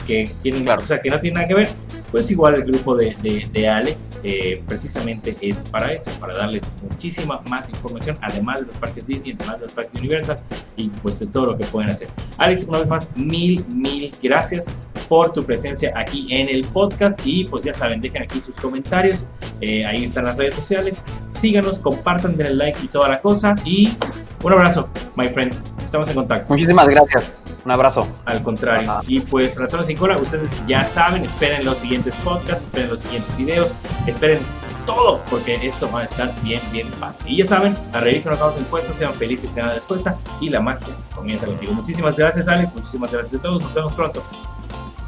[0.07, 0.83] que tienen, Claro.
[0.83, 1.69] o sea, que no tienen nada que ver.
[2.11, 6.65] Pues igual el grupo de, de- de Alex eh, precisamente es para eso, para darles
[6.83, 10.39] muchísima más información, además de los parques Disney, además de los parques Universal
[10.77, 12.09] y pues de todo lo que pueden hacer.
[12.39, 14.67] Alex, una vez más, mil, mil gracias
[15.09, 19.25] por tu presencia aquí en el podcast y pues ya saben, dejen aquí sus comentarios,
[19.61, 23.97] eh, ahí están las redes sociales, síganos, compartan, denle like y toda la cosa y
[24.43, 25.55] un abrazo, my friend,
[25.85, 26.53] estamos en contacto.
[26.53, 27.37] Muchísimas gracias.
[27.63, 28.09] Un abrazo.
[28.25, 28.91] Al contrario.
[28.91, 29.01] Ajá.
[29.07, 33.73] Y pues, Ratones cola, ustedes ya saben, esperen los siguientes podcasts, esperen los siguientes videos,
[34.07, 34.41] esperen
[34.87, 37.17] todo, porque esto va a estar bien, bien padre.
[37.27, 40.17] Y ya saben, a reír con los causa impuestos, sean felices que nada les cuesta,
[40.41, 41.73] y la magia comienza contigo.
[41.73, 44.23] Muchísimas gracias, Alex, muchísimas gracias a todos, nos vemos pronto.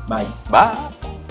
[0.09, 0.27] Bye.
[0.51, 1.22] Bye.